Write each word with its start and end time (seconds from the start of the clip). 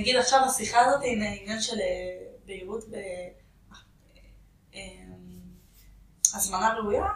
נגיד 0.00 0.16
עכשיו 0.16 0.40
השיחה 0.44 0.80
הזאת 0.80 1.00
עם 1.04 1.22
עניין 1.22 1.60
של 1.60 1.80
אה, 1.80 1.86
בהירות 2.46 2.84
בהזמנה 6.32 6.74
ראויה, 6.74 7.06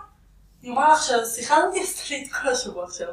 אני 0.63 0.71
אומר 0.71 0.93
לך 0.93 1.03
שהשיחה 1.03 1.57
הזאת 1.57 1.75
עשתה 1.83 2.15
לי 2.15 2.25
את 2.25 2.33
כל 2.33 2.49
השבוע 2.49 2.85
עכשיו. 2.85 3.09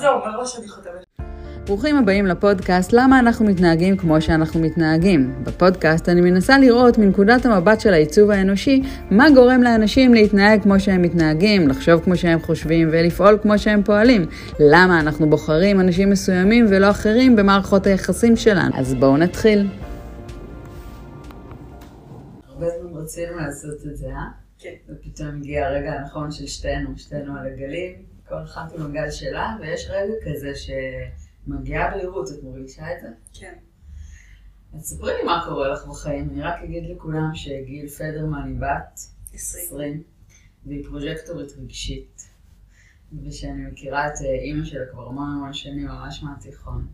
זהו, 0.00 0.18
מראש 0.18 0.58
אני 0.58 0.68
חותמת. 0.68 1.31
ברוכים 1.66 1.96
הבאים 1.96 2.26
לפודקאסט 2.26 2.92
למה 2.92 3.18
אנחנו 3.18 3.46
מתנהגים 3.46 3.96
כמו 3.96 4.20
שאנחנו 4.20 4.60
מתנהגים. 4.60 5.44
בפודקאסט 5.44 6.08
אני 6.08 6.20
מנסה 6.20 6.58
לראות 6.58 6.98
מנקודת 6.98 7.46
המבט 7.46 7.80
של 7.80 7.92
העיצוב 7.92 8.30
האנושי, 8.30 8.82
מה 9.10 9.26
גורם 9.34 9.62
לאנשים 9.62 10.14
להתנהג 10.14 10.62
כמו 10.62 10.80
שהם 10.80 11.02
מתנהגים, 11.02 11.68
לחשוב 11.68 12.00
כמו 12.04 12.16
שהם 12.16 12.40
חושבים 12.40 12.88
ולפעול 12.92 13.38
כמו 13.42 13.58
שהם 13.58 13.82
פועלים. 13.82 14.26
למה 14.60 15.00
אנחנו 15.00 15.30
בוחרים 15.30 15.80
אנשים 15.80 16.10
מסוימים 16.10 16.66
ולא 16.68 16.90
אחרים 16.90 17.36
במערכות 17.36 17.86
היחסים 17.86 18.36
שלנו. 18.36 18.74
אז 18.74 18.94
בואו 18.94 19.16
נתחיל. 19.16 19.68
הרבה 22.48 22.66
זמן 22.68 23.00
רצינו 23.00 23.36
לעשות 23.36 23.86
את 23.90 23.96
זה, 23.96 24.06
אה? 24.06 24.28
כן. 24.58 24.74
ופתאום 24.88 25.28
הגיע 25.28 25.66
הרגע 25.66 25.92
הנכון 25.92 26.30
של 26.30 26.46
שתינו, 26.46 26.90
שתינו 26.96 27.36
על 27.36 27.46
הגלים, 27.46 27.92
כל 28.28 28.42
אחת 28.44 28.72
עם 28.78 28.86
הגל 28.86 29.10
שלה, 29.10 29.56
ויש 29.60 29.90
רגע 29.90 30.14
כזה 30.24 30.54
ש... 30.54 30.70
מגיעה 31.46 31.90
בהירות, 31.90 32.28
את 32.28 32.42
מרגישה 32.42 32.96
את 32.96 33.00
זה? 33.00 33.08
כן. 33.32 33.54
אז 34.74 34.82
ספרי 34.82 35.12
לי 35.16 35.22
מה 35.22 35.44
קורה 35.48 35.68
לך 35.68 35.86
בחיים. 35.86 36.30
אני 36.30 36.42
רק 36.42 36.62
אגיד 36.64 36.84
לכולם 36.90 37.30
שגיל 37.34 37.88
פדרמן 37.88 38.48
היא 38.48 38.56
בת 38.60 39.00
20, 39.34 40.02
והיא 40.66 40.84
פרוג'קטורית 40.84 41.52
רגשית, 41.58 42.28
ושאני 43.24 43.66
מכירה 43.66 44.06
את 44.06 44.12
אה, 44.24 44.34
אימא 44.34 44.64
שלה 44.64 44.86
כבר 44.90 45.08
המון 45.08 45.30
המון 45.30 45.52
שנים, 45.52 45.86
ממש 45.86 46.22
מהתיכון. 46.22 46.86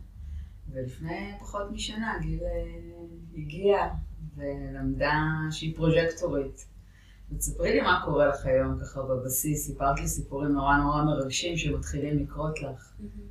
ולפני 0.71 1.33
פחות 1.39 1.71
משנה 1.71 2.13
גיל 2.21 2.39
אה, 2.43 3.03
הגיעה 3.37 3.89
ולמדה 4.35 5.21
שהיא 5.51 5.75
פרוג'קטורית. 5.75 6.65
ותספרי 7.31 7.73
לי 7.73 7.81
מה 7.81 8.01
קורה 8.05 8.27
לך 8.27 8.45
היום 8.45 8.79
ככה 8.79 9.01
בבסיס, 9.03 9.67
סיפרת 9.67 9.99
לי 9.99 10.07
סיפורים 10.07 10.51
נורא 10.51 10.77
נורא 10.77 11.03
מרגשים 11.03 11.57
שמתחילים 11.57 12.19
לקרות 12.19 12.61
לך. 12.61 12.93
Mm-hmm. 12.99 13.28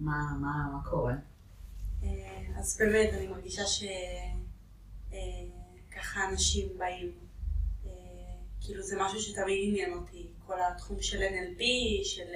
מה, 0.00 0.36
מה, 0.40 0.68
מה 0.72 0.90
קורה? 0.90 1.14
אה, 2.02 2.58
אז 2.58 2.78
באמת, 2.78 3.14
אני 3.14 3.26
מרגישה 3.26 3.62
שככה 3.66 3.90
אה, 6.20 6.28
אנשים 6.30 6.78
באים, 6.78 7.12
אה, 7.86 7.90
כאילו 8.60 8.82
זה 8.82 8.96
משהו 9.00 9.20
שתמיד 9.20 9.68
עניין 9.68 9.92
אותי, 9.92 10.28
כל 10.46 10.54
התחום 10.62 11.02
של 11.02 11.22
NLP, 11.22 11.62
של 12.04 12.32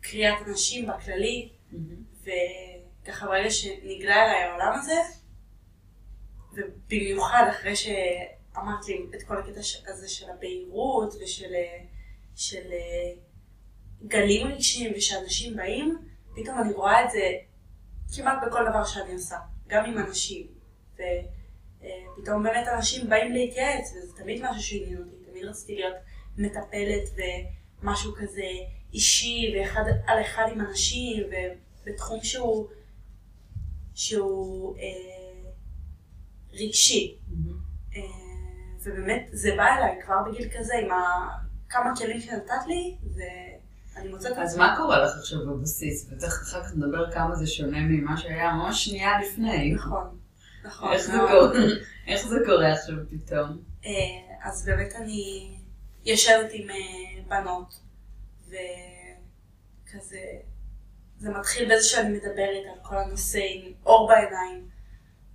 קריאת 0.00 0.48
אנשים 0.48 0.86
בכללי, 0.86 1.52
mm-hmm. 1.72 2.26
וככה 3.02 3.26
ברגע 3.26 3.50
שנגלה 3.50 4.24
אליי 4.24 4.42
העולם 4.42 4.72
הזה, 4.78 5.00
ובמיוחד 6.52 7.44
אחרי 7.50 7.76
שאמרת 7.76 8.88
לי 8.88 9.06
את 9.14 9.22
כל 9.22 9.38
הקטע 9.38 9.60
הזה 9.86 10.08
של 10.08 10.30
הבהירות 10.30 11.14
ושל 11.22 11.52
של 12.36 12.72
גלים 14.06 14.46
רגשיים 14.46 14.92
ושאנשים 14.96 15.56
באים, 15.56 15.98
פתאום 16.36 16.58
אני 16.60 16.72
רואה 16.72 17.04
את 17.04 17.10
זה 17.10 17.32
כמעט 18.16 18.38
בכל 18.46 18.64
דבר 18.70 18.84
שאני 18.84 19.12
עושה, 19.12 19.36
גם 19.66 19.84
עם 19.84 19.98
אנשים. 19.98 20.46
ופתאום 20.94 22.42
באמת 22.42 22.68
אנשים 22.68 23.10
באים 23.10 23.32
להתייעץ, 23.32 23.92
וזה 23.96 24.16
תמיד 24.16 24.42
משהו 24.42 24.62
שעניין 24.62 24.98
אותי, 24.98 25.30
תמיד 25.30 25.44
רציתי 25.44 25.74
להיות 25.74 25.96
מטפלת 26.38 27.08
ומשהו 27.82 28.14
כזה 28.14 28.42
אישי 28.92 29.54
ואחד 29.56 29.82
על 30.06 30.20
אחד 30.20 30.44
עם 30.52 30.60
אנשים, 30.60 31.22
ובתחום 31.26 32.20
שהוא, 32.22 32.68
שהוא 33.94 34.76
אה, 34.76 35.50
רגשי. 36.52 37.18
Mm-hmm. 37.18 37.96
אה, 37.96 38.02
ובאמת 38.84 39.28
זה 39.32 39.50
בא 39.56 39.76
אליי 39.76 40.02
כבר 40.04 40.16
בגיל 40.30 40.48
כזה, 40.58 40.74
עם 40.74 40.90
ה... 40.90 41.28
כמה 41.68 41.96
כלים 41.96 42.20
שנתת 42.20 42.66
לי, 42.66 42.96
זה... 43.02 43.24
אני 43.96 44.08
מוצאת 44.08 44.32
את 44.32 44.38
אז 44.38 44.56
מה 44.56 44.74
קורה 44.76 45.04
לך 45.04 45.16
עכשיו 45.18 45.46
בבסיס? 45.46 46.08
ותכף 46.10 46.42
אחר 46.42 46.64
כך 46.64 46.74
נדבר 46.76 47.10
כמה 47.12 47.34
זה 47.34 47.46
שונה 47.46 47.80
ממה 47.80 48.16
שהיה 48.16 48.52
ממש 48.52 48.84
שנייה 48.84 49.20
לפני. 49.20 49.74
נכון, 49.74 50.18
נכון. 50.64 50.92
איך 50.92 51.02
זה 51.02 51.12
קורה? 51.12 51.58
איך 52.06 52.26
זה 52.26 52.36
קורה 52.46 52.72
עכשיו 52.72 52.94
פתאום? 53.10 53.62
אה, 53.86 53.90
אז 54.42 54.64
באמת 54.64 54.92
אני 54.96 55.50
יושבת 56.04 56.50
עם 56.52 56.70
אה, 56.70 57.22
בנות, 57.28 57.80
וכזה, 58.46 60.20
זה 61.18 61.30
מתחיל 61.30 61.64
בזה 61.74 61.84
שאני 61.84 62.08
מדברת 62.08 62.64
על 62.72 62.78
כל 62.82 62.96
הנושא 62.96 63.40
עם 63.54 63.72
אור 63.86 64.08
בעיניים, 64.08 64.68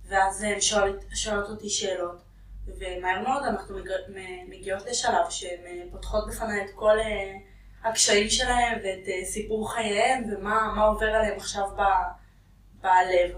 ואז 0.08 0.42
הן 0.42 0.60
שואלות 1.14 1.50
אותי 1.50 1.68
שאלות, 1.68 2.22
ומהר 2.66 3.22
מאוד 3.22 3.42
אנחנו 3.42 3.78
מגיעות 4.48 4.86
לשלב 4.86 5.30
שהן 5.30 5.66
אה, 5.66 5.82
פותחות 5.90 6.28
בפניי 6.28 6.64
את 6.64 6.70
כל... 6.74 6.98
הקשיים 7.84 8.30
שלהם 8.30 8.78
ואת 8.84 9.06
uh, 9.06 9.24
סיפור 9.24 9.72
חייהם 9.74 10.24
ומה 10.30 10.84
עובר 10.86 11.06
עליהם 11.06 11.36
עכשיו 11.36 11.64
ב, 11.76 11.82
בלב. 12.82 13.36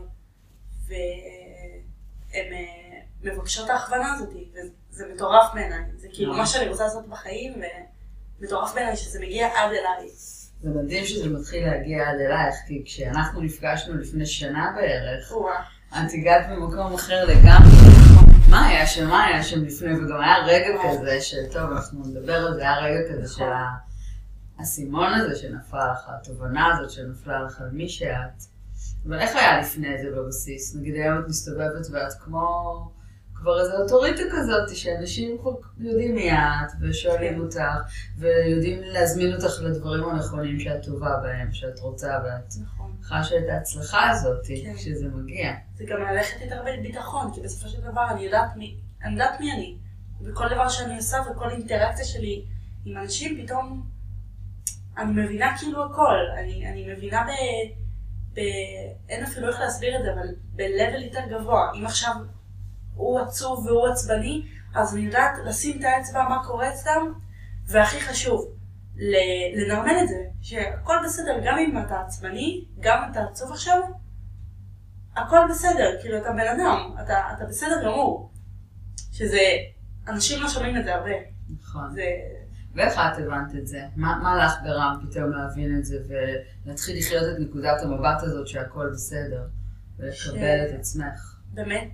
והן 0.88 2.53
uh, 2.53 3.05
מבקשות 3.22 3.71
ההכוונה 3.71 4.15
הזאת, 4.15 4.28
וזה 4.91 5.05
מטורף 5.15 5.55
בעיניי. 5.55 5.84
זה 5.97 6.09
כאילו 6.12 6.34
מה 6.34 6.47
שאני 6.47 6.69
רוצה 6.69 6.84
לעשות 6.84 7.09
בחיים, 7.09 7.55
ומטורף 8.41 8.75
בעיניי 8.75 8.97
שזה 8.97 9.21
מגיע 9.21 9.47
עד 9.47 9.71
אליי. 9.71 10.09
זה 10.61 10.71
מדהים 10.71 11.05
שזה 11.05 11.28
מתחיל 11.28 11.66
להגיע 11.66 12.09
עד 12.09 12.21
אלייך, 12.21 12.55
כי 12.66 12.82
כשאנחנו 12.87 13.41
נפגשנו 13.41 13.94
לפני 13.94 14.26
שנה 14.26 14.72
בערך, 14.76 15.32
את 15.91 16.11
הגעת 16.15 16.47
במקום 16.50 16.94
אחר 16.94 17.25
לגמרי. 17.25 17.71
מה 18.50 18.66
היה 18.66 18.87
שם, 18.87 19.09
מה 19.09 19.25
היה 19.25 19.43
שם 19.43 19.65
לפני, 19.65 19.94
וגם 19.94 20.21
היה 20.21 20.37
רגע 20.47 20.78
כזה 20.82 21.21
של, 21.21 21.53
טוב, 21.53 21.71
אנחנו 21.71 22.00
נדבר 22.06 22.47
על 22.47 22.55
זה, 22.55 22.61
היה 22.61 22.78
רגע 22.78 23.12
כזה 23.12 23.34
של 23.34 23.44
ה... 23.44 23.94
האסימון 24.59 25.15
הזה 25.15 25.37
שנפל 25.37 25.92
לך, 25.92 26.09
התובנה 26.09 26.75
הזאת 26.75 26.91
שנפלה 26.91 27.42
לך 27.42 27.60
על 27.60 27.70
מי 27.70 27.88
שאת. 27.88 28.42
אבל 29.06 29.20
איך 29.20 29.37
היה 29.37 29.60
לפני 29.60 30.03
זה 30.03 30.10
בבסיס? 30.16 30.76
נגיד 30.76 30.94
היום 30.94 31.19
את 31.19 31.28
מסתובבת 31.28 31.87
ואת 31.92 32.12
כמו 32.12 32.91
כבר 33.34 33.60
איזו 33.60 33.82
אוטוריטה 33.82 34.22
כזאת, 34.32 34.76
שאנשים 34.76 35.37
יודעים 35.78 36.14
מי 36.14 36.32
את, 36.32 36.72
ושואלים 36.81 37.41
אותך, 37.41 37.60
ויודעים 38.19 38.81
להזמין 38.82 39.34
אותך 39.34 39.62
לדברים 39.62 40.04
הנכונים 40.04 40.60
שאת 40.60 40.84
טובה 40.84 41.16
בהם, 41.22 41.53
שאת 41.53 41.81
רוצה, 41.81 42.19
ואת 42.25 42.54
נכון. 42.62 42.93
חשה 43.03 43.38
את 43.38 43.48
ההצלחה 43.48 44.10
הזאת 44.10 44.47
כן. 44.47 44.75
כשזה 44.75 45.09
מגיע. 45.09 45.53
זה 45.75 45.84
גם 45.88 46.00
ללכת 46.00 46.41
יותר 46.41 46.62
בביטחון, 46.66 47.34
כי 47.34 47.41
בסופו 47.41 47.69
של 47.69 47.81
דבר 47.81 48.10
אני 48.10 48.22
יודעת 48.22 48.56
מי 48.56 48.76
אני. 49.04 49.12
יודעת 49.12 49.41
מי 49.41 49.53
אני. 49.53 49.76
וכל 50.25 50.48
דבר 50.50 50.69
שאני 50.69 50.97
עושה 50.97 51.16
וכל 51.31 51.50
אינטראקציה 51.50 52.04
שלי 52.04 52.44
עם 52.84 52.97
אנשים, 52.97 53.43
פתאום 53.43 53.94
אני 54.99 55.25
מבינה 55.25 55.59
כאילו 55.59 55.84
הכל, 55.84 56.16
אני, 56.38 56.71
אני 56.71 56.93
מבינה 56.93 57.25
ב, 57.25 57.31
ב... 58.34 58.41
אין 59.09 59.25
אפילו 59.25 59.49
איך 59.49 59.60
להסביר 59.60 59.97
את 59.99 60.03
זה, 60.05 60.12
אבל 60.12 60.28
ב-level 60.56 61.00
יותר 61.05 61.21
גבוה. 61.31 61.71
אם 61.75 61.87
עכשיו 61.87 62.15
הוא 62.94 63.21
עצוב 63.21 63.66
והוא 63.66 63.88
עצבני, 63.88 64.43
אז 64.75 64.94
אני 64.94 65.05
יודעת 65.05 65.32
לשים 65.44 65.78
את 65.78 65.84
האצבע 65.84 66.28
מה 66.28 66.44
קורה 66.47 66.69
אצלם, 66.69 67.12
והכי 67.66 68.00
חשוב, 68.00 68.55
לנרמל 68.97 69.97
את 70.03 70.09
זה, 70.09 70.25
שהכל 70.43 70.97
בסדר, 71.05 71.41
גם 71.44 71.59
אם 71.59 71.78
אתה 71.78 72.00
עצבני, 72.00 72.65
גם 72.81 73.03
אם 73.03 73.12
אתה 73.12 73.25
עצוב 73.25 73.53
עכשיו, 73.53 73.81
הכל 75.16 75.38
בסדר, 75.50 75.97
כאילו 76.03 76.19
אתה 76.19 76.32
בן 76.32 76.49
אדם, 76.56 76.94
אתה, 77.05 77.21
אתה 77.37 77.44
בסדר 77.44 77.84
גמור. 77.84 78.31
שזה, 79.12 79.41
אנשים 80.09 80.43
לא 80.43 80.49
שומעים 80.49 80.76
את 80.76 80.84
זה 80.84 80.94
הרבה. 80.94 81.12
נכון. 81.61 81.94
זה... 81.94 82.05
ואיך 82.75 82.93
את 82.93 83.19
הבנת 83.19 83.55
את 83.59 83.67
זה? 83.67 83.81
מה, 83.97 84.19
מה 84.23 84.45
לך 84.45 84.53
גרם 84.65 84.97
פתאום 85.03 85.31
להבין 85.31 85.79
את 85.79 85.85
זה 85.85 85.97
ולהתחיל 86.09 86.99
לחיות 86.99 87.23
את 87.23 87.41
נקודת 87.41 87.83
המבט 87.83 88.23
הזאת 88.23 88.47
שהכל 88.49 88.91
בסדר 88.93 89.43
ולקבל 89.99 90.12
ש... 90.15 90.71
את 90.71 90.79
עצמך? 90.79 91.39
באמת, 91.55 91.89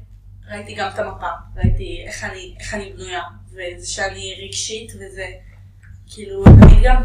ראיתי 0.49 0.75
גם 0.75 0.91
את 0.95 0.99
המפה, 0.99 1.27
ראיתי 1.57 2.05
איך 2.07 2.25
אני, 2.25 2.57
איך 2.61 2.75
אני 2.75 2.93
בנויה, 2.93 3.23
וזה 3.49 3.87
שאני 3.87 4.35
רגשית 4.45 4.93
וזה, 4.95 5.27
כאילו, 6.07 6.45
תמיד 6.45 6.79
גם 6.85 7.03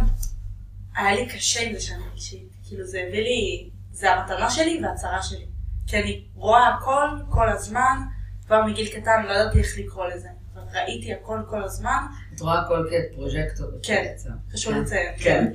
היה 0.95 1.16
לי 1.16 1.30
קשה 1.30 1.68
עם 1.68 1.74
זה 1.74 1.81
שאני 1.81 2.04
רגשית, 2.13 2.50
כאילו 2.68 2.86
זה 2.86 3.04
הביא 3.07 3.21
לי, 3.21 3.69
זה 3.92 4.12
המטרה 4.12 4.50
שלי 4.50 4.81
והצרה 4.83 5.24
שלי, 5.24 5.45
כי 5.88 5.98
אני 5.98 6.28
רואה 6.36 6.75
הכל 6.75 7.10
כל 7.30 7.50
הזמן, 7.50 8.01
כבר 8.45 8.66
מגיל 8.66 8.88
קטן 8.88 9.25
לא 9.25 9.31
ידעתי 9.31 9.60
איך 9.60 9.78
לקרוא 9.78 10.07
לזה. 10.07 10.30
ראיתי 10.75 11.13
הכל 11.13 11.39
כל 11.50 11.63
הזמן. 11.63 12.00
את 12.36 12.42
רואה 12.42 12.60
הכל 12.60 12.88
כפרוג'קטור. 12.89 13.68
כן, 13.83 14.13
חשוב 14.54 14.74
כן. 14.74 14.81
לציין. 14.81 15.13
כן, 15.18 15.54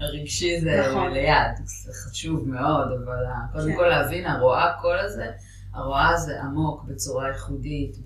הרגשי 0.00 0.60
זה 0.60 0.86
נכון. 0.88 1.12
ליד, 1.12 1.56
זה 1.64 1.92
חשוב 1.92 2.48
מאוד, 2.48 2.88
אבל 3.04 3.24
קודם 3.52 3.70
כן. 3.70 3.76
כל 3.76 3.86
להבין, 3.86 4.26
הרואה 4.26 4.70
הכל 4.70 4.98
הזה, 4.98 5.26
הרואה 5.74 6.16
זה 6.16 6.42
עמוק 6.42 6.84
בצורה 6.84 7.28
ייחודית, 7.28 7.96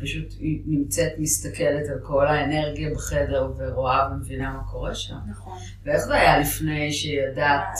פשוט 0.00 0.32
היא 0.38 0.62
נמצאת, 0.66 1.12
מסתכלת 1.18 1.88
על 1.88 1.98
כל 2.02 2.26
האנרגיה 2.26 2.90
בחדר 2.94 3.52
ורואה 3.56 4.08
ומבינה 4.12 4.52
מה 4.52 4.64
קורה 4.70 4.94
שם. 4.94 5.16
נכון. 5.30 5.58
ואיך 5.84 6.00
זה 6.00 6.14
היה 6.14 6.38
לפני 6.38 6.92
שידעת 6.92 7.78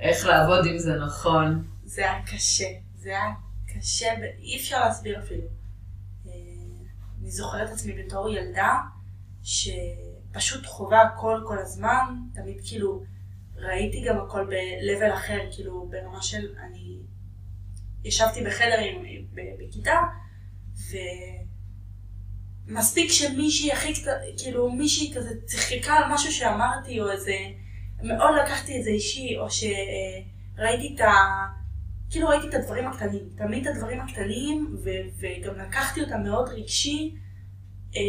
איך 0.00 0.26
לעבוד 0.26 0.66
עם 0.66 0.78
זה 0.78 0.96
נכון? 0.96 1.64
זה 1.84 2.00
היה 2.02 2.22
קשה, 2.26 2.68
זה 2.94 3.08
היה 3.08 3.30
קשה, 3.66 4.06
אי 4.38 4.56
אפשר 4.56 4.80
להסביר 4.84 5.18
אפילו. 5.18 5.59
אה, 7.20 7.24
אני 7.24 7.30
זוכרת 7.30 7.68
את 7.68 7.74
עצמי 7.74 8.04
בתור 8.04 8.28
ילדה, 8.28 8.78
שפשוט 9.42 10.66
חווה 10.66 11.02
הכל 11.02 11.40
כל 11.46 11.58
הזמן, 11.58 12.14
תמיד 12.34 12.60
כאילו 12.68 13.02
ראיתי 13.56 14.04
גם 14.08 14.18
הכל 14.18 14.44
ב-level 14.44 15.14
אחר, 15.14 15.38
כאילו 15.54 15.88
ברמה 15.90 16.22
של 16.22 16.58
אני 16.58 16.98
ישבתי 18.04 18.44
בחדר 18.44 18.78
עם, 18.78 19.04
בכיתה, 19.58 19.98
ומספיק 22.66 23.10
שמישהי 23.10 23.72
הכי, 23.72 23.94
כאילו 24.38 24.70
מישהי 24.70 25.14
כזה 25.14 25.34
צחקה 25.46 25.92
על 25.92 26.12
משהו 26.12 26.32
שאמרתי, 26.32 27.00
או 27.00 27.10
איזה, 27.10 27.36
מאוד 28.02 28.34
לקחתי 28.42 28.78
את 28.78 28.84
זה 28.84 28.90
אישי, 28.90 29.36
או 29.38 29.46
שראיתי 29.50 30.94
את 30.94 31.00
ה... 31.00 31.10
כאילו 32.10 32.28
ראיתי 32.28 32.48
את 32.48 32.54
הדברים 32.54 32.86
הקטנים, 32.86 33.28
תמיד 33.36 33.66
את 33.66 33.74
הדברים 33.74 34.00
הקטנים, 34.00 34.76
ו- 34.84 35.20
וגם 35.20 35.58
לקחתי 35.58 36.00
אותם 36.00 36.22
מאוד 36.22 36.48
רגשי, 36.48 37.16
אה, 37.96 38.00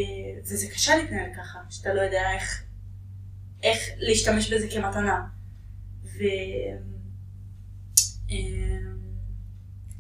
וזה 0.43 0.67
קשה 0.67 0.95
להתנהל 0.95 1.29
ככה, 1.37 1.59
שאתה 1.69 1.93
לא 1.93 2.01
יודע 2.01 2.31
איך, 2.35 2.63
איך 3.63 3.77
להשתמש 3.97 4.53
בזה 4.53 4.67
כמתנה. 4.71 5.27
ו... 6.03 6.19
אה, 8.31 8.91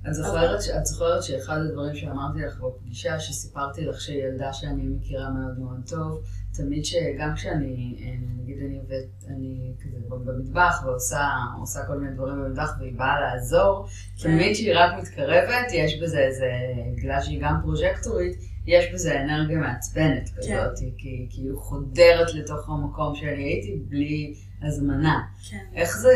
את 0.09 0.13
זוכרת, 0.13 0.59
את 0.77 0.85
זוכרת 0.85 1.23
שאחד 1.23 1.57
הדברים 1.57 1.95
שאמרתי 1.95 2.39
לך 2.39 2.59
בפגישה, 2.59 3.19
שסיפרתי 3.19 3.85
לך 3.85 4.01
שילדה 4.01 4.53
שאני 4.53 4.87
מכירה 4.87 5.29
מאוד 5.29 5.59
מאוד 5.59 5.81
טוב, 5.89 6.23
תמיד 6.53 6.85
שגם 6.85 7.33
כשאני, 7.35 7.95
אה, 7.99 8.13
נגיד 8.41 8.57
אני 8.65 8.77
עובדת, 8.77 9.27
אני 9.27 9.73
כזה 9.81 9.97
במטבח 10.09 10.83
ועושה 10.85 11.85
כל 11.87 11.95
מיני 11.95 12.15
דברים 12.15 12.35
במטבח 12.35 12.75
והיא 12.79 12.97
באה 12.97 13.19
לעזור, 13.19 13.87
כן. 14.17 14.29
תמיד 14.29 14.53
כשהיא 14.53 14.73
רק 14.75 14.91
מתקרבת, 15.01 15.67
יש 15.73 15.99
בזה 16.01 16.19
איזה, 16.19 16.51
בגלל 16.97 17.21
שהיא 17.21 17.41
גם 17.41 17.55
פרוז'קטורית, 17.61 18.37
יש 18.67 18.93
בזה 18.93 19.21
אנרגיה 19.21 19.57
מעצבנת 19.57 20.29
כן. 20.29 20.35
כזאת, 20.37 20.79
כן. 20.79 20.85
כי 20.97 21.27
כאילו 21.29 21.59
חודרת 21.59 22.33
לתוך 22.33 22.69
המקום 22.69 23.15
שאני 23.15 23.43
הייתי 23.43 23.81
בלי 23.87 24.33
הזמנה. 24.61 25.19
כן. 25.49 25.65
איך 25.75 25.97
זה, 25.97 26.13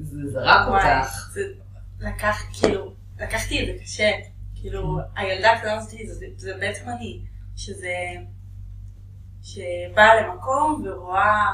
זה 0.00 0.30
זרק 0.30 0.68
אותך? 0.68 1.30
זה 1.34 1.42
לקח, 2.00 2.42
כאילו, 2.60 2.94
לקחתי 3.20 3.60
את 3.60 3.66
זה 3.66 3.82
קשה. 3.82 4.10
כאילו, 4.54 4.98
הילדה 5.16 5.52
הקטנה 5.52 5.76
הזאת, 5.76 5.90
זה, 6.06 6.26
זה 6.36 6.52
בעצם 6.60 6.88
אני, 6.88 7.20
שזה, 7.56 7.94
שבאה 9.46 10.20
למקום 10.20 10.82
ורואה 10.84 11.46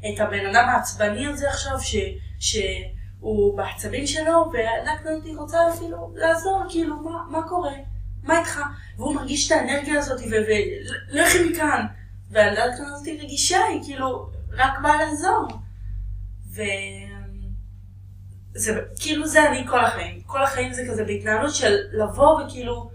את 0.00 0.20
הבן 0.20 0.46
אדם 0.46 0.68
העצבני 0.68 1.26
הזה 1.26 1.48
עכשיו, 1.48 1.80
ש, 1.80 1.96
שהוא 2.38 3.56
בעצבים 3.56 4.06
שלו, 4.06 4.50
והילדה 4.52 4.92
הקטנה 4.92 5.12
הזאת 5.12 5.36
רוצה 5.36 5.58
אפילו 5.74 6.12
לעזור, 6.16 6.62
כאילו, 6.68 6.96
מה, 6.96 7.24
מה 7.30 7.48
קורה? 7.48 7.72
מה 8.22 8.38
איתך? 8.38 8.60
והוא 8.96 9.14
מרגיש 9.14 9.52
את 9.52 9.56
האנרגיה 9.56 9.98
הזאת, 9.98 10.20
ולכי 10.30 11.50
מכאן. 11.50 11.86
והילדה 12.30 12.64
הקטנה 12.64 12.86
הזאת 12.94 13.08
רגישה, 13.22 13.64
היא 13.64 13.80
כאילו, 13.84 14.30
רק 14.52 14.72
באה 14.82 14.96
לעזור. 14.96 15.48
ו... 16.54 16.62
זה 18.54 18.80
כאילו 19.00 19.26
זה 19.26 19.48
אני 19.48 19.66
כל 19.68 19.84
החיים. 19.84 20.20
כל 20.26 20.42
החיים 20.42 20.72
זה 20.72 20.82
כזה 20.90 21.04
בהתנהלות 21.04 21.54
של 21.54 21.76
לבוא 21.92 22.42
וכאילו 22.42 22.90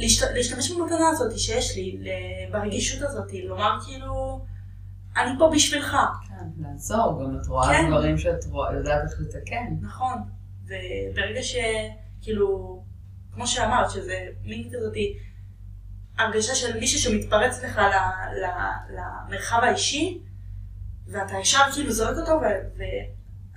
להשת, 0.00 0.26
להשתמש 0.34 0.70
במתנה 0.70 1.08
הזאת 1.08 1.38
שיש 1.38 1.76
לי, 1.76 1.98
ברגישות 2.52 3.02
הזאת, 3.02 3.32
לומר 3.44 3.78
כאילו, 3.86 4.44
אני 5.16 5.30
פה 5.38 5.50
בשבילך. 5.54 5.96
כן, 6.28 6.46
לעזור, 6.58 7.22
גם 7.22 7.38
את 7.40 7.46
רואה 7.46 7.68
כן. 7.68 7.86
דברים 7.90 8.18
שאת 8.18 8.44
רואה, 8.44 8.74
יודעת 8.74 9.02
איך 9.04 9.20
לתקן. 9.20 9.74
נכון, 9.80 10.22
וברגע 10.64 11.40
שכאילו, 11.42 12.82
כמו 13.34 13.46
שאמרת, 13.46 13.90
שזה 13.90 14.26
מין 14.44 14.70
כזאתי, 14.72 15.18
הרגשה 16.18 16.54
של 16.54 16.78
מישהו 16.80 16.98
שמתפרץ 16.98 17.62
לך 17.64 17.78
ל, 17.78 17.94
ל, 18.40 18.46
למרחב 18.96 19.60
האישי, 19.62 20.22
ואתה 21.06 21.34
ישר 21.42 21.62
כאילו 21.74 21.92
זורק 21.92 22.16
אותו, 22.16 22.32
ו... 22.32 22.44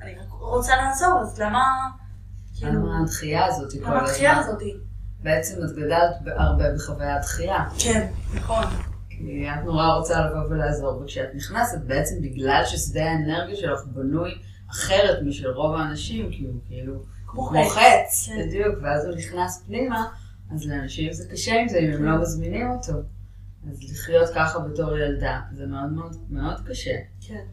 אני 0.01 0.15
רק 0.19 0.29
רוצה 0.29 0.75
לעזור, 0.75 1.19
אז 1.21 1.39
למה... 1.39 1.63
כאילו... 2.57 2.71
למה 2.71 2.99
הדחייה 3.01 3.45
הזאת? 3.45 3.73
למה 3.73 4.01
הדחייה 4.01 4.37
הזאת? 4.37 4.61
בעצם 5.23 5.63
את 5.63 5.71
גדלת 5.71 6.15
הרבה 6.25 6.73
בחוויית 6.75 7.21
דחייה. 7.21 7.65
כן, 7.79 8.07
נכון. 8.35 8.63
כי 9.09 9.45
את 9.49 9.65
נורא 9.65 9.93
רוצה 9.93 10.25
לבוא 10.25 10.43
ולעזור, 10.49 11.01
וכשאת 11.01 11.35
נכנסת, 11.35 11.81
בעצם 11.87 12.21
בגלל 12.21 12.61
ששדה 12.65 13.05
האנרגיה 13.11 13.55
שלך 13.55 13.85
בנוי 13.85 14.31
אחרת 14.71 15.23
משל 15.25 15.49
רוב 15.49 15.75
האנשים, 15.75 16.31
כי 16.31 16.45
הוא 16.45 16.59
כאילו 16.67 17.03
כמו 17.25 17.63
חץ, 17.69 18.27
כן. 18.27 18.47
בדיוק, 18.47 18.75
ואז 18.83 19.05
הוא 19.05 19.15
נכנס 19.15 19.63
פנימה, 19.67 20.07
אז 20.53 20.67
לאנשים 20.67 21.13
זה 21.13 21.29
קשה 21.31 21.61
עם 21.61 21.67
זה 21.67 21.77
אם 21.79 21.93
הם 21.93 22.03
לא 22.03 22.21
מזמינים 22.21 22.71
אותו. 22.71 22.93
אז 23.71 23.79
לחיות 23.91 24.29
ככה 24.35 24.59
בתור 24.59 24.97
ילדה, 24.97 25.41
זה 25.53 25.65
מאוד 25.65 25.91
מאוד 25.91 26.15
מאוד 26.29 26.67
קשה. 26.67 26.95
כן. 27.27 27.43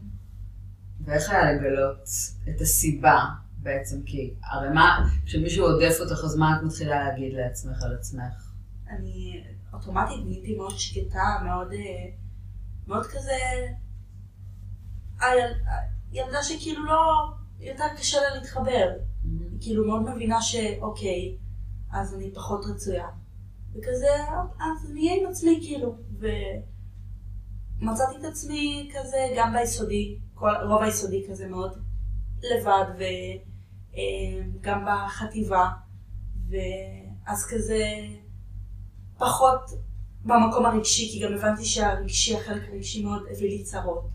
ואיך 1.05 1.29
היה 1.29 1.51
לגלות 1.51 2.03
את 2.49 2.61
הסיבה 2.61 3.19
בעצם? 3.61 4.03
כי 4.05 4.33
הרי 4.43 4.69
מה, 4.69 5.09
כשמישהו 5.25 5.65
עודף 5.65 5.97
אותך, 5.99 6.23
אז 6.23 6.35
מה 6.35 6.57
את 6.57 6.63
מתחילה 6.63 7.03
להגיד 7.03 7.33
לעצמך 7.33 7.83
על 7.83 7.95
עצמך? 7.95 8.53
אני 8.89 9.43
אוטומטית 9.73 10.25
נהייתי 10.25 10.55
מאוד 10.55 10.77
שקטה, 10.77 11.41
מאוד, 11.45 11.71
אה, 11.73 12.09
מאוד 12.87 13.05
כזה... 13.05 13.37
ילדה 16.11 16.43
שכאילו 16.43 16.85
לא... 16.85 17.01
יותר 17.59 17.83
קשה 17.97 18.17
לה 18.21 18.35
להתחבר. 18.35 18.89
Mm-hmm. 18.89 19.61
כאילו 19.61 19.87
מאוד 19.87 20.15
מבינה 20.15 20.41
שאוקיי, 20.41 21.37
אז 21.91 22.15
אני 22.15 22.31
פחות 22.33 22.65
רצויה. 22.65 23.07
וכזה, 23.71 24.15
אז 24.59 24.91
אני 24.91 25.09
אהיה 25.09 25.21
עם 25.21 25.29
עצמי 25.29 25.59
כאילו. 25.61 25.95
ומצאתי 27.79 28.15
את 28.19 28.23
עצמי 28.23 28.91
כזה 28.93 29.17
גם 29.37 29.53
ביסודי, 29.53 30.19
כל, 30.33 30.49
רוב 30.69 30.81
היסודי 30.81 31.25
כזה 31.29 31.47
מאוד 31.47 31.71
לבד, 32.41 32.85
וגם 32.95 33.50
אה, 33.97 34.81
בחטיבה, 34.85 35.69
ואז 36.49 37.45
כזה 37.49 37.83
פחות 39.17 39.61
במקום 40.25 40.65
הרגשי, 40.65 41.09
כי 41.11 41.25
גם 41.25 41.33
הבנתי 41.33 41.65
שהרגשי, 41.65 42.37
החלק 42.37 42.69
הרגשי 42.69 43.03
מאוד 43.03 43.23
הביא 43.31 43.49
לי 43.49 43.63
צרות. 43.63 44.09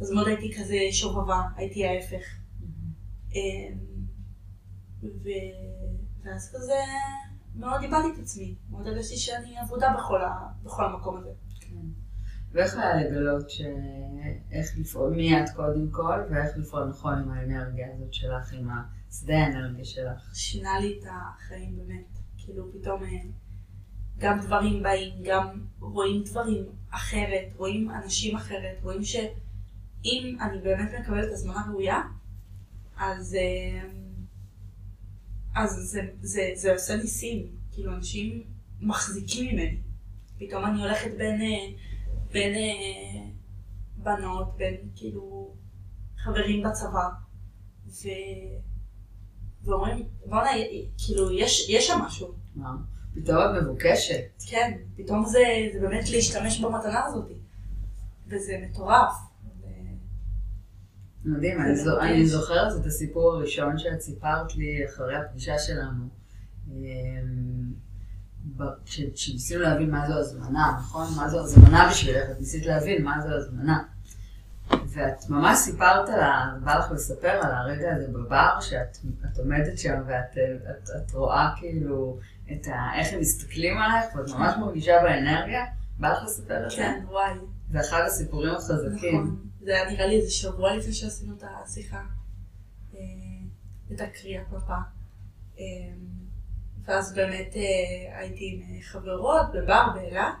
אז 0.00 0.10
מאוד 0.10 0.28
הייתי 0.28 0.54
כזה 0.58 0.76
שובבה, 0.92 1.42
הייתי 1.56 1.86
ההפך. 1.86 2.24
Mm-hmm. 2.60 3.36
ו... 5.02 5.28
ואז 6.22 6.52
כזה 6.54 6.74
מאוד 7.56 7.82
איבדתי 7.82 8.08
את 8.14 8.18
עצמי, 8.22 8.54
מאוד 8.70 8.86
הרגשתי 8.86 9.16
שאני 9.16 9.60
אבודה 9.60 9.94
בכל, 9.98 10.24
ה... 10.24 10.48
בכל 10.64 10.84
המקום 10.84 11.16
הזה. 11.16 11.30
ואיך 12.52 12.76
היה 12.76 12.94
לגלות 12.94 13.50
ש... 13.50 13.60
איך 14.52 14.78
לפעול, 14.78 15.10
מי 15.10 15.40
את 15.40 15.50
קודם 15.56 15.90
כל, 15.90 16.20
ואיך 16.30 16.56
לפעול 16.56 16.84
נכון 16.84 17.14
עם 17.18 17.30
האנרגיה 17.30 17.86
הזאת 17.94 18.14
שלך, 18.14 18.52
עם 18.52 18.68
השדה 19.14 19.38
האנרגיה 19.38 19.84
שלך? 19.84 20.30
שינה 20.34 20.78
לי 20.80 20.98
את 20.98 21.06
החיים 21.10 21.76
באמת. 21.76 22.18
כאילו 22.38 22.72
פתאום 22.72 23.02
אה, 23.04 23.08
גם 24.18 24.40
דברים 24.40 24.82
באים, 24.82 25.22
גם 25.22 25.66
רואים 25.80 26.22
דברים 26.22 26.64
אחרת, 26.90 27.52
רואים 27.56 27.90
אנשים 27.90 28.36
אחרת, 28.36 28.78
רואים 28.82 29.04
שאם 29.04 30.36
אני 30.40 30.58
באמת 30.62 30.90
מקבלת 31.00 31.32
הזמנה 31.32 31.66
ראויה, 31.70 32.02
אז, 32.96 33.34
אה, 33.34 33.88
אז 35.54 35.70
זה, 35.70 36.00
זה, 36.20 36.50
זה 36.54 36.72
עושה 36.72 36.96
ניסים. 36.96 37.46
כאילו 37.72 37.94
אנשים 37.94 38.44
מחזיקים 38.80 39.54
ממני. 39.56 39.80
פתאום 40.38 40.64
אני 40.64 40.82
הולכת 40.82 41.10
בין... 41.18 41.40
אה, 41.42 41.84
בין 42.32 42.54
בנות, 43.96 44.56
בין 44.56 44.90
כאילו 44.96 45.54
חברים 46.16 46.62
בצבא, 46.62 47.08
ו... 47.86 48.08
ואומרים, 49.64 50.06
בוא'נה, 50.26 50.50
כאילו, 50.98 51.32
יש, 51.32 51.68
יש 51.68 51.86
שם 51.86 51.98
משהו. 52.06 52.34
מה? 52.54 52.76
פתאום 53.14 53.38
את 53.38 53.62
מבוקשת. 53.62 54.20
כן, 54.46 54.72
פתאום 54.96 55.26
זה, 55.26 55.44
זה 55.72 55.80
באמת 55.80 56.10
להשתמש 56.10 56.60
במתנה 56.60 57.04
הזאת. 57.04 57.30
וזה 58.28 58.52
מטורף. 58.62 59.14
מדהים, 61.24 61.60
אני, 61.60 61.76
זו, 61.76 62.00
אני 62.00 62.26
זוכרת 62.26 62.80
את 62.80 62.86
הסיפור 62.86 63.32
הראשון 63.32 63.78
שאת 63.78 64.00
סיפרת 64.00 64.56
לי 64.56 64.86
אחרי 64.86 65.16
הפגישה 65.16 65.58
שלנו. 65.58 66.08
אמ, 66.68 67.72
כשניסינו 69.14 69.60
להבין 69.60 69.90
מה 69.90 70.08
זו 70.08 70.14
הזמנה, 70.14 70.76
נכון? 70.78 71.06
מה 71.16 71.28
זו 71.28 71.40
הזמנה 71.40 71.88
בשבילך, 71.90 72.30
את 72.30 72.40
ניסית 72.40 72.66
להבין 72.66 73.04
מה 73.04 73.20
זו 73.22 73.34
הזמנה. 73.34 73.82
ואת 74.70 75.30
ממש 75.30 75.58
סיפרת 75.58 76.08
לה, 76.08 76.54
בא 76.64 76.78
לך 76.78 76.90
לספר 76.90 77.28
על 77.28 77.52
הרגע 77.52 77.94
הזה 77.94 78.08
בבר, 78.08 78.60
שאת 78.60 78.98
עומדת 79.38 79.78
שם 79.78 80.02
ואת 80.06 80.38
את, 80.70 80.88
את 80.96 81.12
רואה 81.12 81.50
כאילו 81.56 82.18
את 82.52 82.66
ה, 82.66 82.98
איך 82.98 83.12
הם 83.12 83.20
מסתכלים 83.20 83.78
עלייך, 83.78 84.04
ואת 84.16 84.28
ממש 84.28 84.54
מרגישה 84.60 85.02
באנרגיה, 85.02 85.64
בא 85.98 86.12
לך 86.12 86.24
לספר 86.24 86.64
את 86.64 86.70
זה? 86.70 86.76
כן, 86.76 87.04
וואי. 87.08 87.32
זה 87.70 87.80
אחד 87.80 88.02
הסיפורים 88.06 88.54
החזקים. 88.54 89.20
נכון. 89.20 89.48
זה 89.60 89.70
היה 89.70 89.90
נראה 89.90 90.06
לי 90.06 90.16
איזה 90.16 90.30
שבוע 90.30 90.76
לפני 90.76 90.92
שעשינו 90.92 91.34
את 91.36 91.42
השיחה, 91.64 92.02
אה, 92.94 93.00
את 93.92 94.00
הקריאה 94.00 94.42
פאפה. 94.50 94.74
אה, 95.58 95.64
ואז 96.84 97.14
באמת 97.14 97.56
אה, 97.56 98.18
הייתי 98.18 98.62
עם 98.68 98.80
חברות 98.82 99.46
בבר 99.54 99.86
באילת, 99.94 100.34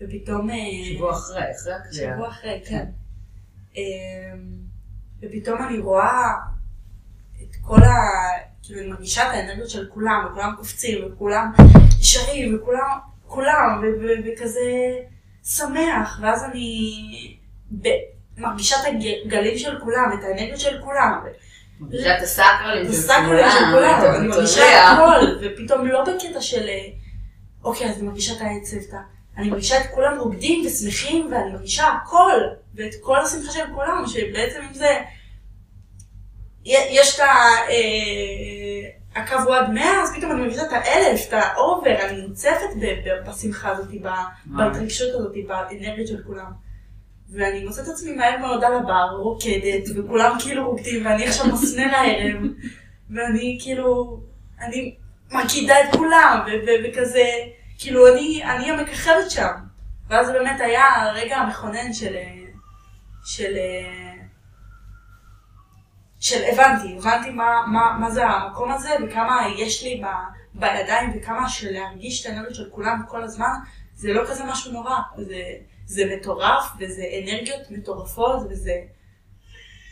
ופתאום... 0.00 0.48
שבוע 0.94 1.12
אחרי, 1.12 1.42
אחרי 1.50 1.72
הקריאה. 1.72 2.14
שבוע 2.14 2.28
אחרי, 2.28 2.62
כן. 2.68 2.90
ופתאום 5.22 5.62
אני 5.62 5.78
רואה 5.78 6.32
את 7.42 7.56
כל 7.62 7.82
ה... 7.82 7.96
כאילו 8.62 8.80
אני 8.80 8.88
מרגישה 8.88 9.22
את 9.22 9.34
האנרגיות 9.34 9.70
של 9.70 9.88
כולם, 9.94 10.26
וכולם 10.30 10.54
קופצים, 10.56 10.98
וכולם 11.06 11.52
ישרים, 12.00 12.56
וכולם, 12.56 12.98
כולם, 13.26 13.82
וכזה 14.26 14.98
שמח, 15.44 16.20
ואז 16.22 16.44
אני 16.44 17.38
מרגישה 18.36 18.76
את 18.76 18.94
הגלים 19.26 19.58
של 19.58 19.80
כולם, 19.80 20.10
את 20.18 20.24
האנרגיות 20.24 20.60
של 20.60 20.82
כולם. 20.82 21.20
מרגישה 21.80 22.18
את 22.18 22.22
הסאקרלים 22.22 22.92
של 22.92 23.64
כולם, 23.72 24.00
אני 24.18 24.28
מרגישה 24.28 24.92
הכל, 24.92 25.26
ופתאום 25.42 25.86
לא 25.86 26.04
בקטע 26.04 26.40
של, 26.40 26.68
אוקיי, 27.64 27.90
אז 27.90 27.98
אני 27.98 28.06
מרגישה 28.06 28.32
את 28.32 28.40
העצב, 28.40 28.96
אני 29.36 29.50
מרגישה 29.50 29.80
את 29.80 29.86
כולם 29.94 30.18
רוקדים 30.18 30.66
ושמחים, 30.66 31.28
ואני 31.32 31.52
מרגישה 31.52 31.86
הכל, 31.86 32.40
ואת 32.74 32.94
כל 33.00 33.20
השמחה 33.20 33.52
של 33.52 33.64
כולם, 33.74 34.04
שבעצם 34.06 34.60
אם 34.68 34.74
זה... 34.74 34.98
יש 36.64 37.14
את 37.14 37.20
ה... 37.20 37.24
אה, 37.68 38.90
הקו 39.16 39.34
הוא 39.46 39.54
עד 39.54 39.70
100, 39.70 40.02
אז 40.02 40.16
פתאום 40.16 40.32
אני 40.32 40.40
מרגישה 40.40 40.62
את 40.62 40.72
האלף, 40.72 41.28
את 41.28 41.32
ה 41.32 41.43
over, 41.43 41.96
אני 42.08 42.26
מוצפת 42.26 42.68
בשמחה 43.26 43.70
הזאת, 43.70 43.88
בהתרגשות 44.46 45.14
הזאת, 45.14 45.32
באנרגיות 45.46 46.08
של 46.08 46.22
כולם. 46.26 46.52
ואני 47.30 47.64
מוצאת 47.64 47.88
עצמי 47.88 48.12
מהר 48.12 48.38
מאוד 48.38 48.64
על 48.64 48.74
הבר, 48.74 49.16
רוקדת, 49.18 49.84
וכולם 49.96 50.36
כאילו 50.40 50.70
רוקדים, 50.70 51.06
ואני 51.06 51.26
עכשיו 51.26 51.46
מסנר 51.46 51.94
הערב, 51.94 52.42
ואני 53.14 53.58
כאילו, 53.62 54.20
אני 54.60 54.94
מרקידה 55.32 55.74
את 55.80 55.96
כולם, 55.96 56.40
וכזה, 56.84 57.30
כאילו 57.78 58.12
אני, 58.12 58.44
אני 58.44 58.70
המככבת 58.70 59.30
שם. 59.30 59.52
ואז 60.08 60.26
זה 60.26 60.32
באמת 60.32 60.60
היה 60.60 60.84
הרגע 61.02 61.36
המכונן 61.36 61.92
של, 61.92 62.16
של, 63.24 63.56
של 66.20 66.42
הבנתי, 66.52 66.96
הבנתי 66.98 67.30
מה, 67.30 67.66
מה, 67.66 67.96
מה 68.00 68.10
זה 68.10 68.26
המקום 68.26 68.72
הזה, 68.72 68.90
וכמה 69.06 69.46
יש 69.56 69.82
לי 69.82 70.02
ב, 70.04 70.06
בידיים, 70.54 71.12
וכמה 71.16 71.48
של 71.48 71.72
להרגיש 71.72 72.26
את 72.26 72.30
האנרגיות 72.30 72.54
של 72.54 72.70
כולם 72.70 73.02
כל 73.08 73.22
הזמן, 73.22 73.52
זה 73.94 74.12
לא 74.12 74.22
כזה 74.26 74.44
משהו 74.44 74.72
נורא, 74.72 74.98
זה... 75.16 75.42
זה 75.86 76.16
מטורף, 76.16 76.72
וזה 76.78 77.02
אנרגיות 77.22 77.70
מטורפות, 77.70 78.46
וזה... 78.50 78.72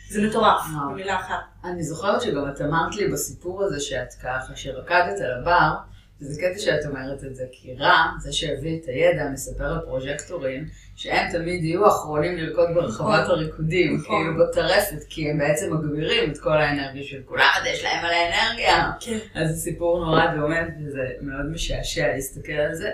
זה 0.09 0.27
מטורף, 0.27 0.65
במילה 0.91 1.19
אחת. 1.19 1.39
אני 1.63 1.83
זוכרת 1.83 2.21
שגם 2.21 2.49
את 2.49 2.61
אמרת 2.61 2.95
לי 2.95 3.11
בסיפור 3.11 3.63
הזה 3.63 3.79
שאת 3.79 4.13
ככה, 4.13 4.55
שרקדת 4.55 5.21
על 5.21 5.41
הבר, 5.41 5.75
וזה 6.21 6.41
קטע 6.41 6.59
שאת 6.59 6.85
אומרת 6.85 7.23
את 7.23 7.35
זה, 7.35 7.43
כי 7.51 7.75
רם, 7.79 8.15
זה 8.19 8.33
שהביא 8.33 8.79
את 8.79 8.87
הידע, 8.87 9.29
מספר 9.33 9.65
על 9.65 9.79
פרוז'קטורים, 9.85 10.65
שהם 10.95 11.31
תמיד 11.31 11.63
יהיו 11.63 11.87
אחרונים 11.87 12.37
לרקוד 12.37 12.67
ברחבת 12.75 13.23
נכון. 13.23 13.35
הריקודים, 13.35 13.95
נכון. 13.95 14.23
כאילו 14.23 14.47
בטרפת, 14.47 15.03
כי 15.09 15.29
הם 15.29 15.37
בעצם 15.37 15.73
מגבירים 15.73 16.31
את 16.31 16.37
כל 16.37 16.57
האנרגיה 16.57 17.03
של 17.03 17.21
כולם, 17.25 17.49
אז 17.61 17.67
יש 17.67 17.83
להם 17.83 18.05
על 18.05 18.11
האנרגיה. 18.11 18.91
כן. 18.99 19.17
אז 19.35 19.49
זה 19.49 19.55
סיפור 19.55 20.05
נורא 20.05 20.35
דומה, 20.35 20.59
וזה 20.85 21.01
מאוד 21.21 21.45
משעשע 21.51 22.07
להסתכל 22.07 22.53
על 22.53 22.73
זה. 22.73 22.89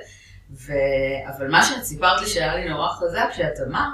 ו... 0.54 0.74
אבל 1.28 1.48
מה 1.48 1.64
שאת 1.64 1.84
סיפרת 1.84 2.22
לי 2.22 2.28
שהיה 2.28 2.56
לי 2.56 2.70
נורא 2.70 2.90
חזק, 2.90 3.30
שאת 3.34 3.60
אמרת, 3.68 3.92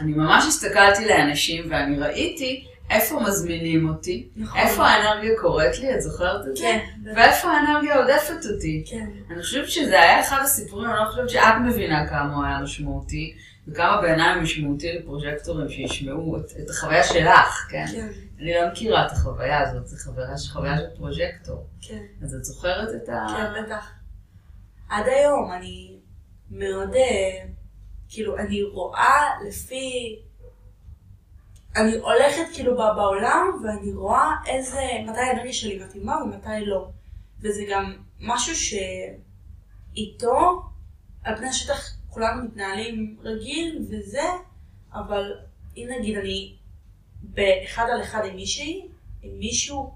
אני 0.00 0.12
ממש 0.12 0.44
הסתכלתי 0.48 1.04
לאנשים 1.04 1.66
ואני 1.70 1.98
ראיתי 1.98 2.64
איפה 2.90 3.20
מזמינים 3.20 3.88
אותי, 3.88 4.28
נכון. 4.36 4.60
איפה 4.60 4.86
האנרגיה 4.86 5.30
קורית 5.40 5.78
לי, 5.78 5.94
את 5.94 6.00
זוכרת 6.02 6.46
את 6.46 6.58
כן, 6.58 6.78
זה? 7.04 7.12
ואיפה 7.16 7.48
האנרגיה 7.48 7.96
עודפת 7.96 8.46
אותי. 8.54 8.84
כן. 8.90 9.10
אני 9.30 9.42
חושבת 9.42 9.70
שזה 9.70 10.00
היה 10.00 10.20
אחד 10.20 10.38
הסיפורים, 10.42 10.90
אני 10.90 10.98
לא 10.98 11.04
חושבת 11.10 11.30
שאת 11.30 11.54
מבינה 11.66 12.06
כמה 12.08 12.34
הוא 12.34 12.44
היה 12.44 12.60
משמעותי, 12.60 13.34
וכמה 13.68 14.00
בעיניי 14.00 14.34
הוא 14.34 14.42
משמעותי 14.42 14.92
לפרוג'קטורים 14.92 15.68
שישמעו 15.68 16.36
את, 16.36 16.52
את 16.64 16.70
החוויה 16.70 17.04
שלך, 17.04 17.66
כן? 17.70 17.86
כן? 17.92 18.08
אני 18.40 18.54
לא 18.54 18.68
מכירה 18.72 19.06
את 19.06 19.12
החוויה 19.12 19.60
הזאת, 19.60 19.86
זו 19.86 20.10
חוויה, 20.10 20.36
חוויה 20.52 20.76
של 20.76 20.96
פרוג'קטור. 20.96 21.66
כן. 21.80 22.02
אז 22.22 22.34
את 22.34 22.44
זוכרת 22.44 22.88
את 23.02 23.08
ה... 23.08 23.26
כן, 23.28 23.62
בטח. 23.62 23.92
עד 24.88 25.04
היום 25.06 25.52
אני 25.52 25.96
מאוד, 26.50 26.94
אה, 26.94 27.48
כאילו, 28.08 28.38
אני 28.38 28.62
רואה 28.62 29.24
לפי... 29.48 30.18
אני 31.78 31.96
הולכת 31.96 32.54
כאילו 32.54 32.76
בעולם 32.76 33.46
ואני 33.64 33.92
רואה 33.92 34.30
איזה, 34.46 34.80
מתי 35.06 35.20
האנרגיה 35.20 35.52
שלי 35.52 35.84
מתאימה 35.84 36.22
ומתי 36.22 36.64
לא. 36.66 36.88
וזה 37.40 37.64
גם 37.70 37.96
משהו 38.20 38.54
שאיתו, 39.94 40.62
על 41.24 41.36
פני 41.36 41.48
השטח 41.48 41.96
כולנו 42.08 42.44
מתנהלים 42.44 43.16
רגיל 43.22 43.86
וזה, 43.90 44.24
אבל 44.94 45.32
אם 45.76 45.88
נגיד 45.98 46.18
אני 46.18 46.56
באחד 47.22 47.86
על 47.92 48.02
אחד 48.02 48.24
עם 48.24 48.36
מישהי, 48.36 48.88
עם 49.22 49.38
מישהו, 49.38 49.94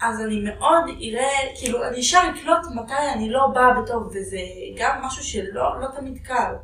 אז 0.00 0.20
אני 0.20 0.40
מאוד 0.40 0.84
אראה, 1.02 1.56
כאילו, 1.58 1.88
אני 1.88 1.98
ישר 1.98 2.20
אקלוט 2.34 2.66
מתי 2.74 3.12
אני 3.14 3.30
לא 3.30 3.46
באה 3.54 3.80
בטוב, 3.82 4.06
וזה 4.06 4.40
גם 4.76 5.02
משהו 5.02 5.24
שלא 5.24 5.80
לא 5.80 5.86
תמיד 5.96 6.18
קל. 6.18 6.54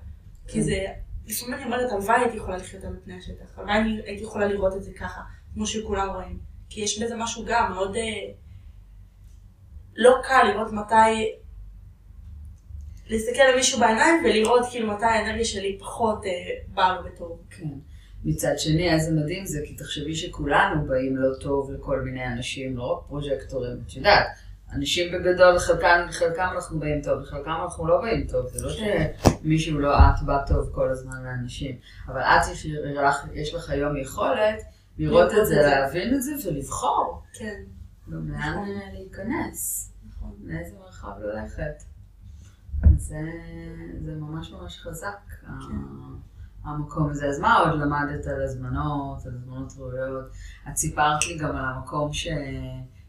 כי 0.47 0.53
כן. 0.53 0.61
זה, 0.61 0.87
לפעמים 1.31 1.55
אני 1.55 1.65
אומרת, 1.65 1.93
הלוואי 1.93 2.21
הייתי 2.21 2.37
יכולה 2.37 2.57
לחיות 2.57 2.85
על 2.85 2.97
פני 3.05 3.15
השטח, 3.15 3.59
הלוואי 3.59 4.03
הייתי 4.07 4.23
יכולה 4.23 4.47
לראות 4.47 4.77
את 4.77 4.83
זה 4.83 4.93
ככה, 4.93 5.21
כמו 5.55 5.67
שכולם 5.67 6.09
רואים. 6.09 6.39
כי 6.69 6.81
יש 6.81 7.03
בזה 7.03 7.17
משהו 7.17 7.45
גם 7.47 7.73
מאוד 7.73 7.97
אה, 7.97 8.33
לא 9.97 10.15
קל 10.23 10.43
לראות 10.53 10.73
מתי, 10.73 11.33
להסתכל 13.07 13.43
למישהו 13.53 13.81
בעיניים 13.81 14.25
ולראות 14.25 14.67
כאילו 14.71 14.93
מתי 14.93 15.05
האנרגיה 15.05 15.45
שלי 15.45 15.79
פחות 15.81 16.25
אה, 16.25 16.31
באה 16.75 16.95
לו 16.95 17.05
בטוב. 17.05 17.43
כן. 17.51 17.69
מצד 18.25 18.59
שני, 18.59 18.93
איזה 18.93 19.13
מדהים 19.13 19.47
זה, 19.47 19.61
כי 19.67 19.75
תחשבי 19.75 20.15
שכולנו 20.15 20.87
באים 20.87 21.17
לא 21.17 21.29
טוב 21.41 21.71
לכל 21.71 22.01
מיני 22.01 22.27
אנשים, 22.27 22.77
לא 22.77 22.93
רק 22.93 23.09
פרוג'קטורים, 23.09 23.79
את 23.87 23.97
יודעת, 23.97 24.27
אנשים 24.73 25.13
בגדול, 25.13 25.55
לחלקם, 25.55 26.07
לחלקם 26.09 26.49
אנחנו 26.55 26.81
באים 26.81 27.03
טוב, 27.03 27.21
לחלקם 27.21 27.57
אנחנו 27.63 27.87
לא 27.87 28.01
באים 28.01 28.27
טוב, 28.27 28.47
זה 28.49 28.67
לא 28.67 28.73
כן. 28.79 29.13
שמישהו 29.43 29.79
לא 29.79 29.99
את 29.99 30.23
בא 30.27 30.45
טוב 30.47 30.71
כל 30.75 30.91
הזמן 30.91 31.25
לאנשים, 31.25 31.77
אבל 32.07 32.21
את, 32.21 32.53
יש, 32.53 32.67
יש 33.33 33.55
לך 33.55 33.71
היום 33.71 33.97
יכולת 33.97 34.63
לראות 34.99 35.31
את 35.41 35.47
זה, 35.47 35.55
להבין 35.57 36.15
את 36.15 36.23
זה 36.23 36.33
ולבחור. 36.49 37.23
כן. 37.33 37.63
גם 38.13 38.29
לאן 38.31 38.39
נכון. 38.39 38.69
להיכנס, 38.93 39.93
נכון. 40.09 40.35
לאיזה 40.45 40.77
מרחב 40.79 41.13
ללכת. 41.21 41.83
זה, 42.97 43.21
זה 44.05 44.13
ממש 44.15 44.53
ממש 44.53 44.79
חזק. 44.79 45.19
כן. 45.43 45.75
המקום 46.65 47.11
הזה. 47.11 47.27
אז 47.27 47.41
מה 47.41 47.59
עוד 47.59 47.81
למדת 47.81 48.27
על 48.27 48.43
הזמנות, 48.43 49.27
על 49.27 49.33
הזמנות 49.35 49.73
ראויות? 49.79 50.25
את 50.69 50.77
סיפרת 50.77 51.27
לי 51.27 51.39
גם 51.39 51.57
על 51.57 51.65
המקום 51.65 52.13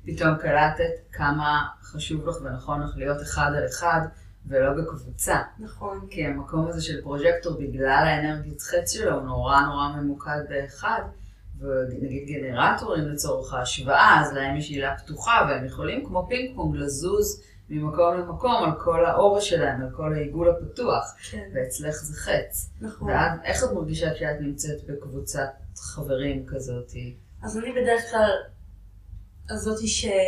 שפתאום 0.04 0.36
קלטת 0.36 0.92
כמה 1.12 1.68
חשוב 1.84 2.30
לך 2.30 2.36
ונכון 2.42 2.82
לך 2.82 2.98
להיות 2.98 3.22
אחד 3.22 3.52
על 3.58 3.66
אחד 3.66 4.02
ולא 4.48 4.74
בקבוצה. 4.74 5.42
נכון. 5.60 6.08
כי 6.10 6.26
המקום 6.26 6.68
הזה 6.68 6.82
של 6.82 7.02
פרוג'קטור, 7.02 7.58
בגלל 7.60 8.04
האנרגיות 8.08 8.62
חץ 8.62 8.92
שלו, 8.92 9.14
הוא 9.14 9.22
נורא 9.22 9.62
נורא 9.62 9.88
ממוקד 9.96 10.40
באחד. 10.50 11.02
ונגיד 11.62 12.28
גנרטורים 12.28 13.08
לצורך 13.08 13.54
ההשוואה, 13.54 14.22
אז 14.22 14.34
להם 14.34 14.58
יש 14.58 14.70
עילה 14.70 14.98
פתוחה 14.98 15.48
והם 15.50 15.66
יכולים 15.66 16.06
כמו 16.06 16.28
פינג 16.30 16.56
פונג 16.56 16.76
לזוז 16.76 17.44
ממקום 17.70 18.18
למקום 18.18 18.64
על 18.64 18.72
כל 18.80 19.06
האור 19.06 19.40
שלהם, 19.40 19.82
על 19.82 19.90
כל 19.96 20.14
העיגול 20.14 20.50
הפתוח. 20.50 21.16
כן. 21.32 21.50
ואצלך 21.54 21.96
זה 21.96 22.16
חץ. 22.16 22.70
נכון. 22.82 23.10
ואת, 23.10 23.32
איך 23.44 23.64
את 23.64 23.72
מרגישה 23.72 24.14
כשאת 24.14 24.42
נמצאת 24.42 24.78
בקבוצת 24.90 25.50
חברים 25.76 26.46
כזאת? 26.48 26.92
אז 27.44 27.58
אני 27.58 27.72
בדרך 27.72 28.02
כלל 28.12 28.32
הזאתי 29.52 29.88
שיושבת 29.88 30.22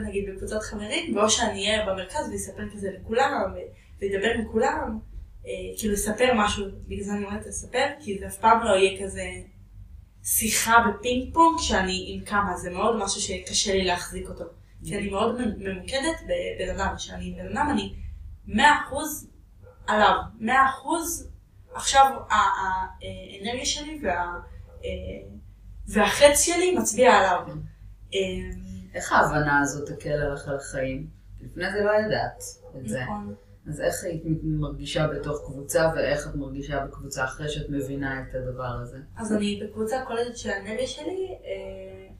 אה, 0.00 0.08
נגיד 0.08 0.30
בקבוצת 0.30 0.62
חברים, 0.62 1.16
ואו 1.16 1.30
שאני 1.30 1.66
אהיה 1.66 1.86
במרכז 1.86 2.30
ואספר 2.32 2.62
כזה 2.72 2.90
לכולם, 3.00 3.54
ואדבר 4.00 4.30
עם 4.30 4.44
כולם, 4.52 4.98
אה, 5.46 5.50
כאילו 5.78 5.92
לספר 5.92 6.32
משהו, 6.36 6.66
בגלל 6.86 7.04
זה 7.04 7.12
אני 7.12 7.24
אומרת 7.24 7.46
לספר, 7.46 7.86
כי 8.00 8.18
זה 8.18 8.26
אף 8.26 8.36
פעם 8.36 8.62
לא 8.62 8.74
יהיה 8.74 9.04
כזה 9.04 9.24
שיחה 10.24 10.76
בפינג 10.88 11.34
פונג 11.34 11.58
שאני 11.58 12.04
עם 12.08 12.24
כמה, 12.24 12.56
זה 12.56 12.70
מאוד 12.70 12.96
משהו 12.96 13.20
שקשה 13.20 13.72
לי 13.72 13.84
להחזיק 13.84 14.28
אותו. 14.28 14.44
כי 14.84 14.98
אני 14.98 15.10
מאוד 15.10 15.40
ממוקדת 15.58 16.20
בבן 16.24 16.80
אדם, 16.80 16.94
שאני 16.98 17.34
בן 17.38 17.46
אדם, 17.46 17.68
אני 17.70 17.94
מאה 18.46 18.80
אחוז 18.84 19.30
עליו, 19.86 20.16
מאה 20.40 20.68
אחוז 20.70 21.30
עכשיו 21.74 22.12
האנרגיה 22.30 23.66
שלי 23.66 23.98
וה, 24.02 24.40
והחץ 25.92 26.40
שלי 26.40 26.76
מצביע 26.76 27.12
עליו. 27.12 27.46
אמ, 28.12 28.50
איך 28.94 29.12
ההבנה 29.12 29.60
הזאת 29.60 29.90
תקל 29.90 30.10
עליך 30.10 30.48
על 30.48 30.56
החיים? 30.56 31.06
לפני 31.40 31.70
זה 31.72 31.80
לא 31.80 31.90
ידעת 31.90 32.42
את 32.76 32.88
זה. 32.88 33.00
נכון. 33.02 33.34
אז 33.68 33.80
איך 33.80 34.04
היית 34.04 34.22
מרגישה 34.42 35.06
בתוך 35.06 35.42
קבוצה, 35.46 35.90
ואיך 35.96 36.28
את 36.28 36.34
מרגישה 36.34 36.86
בקבוצה 36.86 37.24
אחרי 37.24 37.48
שאת 37.48 37.66
מבינה 37.68 38.22
את 38.22 38.34
הדבר 38.34 38.78
הזה? 38.82 38.98
אז 39.16 39.32
אני 39.32 39.60
בקבוצה 39.64 40.04
קולטת 40.06 40.36
שהאנרגיה 40.36 40.86
שלי 40.86 41.28
אה, 41.44 42.14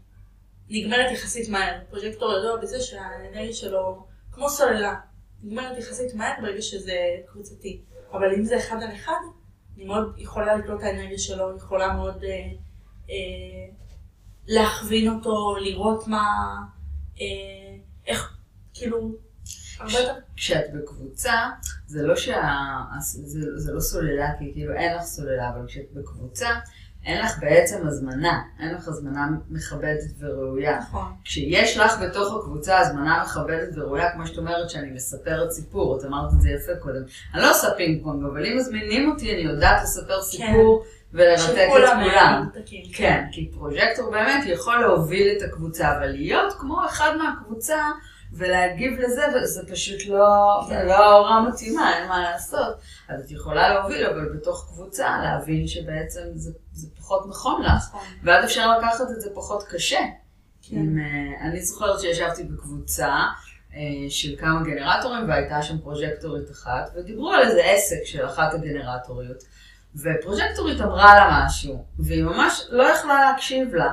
נגמרת 0.71 1.13
יחסית 1.13 1.49
מהר. 1.49 1.79
פרוג'קטור 1.91 2.39
ידוע 2.39 2.57
בזה 2.57 2.81
שהאנרגיה 2.81 3.53
שלו, 3.53 4.07
כמו 4.33 4.49
סוללה, 4.49 5.01
נגמרת 5.43 5.79
יחסית 5.79 6.15
מהר 6.15 6.33
ברגע 6.43 6.63
שזה 6.63 6.97
קבוצתי. 7.27 7.83
אבל 8.13 8.35
אם 8.35 8.45
זה 8.45 8.59
אחד 8.59 8.77
על 8.83 8.95
אחד, 8.95 9.21
אני 9.77 9.85
מאוד 9.85 10.15
יכולה 10.19 10.57
לקלוט 10.57 10.81
את 10.81 10.85
האנרגיה 10.85 11.19
שלו, 11.19 11.57
יכולה 11.57 11.93
מאוד 11.93 12.25
אה, 12.25 12.51
להכווין 14.47 15.09
אותו, 15.09 15.57
לראות 15.57 16.09
מה, 16.09 16.25
אה, 17.21 17.27
איך, 18.07 18.37
כאילו. 18.75 19.13
כשאת 20.37 20.73
בקבוצה, 20.75 21.33
זה 21.87 22.03
לא 22.03 22.17
שה... 22.17 22.57
זה, 23.01 23.59
זה 23.59 23.73
לא 23.73 23.81
סוללה, 23.81 24.29
כי 24.39 24.51
כאילו 24.53 24.75
אין 24.75 24.97
לך 24.97 25.03
סוללה, 25.03 25.49
אבל 25.49 25.67
כשאת 25.67 25.93
בקבוצה, 25.93 26.49
אין 27.05 27.25
לך 27.25 27.39
בעצם 27.41 27.87
הזמנה, 27.87 28.43
אין 28.61 28.75
לך 28.75 28.89
הזמנה 28.89 29.29
מכבדת 29.51 30.13
וראויה. 30.19 30.79
נכון. 30.79 31.13
כשיש 31.25 31.77
לך 31.77 31.93
בתוך 32.03 32.35
הקבוצה 32.35 32.79
הזמנה 32.79 33.23
מכבדת 33.25 33.69
וראויה, 33.77 34.13
כמו 34.13 34.27
שאת 34.27 34.39
אומרת 34.39 34.71
שאני 34.71 34.91
מספרת 34.91 35.51
סיפור, 35.51 35.99
את 35.99 36.05
אמרת 36.05 36.33
את 36.33 36.41
זה 36.41 36.51
יפה 36.51 36.73
קודם. 36.81 37.03
אני 37.35 37.43
לא 37.43 37.51
עושה 37.51 37.69
פינג 37.77 38.03
פונג, 38.03 38.25
אבל 38.25 38.47
אם 38.47 38.57
מזמינים 38.57 39.11
אותי, 39.11 39.35
אני 39.35 39.41
יודעת 39.41 39.83
לספר 39.83 40.21
כן. 40.39 40.55
ולרתק 41.13 41.51
את 41.51 41.69
כולם. 41.69 42.43
מנותקים, 42.43 42.85
כן, 42.95 43.25
כי 43.33 43.51
פרוג'קטור 43.55 44.11
באמת 44.11 44.45
יכול 44.47 44.81
להוביל 44.81 45.37
את 45.37 45.43
הקבוצה, 45.43 45.97
אבל 45.97 46.07
להיות 46.07 46.53
כמו 46.59 46.87
אחד 46.87 47.11
מהקבוצה 47.17 47.85
ולהגיב 48.33 49.01
לזה, 49.01 49.23
וזה 49.35 49.63
פשוט 49.73 50.07
לא, 50.07 50.61
כן. 50.69 50.87
לא 50.87 50.93
ההוראה 50.93 51.41
מתאימה, 51.49 51.99
אין 51.99 52.09
מה 52.09 52.23
לעשות. 52.23 52.77
אז 53.09 53.25
את 53.25 53.31
יכולה 53.31 53.75
להוביל, 53.75 54.07
אבל 54.07 54.29
בתוך 54.35 54.69
קבוצה 54.69 55.21
להבין 55.23 55.67
שבעצם 55.67 56.21
זה, 56.35 56.51
זה 56.73 56.89
פחות 56.99 57.27
נכון 57.29 57.63
לך. 57.63 57.89
נכון. 57.89 58.01
ואז 58.25 58.45
אפשר 58.45 58.79
לקחת 58.79 59.01
את 59.01 59.21
זה 59.21 59.31
פחות 59.35 59.63
קשה. 59.63 60.01
כן. 60.63 60.77
עם, 60.77 60.99
אה, 60.99 61.49
אני 61.49 61.63
זוכרת 61.63 62.01
שישבתי 62.01 62.45
בקבוצה 62.45 63.15
אה, 63.75 63.79
של 64.09 64.37
כמה 64.39 64.63
גנרטורים 64.63 65.29
והייתה 65.29 65.63
שם 65.63 65.79
פרוג'קטורית 65.79 66.51
אחת, 66.51 66.91
ודיברו 66.95 67.31
על 67.31 67.43
איזה 67.43 67.65
עסק 67.65 68.05
של 68.05 68.27
אחת 68.27 68.55
הגנרטוריות. 68.55 69.45
ופרוג'קטורית 69.97 70.81
אמרה 70.81 71.15
לה 71.15 71.45
משהו, 71.47 71.85
והיא 71.99 72.25
ממש 72.25 72.67
לא 72.71 72.83
יכלה 72.83 73.21
להקשיב 73.21 73.75
לה. 73.75 73.93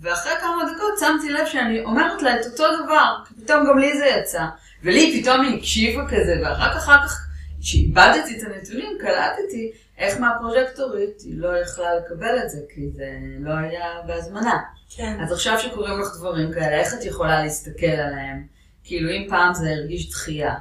ואחרי 0.00 0.32
כמה 0.40 0.62
דקות 0.74 0.98
שמתי 1.00 1.30
לב 1.32 1.46
שאני 1.46 1.84
אומרת 1.84 2.22
לה 2.22 2.40
את 2.40 2.46
אותו 2.46 2.64
דבר, 2.84 3.16
פתאום 3.42 3.66
גם 3.66 3.78
לי 3.78 3.98
זה 3.98 4.06
יצא. 4.06 4.44
ולי 4.82 5.22
פתאום 5.22 5.40
היא 5.40 5.58
הקשיבה 5.58 6.02
כזה, 6.08 6.40
ורק 6.42 6.76
אחר 6.76 7.06
כך, 7.06 7.28
כשאיבדתי 7.60 8.38
את 8.38 8.46
הנתונים, 8.46 8.98
קלטתי 9.00 9.72
איך 9.98 10.20
מהפרוג'קטורית 10.20 11.20
היא 11.24 11.34
לא 11.38 11.56
יכלה 11.56 11.94
לקבל 11.94 12.38
את 12.44 12.50
זה, 12.50 12.58
כי 12.74 12.90
זה 12.90 13.10
לא 13.40 13.52
היה 13.52 13.84
בהזמנה. 14.06 14.58
כן. 14.96 15.20
אז 15.20 15.32
עכשיו 15.32 15.58
שקורים 15.58 16.00
לך 16.00 16.08
דברים 16.18 16.52
כאלה, 16.52 16.80
איך 16.80 16.94
את 16.94 17.04
יכולה 17.04 17.42
להסתכל 17.42 17.86
עליהם? 17.86 18.46
כאילו 18.84 19.10
אם 19.10 19.26
פעם 19.28 19.54
זה 19.54 19.70
הרגיש 19.70 20.10
דחייה, 20.10 20.54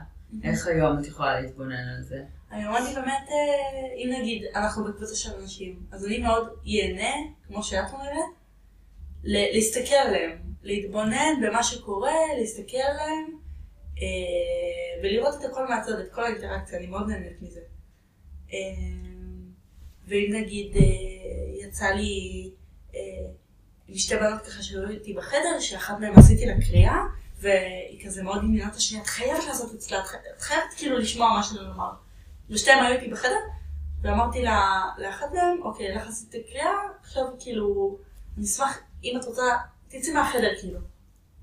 איך 0.44 0.68
היום 0.68 1.00
את 1.00 1.08
יכולה 1.08 1.42
להתבונן 1.42 1.88
על 1.98 2.04
זה? 2.04 2.20
אני 2.52 2.64
באמת, 2.96 3.28
אה, 3.30 3.94
אם 3.96 4.10
נגיד, 4.20 4.44
אנחנו 4.56 4.84
בקבוצה 4.86 5.16
של 5.16 5.30
אנשים, 5.42 5.80
אז 5.92 6.06
אני 6.06 6.18
מאוד 6.18 6.48
ייהנה, 6.66 7.14
כמו 7.48 7.64
שאת 7.64 7.94
אומרת, 7.94 8.26
להסתכל 9.24 9.96
עליהם, 9.96 10.38
להתבונן 10.64 11.34
במה 11.42 11.64
שקורה, 11.64 12.12
להסתכל 12.40 12.78
עליהם, 12.78 13.40
אה, 14.02 15.04
ולראות 15.04 15.36
את 15.40 15.46
הכל 15.52 15.68
מהצד, 15.68 16.00
את 16.00 16.14
כל 16.14 16.24
האינטראקציה, 16.24 16.78
אני 16.78 16.88
מאוד 16.88 17.08
נהנית 17.10 17.42
מזה. 17.42 17.60
אה, 18.54 18.58
ואם 20.08 20.34
נגיד, 20.34 20.76
יצא 21.62 21.86
לי 21.86 22.50
עם 23.90 23.98
שתי 23.98 24.16
בנות 24.16 24.42
ככה 24.42 24.64
שהיו 24.64 24.90
איתי 24.90 25.14
בחדר, 25.14 25.60
שאחת 25.60 26.00
מהן 26.00 26.14
עשיתי 26.18 26.46
לה 26.46 26.54
קריאה, 26.68 26.98
והיא 27.40 28.06
כזה 28.06 28.24
מאוד 28.24 28.40
עניינה 28.44 28.70
את 28.72 28.76
השנייה, 28.76 29.04
את 29.04 29.08
חייבת 29.08 29.44
לעשות 29.48 29.74
אצלה, 29.74 30.00
את 30.02 30.06
חי- 30.06 30.18
את 30.36 30.42
חייבת 30.42 30.74
כאילו 30.78 30.98
לשמוע 30.98 31.30
מה 31.30 31.44
שאני 31.44 31.60
לומר. 31.60 31.90
ושתיהם 32.50 32.86
היו 32.86 32.96
איתי 32.96 33.12
בחדר, 33.12 33.40
ואמרתי 34.02 34.42
לה, 34.42 34.82
לאחת 34.98 35.34
מהן, 35.34 35.58
אוקיי, 35.62 35.96
לך 35.96 36.08
עשיתי 36.08 36.44
קריאה, 36.44 36.72
עכשיו 37.02 37.26
כאילו, 37.40 37.98
אני 38.38 38.46
אשמח, 38.46 38.80
אם 39.04 39.18
את 39.20 39.26
רוצה, 39.26 39.44
תצאי 39.88 40.14
מהחדר 40.14 40.50
כאילו. 40.60 40.80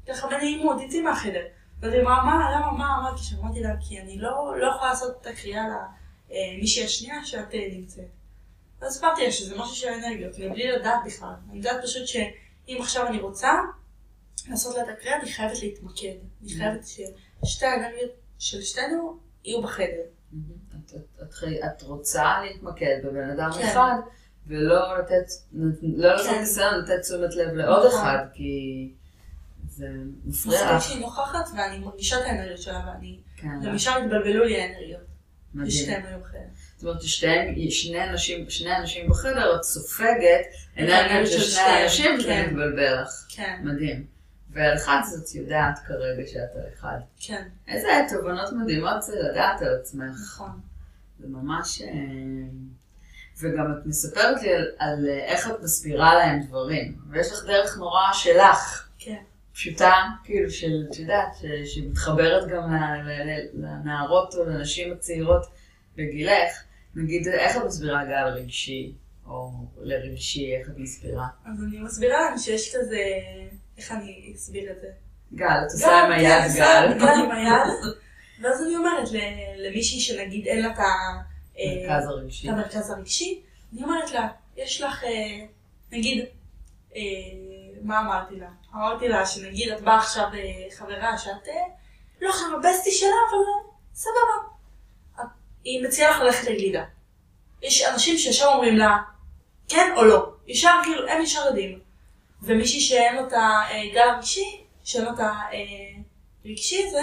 ככה 0.09 0.27
בנעימות, 0.29 0.77
תצאי 0.87 1.01
מהחדר. 1.01 1.45
ואז 1.81 1.93
היא 1.93 2.03
אמרה, 2.03 2.25
מה, 2.25 2.51
למה, 2.55 2.73
מה, 2.73 2.97
אמרתי 3.01 3.23
שאמרתי 3.23 3.61
לה, 3.61 3.75
כי 3.89 4.01
אני 4.01 4.19
לא, 4.19 4.55
לא 4.59 4.67
יכולה 4.67 4.91
לעשות 4.91 5.17
את 5.21 5.27
הקריאה 5.27 5.65
למישהי 6.31 6.85
השנייה 6.85 7.25
שאת 7.25 7.55
אה, 7.55 7.69
נמצאת. 7.73 8.05
אז 8.81 8.97
הסברתי 8.97 9.25
לה 9.25 9.33
שזה 9.33 9.59
משהו 9.59 9.77
של 9.77 9.89
אנרגיות, 9.89 10.39
מבלי 10.39 10.73
לדעת 10.73 11.01
בכלל. 11.07 11.35
אני 11.51 11.57
יודעת 11.57 11.85
פשוט 11.85 12.07
שאם 12.07 12.77
עכשיו 12.81 13.07
אני 13.07 13.21
רוצה 13.21 13.53
לעשות 14.49 14.77
לה 14.77 14.83
את 14.83 14.89
הקריאה, 14.89 15.21
אני 15.21 15.33
חייבת 15.33 15.63
להתמקד. 15.63 16.15
אני 16.43 16.55
חייבת 16.55 16.85
ששתי 16.87 17.67
האנרגיות 17.67 18.11
של 18.39 18.63
שתינו 18.63 19.19
יהיו 19.45 19.63
בחדר. 19.63 20.05
את, 20.87 20.93
את, 21.23 21.23
את, 21.23 21.49
את 21.65 21.83
רוצה 21.83 22.41
להתמקד 22.45 22.97
בבן 23.05 23.31
אדם 23.31 23.51
כן. 23.53 23.67
אחד, 23.69 23.95
ולא 24.47 24.99
לתת, 24.99 25.27
לא 25.83 26.13
לעשות 26.13 26.31
כן. 26.31 26.41
ניסיון 26.41 26.75
לתת 26.75 27.01
תשומת 27.01 27.35
לב 27.37 27.55
לעוד 27.55 27.87
נכון. 27.87 28.01
אחד, 28.01 28.19
כי 28.35 28.93
זה 29.69 29.87
מפריע 30.25 30.59
מספיק 30.59 30.77
לך. 30.77 30.83
שהיא 30.83 31.01
נוכחת 31.01 31.49
ואני 31.57 31.79
מרגישה 31.79 32.17
את 32.21 32.25
האנרגיות 32.27 32.63
שלה 32.63 32.81
ואני... 32.87 33.19
כן, 33.37 33.49
ומשם 33.63 33.93
התבלבלו 34.05 34.45
לי 34.45 34.61
האנרגיות. 34.61 35.01
מדהים. 35.55 35.69
ושתיהם 35.69 36.07
היו 36.07 36.19
בחדר. 36.21 36.39
זאת 36.77 36.85
אומרת, 36.85 37.03
שני 37.71 38.11
אנשים, 38.11 38.51
שני 38.51 38.77
אנשים 38.77 39.11
בחדר, 39.11 39.57
את 39.57 39.63
סופגת 39.63 40.47
אנרגיות 40.79 41.27
של 41.27 41.41
שני 41.41 41.51
שתיהם, 41.51 41.83
אנשים, 41.83 42.15
וזה 42.19 42.27
כן. 42.27 42.47
מתבלבל 42.47 43.03
לך. 43.03 43.27
כן, 43.29 43.61
מדהים. 43.65 44.07
ועל 44.51 44.77
אחד 44.77 45.01
זאת 45.11 45.35
יודעת 45.35 45.79
כרגע 45.87 46.27
שאת 46.27 46.57
על 46.57 46.63
אחד. 46.75 46.99
כן, 47.21 47.49
איזה 47.69 47.89
תובנות 48.11 48.53
מדהימות 48.53 49.03
זה 49.03 49.17
לדעת 49.23 49.63
על 49.63 49.75
עצמך. 49.81 50.17
נכון. 50.25 50.61
זה 51.25 51.31
ממש... 51.31 51.83
אה, 51.83 51.89
וגם 53.41 53.73
את 53.73 53.87
מספרת 53.87 54.43
לי 54.43 54.55
על, 54.55 54.67
על 54.79 55.09
אה, 55.09 55.25
איך 55.25 55.51
את 55.51 55.63
מסבירה 55.63 56.15
להם 56.15 56.43
דברים. 56.43 56.97
ויש 57.11 57.33
לך 57.33 57.45
דרך 57.47 57.77
נורא 57.79 58.13
שלך, 58.13 58.89
כן. 58.99 59.23
פשוטה, 59.53 59.93
כאילו, 60.25 60.51
של, 60.51 60.87
את 60.91 60.99
יודעת, 60.99 61.37
שמתחברת 61.65 62.49
גם 62.49 62.75
לנערות 63.55 64.35
או 64.35 64.45
לנשים 64.45 64.93
הצעירות 64.93 65.47
בגילך. 65.97 66.63
נגיד, 66.95 67.29
איך 67.29 67.57
את 67.57 67.63
מסבירה 67.67 68.05
גל 68.05 68.27
רגשי, 68.27 68.93
או 69.27 69.51
לרגשי, 69.81 70.57
איך 70.57 70.69
את 70.69 70.79
מסבירה? 70.79 71.27
אז 71.45 71.63
אני 71.63 71.79
מסבירה 71.79 72.21
להם 72.21 72.39
שיש 72.39 72.77
כזה... 72.77 72.99
איך 73.79 73.93
אני 73.93 74.33
אסביר 74.37 74.73
את 74.73 74.81
זה? 74.81 74.89
גל, 75.35 75.47
את 75.67 75.73
עושה 75.73 76.01
עם 76.01 76.07
כן, 76.07 76.19
היד 76.19 76.53
גל. 76.57 76.99
גל 76.99 77.25
עם 77.25 77.31
היד. 77.31 77.95
ואז 78.45 78.63
אני 78.63 78.77
אומרת 78.77 79.09
למישהי 79.57 80.01
שנגיד 80.01 80.47
אין 80.47 80.63
לה 80.63 80.73
את 80.73 80.79
ה... 80.79 80.83
אה, 81.59 81.89
מרכז 81.89 82.09
הרגשי. 82.09 82.49
את 82.49 82.53
המרכז 82.53 82.91
הרגשי, 82.91 83.43
אני 83.73 83.83
אומרת 83.83 84.11
לה, 84.13 84.29
יש 84.57 84.81
לך, 84.81 85.05
אה, 85.05 85.47
נגיד, 85.93 86.25
אה, 86.97 87.01
מה 87.83 88.01
אמרתי 88.01 88.37
לה? 88.37 88.49
אמרתי 88.75 89.09
לה 89.09 89.27
שנגיד 89.27 89.73
את 89.73 89.81
באה 89.81 89.97
עכשיו 89.97 90.25
אה, 90.35 90.77
חברה 90.77 91.19
שאת 91.19 91.49
לא 92.21 92.31
עכשיו 92.31 92.47
הבסטי 92.59 92.91
שלה, 92.91 93.09
אבל 93.31 93.71
סבבה. 93.95 94.55
היא 95.65 95.85
מציעה 95.85 96.11
לך 96.11 96.21
ללכת 96.21 96.51
לגלידה. 96.51 96.85
יש 97.63 97.83
אנשים 97.83 98.19
שישר 98.19 98.47
אומרים 98.47 98.77
לה, 98.77 98.99
כן 99.69 99.93
או 99.97 100.05
לא. 100.05 100.33
ישר 100.47 100.81
כאילו, 100.85 101.09
הם 101.09 101.23
ישר 101.23 101.47
יודעים. 101.47 101.81
ומישהי 102.43 102.81
שאין 102.81 103.17
לו 103.17 103.29
את 103.29 103.33
הגל 103.33 103.99
הרגשי, 103.99 104.65
שאין 104.85 105.05
לו 105.05 105.11
את 105.11 105.19
הרגשי 106.45 106.85
הזה, 106.87 107.03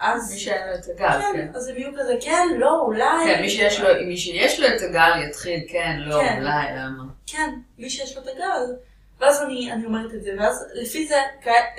אז... 0.00 0.32
מי 0.32 0.38
שאין 0.38 0.68
לו 0.68 0.74
את 0.74 0.84
הגל, 0.84 1.20
כן. 1.20 1.32
כן, 1.34 1.50
אז 1.54 1.68
הם 1.68 1.76
יהיו 1.76 1.90
כזה, 1.98 2.16
כן, 2.20 2.48
לא, 2.58 2.80
אולי. 2.80 3.24
כן, 3.24 3.40
מי 3.40 3.50
שיש 3.50 3.80
לו, 3.80 3.88
מי 4.06 4.16
שיש 4.16 4.60
לו 4.60 4.66
את 4.66 4.82
הגל 4.88 5.22
יתחיל, 5.28 5.60
כן, 5.68 5.96
לא, 5.98 6.20
כן. 6.20 6.38
אולי, 6.38 6.66
למה? 6.76 7.04
כן, 7.26 7.54
מי 7.78 7.90
שיש 7.90 8.16
לו 8.16 8.22
את 8.22 8.28
הגל. 8.28 8.76
ואז 9.18 9.42
אני, 9.42 9.72
אני 9.72 9.84
אומרת 9.84 10.14
את 10.14 10.22
זה, 10.22 10.36
ואז 10.38 10.66
לפי 10.74 11.06
זה, 11.06 11.16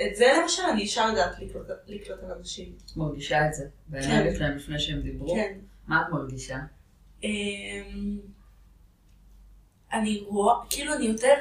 את 0.06 0.16
זה 0.16 0.32
למשל 0.42 0.62
אני 0.62 0.82
ישר 0.82 1.08
יודעת 1.08 1.38
לקלוט, 1.38 1.66
לקלוט 1.86 2.18
על 2.22 2.32
אנשים. 2.38 2.72
מרגישה 2.96 3.46
את 3.46 3.54
זה, 3.54 3.64
באנרגיה 3.88 4.34
שלהם 4.34 4.56
לפני 4.56 4.78
שהם 4.78 5.00
דיברו? 5.00 5.34
כן. 5.34 5.58
מה 5.86 6.02
את 6.02 6.12
מרגישה? 6.12 6.58
אמ, 7.22 8.18
אני 9.92 10.24
רואה, 10.26 10.54
כאילו 10.70 10.94
אני 10.94 11.04
יותר... 11.04 11.34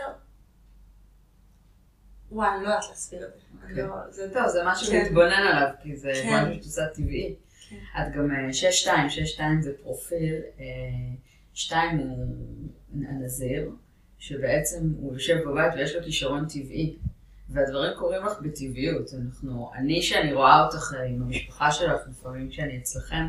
וואי, 2.31 2.49
אני 2.55 2.63
לא 2.63 2.69
יודעת 2.69 2.85
להסביר 2.89 3.27
את 3.27 3.33
זה. 3.33 3.50
כן. 3.67 3.75
לא, 3.75 3.95
זה 4.09 4.29
טוב, 4.33 4.47
זה 4.47 4.61
משהו 4.65 4.87
כן. 4.87 5.03
להתבונן 5.03 5.31
עליו, 5.31 5.69
כי 5.83 5.95
זה 5.97 6.11
כן. 6.23 6.29
משהו 6.33 6.53
שאת 6.53 6.63
עושה 6.63 6.87
טבעי. 6.87 7.35
כן. 7.69 7.75
את 8.01 8.15
גם 8.15 8.31
אה, 8.31 8.49
6-2, 8.85 9.37
6-2 9.37 9.41
זה 9.61 9.73
פרופיל, 9.83 10.35
2 11.53 11.97
הוא 11.99 12.35
הנזיר, 13.09 13.71
שבעצם 14.19 14.93
הוא 14.97 15.13
יושב 15.13 15.37
בבית 15.47 15.73
ויש 15.75 15.95
לו 15.95 16.03
כישרון 16.03 16.47
טבעי. 16.47 16.95
והדברים 17.53 17.91
קורים 17.97 18.25
לך 18.25 18.39
בטבעיות. 18.41 19.13
אנחנו, 19.13 19.71
אני, 19.75 20.01
שאני 20.01 20.33
רואה 20.33 20.65
אותך 20.65 20.93
אה, 20.97 21.03
עם 21.03 21.21
המשפחה 21.21 21.71
שלך, 21.71 22.01
לפעמים 22.09 22.49
כשאני 22.49 22.77
אצלכם, 22.77 23.27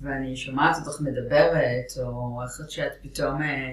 ואני 0.00 0.36
שומעת 0.36 0.76
אותך 0.86 1.00
מדברת, 1.00 1.92
או 2.02 2.40
איך 2.42 2.70
שאת 2.70 2.92
פתאום 3.02 3.42
אה, 3.42 3.72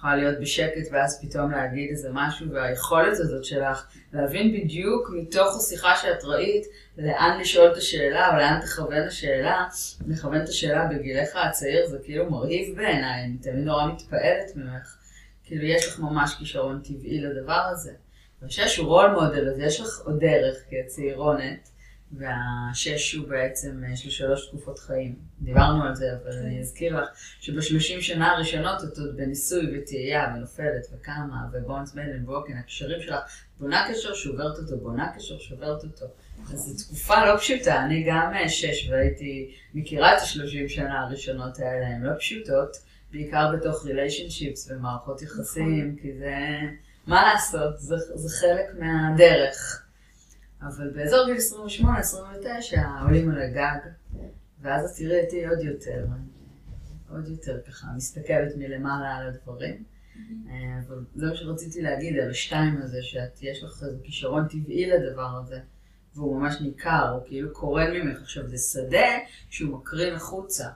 יכולה 0.00 0.16
להיות 0.16 0.40
בשקט 0.40 0.92
ואז 0.92 1.20
פתאום 1.22 1.50
להגיד 1.50 1.90
איזה 1.90 2.08
משהו, 2.12 2.50
והיכולת 2.50 3.12
הזאת 3.12 3.44
שלך 3.44 3.86
להבין 4.12 4.52
בדיוק 4.52 5.10
מתוך 5.12 5.56
השיחה 5.56 5.96
שאת 5.96 6.24
ראית, 6.24 6.66
לאן 6.98 7.40
לשאול 7.40 7.72
את 7.72 7.76
השאלה, 7.76 8.30
או 8.32 8.36
לאן 8.36 8.60
תכוון 8.60 9.02
השאלה, 9.06 9.66
לכוון 10.08 10.42
את 10.42 10.48
השאלה 10.48 10.86
בגילך 10.86 11.36
הצעיר, 11.36 11.86
זה 11.86 11.98
כאילו 12.04 12.30
מרהיב 12.30 12.76
בעיניי, 12.76 13.24
אני 13.24 13.36
תמיד 13.42 13.64
נורא 13.64 13.86
מתפעלת 13.86 14.56
ממך. 14.56 14.96
כאילו, 15.44 15.64
יש 15.64 15.88
לך 15.88 15.98
ממש 15.98 16.34
כישרון 16.38 16.80
טבעי 16.84 17.20
לדבר 17.20 17.62
הזה. 17.70 17.92
וכשיש 18.42 18.76
הוא 18.76 18.86
רול 18.86 19.10
מודל, 19.10 19.48
אז 19.48 19.58
יש 19.58 19.80
לך 19.80 20.00
עוד 20.04 20.20
דרך 20.20 20.56
כצעירונת, 20.70 21.68
והשש 22.12 23.14
הוא 23.14 23.28
בעצם, 23.28 23.82
יש 23.92 24.04
לו 24.04 24.10
שלוש 24.10 24.48
תקופות 24.48 24.78
חיים. 24.78 25.14
דיברנו 25.40 25.84
על 25.84 25.94
זה, 25.94 26.06
אבל 26.12 26.32
אני 26.32 26.60
אזכיר 26.60 27.00
לך 27.00 27.08
שבשלושים 27.40 28.00
שנה 28.00 28.32
הראשונות 28.32 28.84
את 28.84 28.98
עוד 28.98 29.16
בניסוי 29.16 29.78
וטעייה 29.78 30.32
ונופלת 30.36 30.86
וקמה 30.92 31.46
ובונס 31.52 31.92
בנדן 31.92 32.24
ווקן, 32.24 32.56
הקשרים 32.56 33.02
שלך, 33.02 33.16
בונה 33.60 33.86
קשר, 33.88 34.14
שוברת 34.14 34.58
אותו, 34.58 34.78
בונה 34.78 35.12
קשר, 35.16 35.38
שוברת 35.38 35.84
אותו. 35.84 36.06
אז 36.52 36.58
זו 36.58 36.84
תקופה 36.84 37.24
לא 37.24 37.36
פשוטה, 37.36 37.84
אני 37.84 38.04
גם 38.08 38.32
שש 38.48 38.88
והייתי 38.90 39.54
מכירה 39.74 40.16
את 40.16 40.20
השלושים 40.22 40.68
שנה 40.68 41.00
הראשונות 41.00 41.58
האלה, 41.58 41.86
הן 41.86 42.02
לא 42.02 42.12
פשוטות, 42.18 42.76
בעיקר 43.12 43.52
בתוך 43.56 43.86
ריליישנשיפס 43.86 44.70
ומערכות 44.70 45.22
יחסים, 45.22 45.96
כי 46.02 46.12
זה, 46.18 46.36
מה 47.06 47.32
לעשות, 47.32 47.78
זה, 47.78 47.96
זה 47.96 48.40
חלק 48.40 48.66
מהדרך. 48.78 49.86
אבל 50.62 50.90
באזור 50.90 51.26
גיל 51.26 51.36
28-29 52.76 53.04
עולים 53.04 53.30
על 53.30 53.42
הגג, 53.42 53.78
ואז 54.60 54.90
את 54.90 54.96
תראי 54.96 55.24
אותי 55.24 55.46
עוד 55.46 55.58
יותר, 55.60 56.06
עוד 57.10 57.28
יותר 57.28 57.60
ככה, 57.68 57.86
מסתכלת 57.96 58.56
מלמעלה 58.56 59.16
על 59.16 59.28
הדברים. 59.28 59.84
אה, 60.48 60.80
אבל 60.86 61.04
זה 61.14 61.26
מה 61.26 61.36
שרציתי 61.36 61.82
להגיד 61.82 62.18
על 62.18 62.30
השתיים 62.30 62.82
הזה, 62.82 63.02
שאת, 63.02 63.42
יש 63.42 63.62
לך 63.62 63.82
איזה 63.82 63.98
כישרון 64.02 64.48
טבעי 64.48 64.86
לדבר 64.86 65.40
הזה, 65.42 65.60
והוא 66.14 66.40
ממש 66.40 66.60
ניכר, 66.60 67.08
הוא 67.08 67.22
כאילו 67.26 67.52
קורן 67.52 67.90
ממך. 67.90 68.22
עכשיו, 68.22 68.48
זה 68.48 68.56
שדה 68.58 69.08
שהוא 69.50 69.78
מקרין 69.78 70.14
החוצה. 70.14 70.68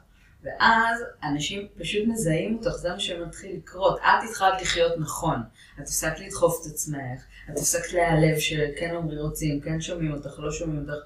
ואז 0.45 1.05
אנשים 1.23 1.69
פשוט 1.79 2.09
מזהים 2.09 2.57
אותך, 2.59 2.77
זה 2.77 2.93
מה 2.93 3.01
שמתחיל 3.01 3.57
לקרות. 3.57 3.99
את 3.99 4.29
התחלת 4.31 4.63
לחיות 4.63 4.93
נכון, 4.99 5.37
את 5.75 5.81
הפסקת 5.81 6.21
לדחוף 6.21 6.61
את 6.63 6.73
עצמך, 6.73 7.25
את 7.51 7.59
הפסקת 7.59 7.93
להיעלב 7.93 8.39
שכן 8.39 8.95
אומרים 8.95 9.19
רוצים, 9.19 9.61
כן 9.61 9.81
שומעים 9.81 10.13
אותך, 10.13 10.39
לא 10.39 10.53
שומעים 10.53 10.81
אותך. 10.81 11.03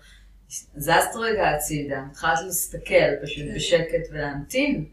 זזת 0.76 1.16
רגע 1.20 1.50
הצידה, 1.50 2.02
התחלת 2.10 2.38
להסתכל 2.46 3.22
פשוט 3.22 3.44
כן. 3.48 3.54
בשקט 3.54 4.08
ולהמתין, 4.10 4.84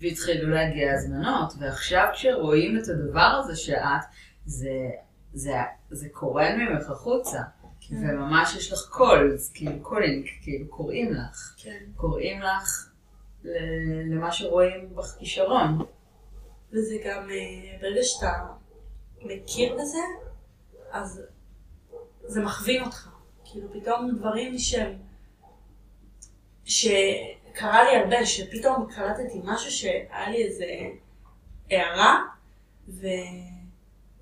והתחילו 0.00 0.50
להגיע 0.50 0.92
הזמנות, 0.92 1.52
ועכשיו 1.60 2.08
כשרואים 2.12 2.78
את 2.78 2.88
הדבר 2.88 3.40
הזה 3.44 3.56
שאת, 3.56 4.04
זה, 4.46 4.90
זה, 5.34 5.52
זה 5.90 6.08
קורן 6.12 6.60
ממך 6.60 6.90
החוצה. 6.90 7.40
כן. 7.88 7.96
וממש 7.96 8.56
יש 8.56 8.72
לך 8.72 8.80
קול, 8.90 9.36
כאילו 9.54 9.82
calling, 9.82 10.26
כאילו 10.42 10.68
קוראים 10.68 11.12
לך. 11.12 11.54
כן. 11.56 11.84
קוראים 11.96 12.42
לך 12.42 12.93
למה 14.10 14.32
שרואים 14.32 14.94
בך 14.94 15.16
כישרון. 15.18 15.78
וזה 16.72 16.96
גם, 17.04 17.30
אה, 17.30 17.78
ברגע 17.80 18.02
שאתה 18.02 18.32
מכיר 19.22 19.74
בזה, 19.74 19.98
אז 20.90 21.22
זה 22.22 22.40
מכווין 22.40 22.84
אותך. 22.84 23.08
כאילו 23.44 23.72
פתאום 23.72 24.10
דברים 24.18 24.58
שהם, 24.58 24.92
שקרה 26.64 27.84
לי 27.84 27.96
הרבה, 27.96 28.26
שפתאום 28.26 28.86
קלטתי 28.94 29.40
משהו 29.44 29.70
שהיה 29.70 30.30
לי 30.30 30.44
איזה 30.44 30.64
הערה, 31.70 32.22
ו... 32.88 33.06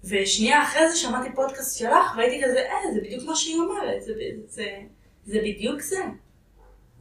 ושנייה 0.04 0.62
אחרי 0.62 0.90
זה 0.90 0.96
שמעתי 0.96 1.34
פודקאסט 1.34 1.78
שלך, 1.78 2.16
והייתי 2.16 2.44
כזה, 2.44 2.58
אה, 2.58 2.94
זה 2.94 3.00
בדיוק 3.00 3.24
מה 3.26 3.36
שהיא 3.36 3.56
אומרת, 3.56 4.02
זה, 4.02 4.12
זה, 4.46 4.78
זה 5.24 5.38
בדיוק 5.38 5.80
זה. 5.80 6.04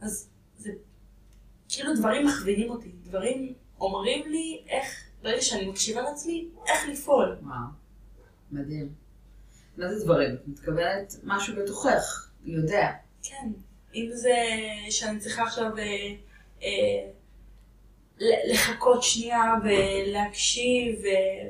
אז 0.00 0.30
זה 0.58 0.72
כאילו 1.72 1.94
דברים 1.96 2.26
מכווינים 2.26 2.70
אותי, 2.70 2.92
דברים 3.02 3.54
אומרים 3.80 4.30
לי 4.30 4.62
איך, 4.68 5.04
ברגע 5.22 5.40
שאני 5.40 5.66
מקשיבה 5.66 6.02
לעצמי, 6.02 6.48
איך 6.66 6.88
לפעול. 6.88 7.36
וואו, 7.42 7.58
מדהים. 8.50 8.92
מה 9.76 9.94
זה 9.94 10.04
דברים? 10.04 10.34
את 10.34 10.48
מתכוונת 10.48 11.14
משהו 11.24 11.56
בתוכך, 11.56 12.30
יודע. 12.44 12.90
כן, 13.22 13.48
אם 13.94 14.08
זה 14.12 14.36
שאני 14.90 15.18
צריכה 15.18 15.42
עכשיו 15.42 15.78
אה, 15.78 16.14
אה, 16.62 17.10
לחכות 18.52 19.02
שנייה 19.02 19.54
ולהקשיב 19.64 21.00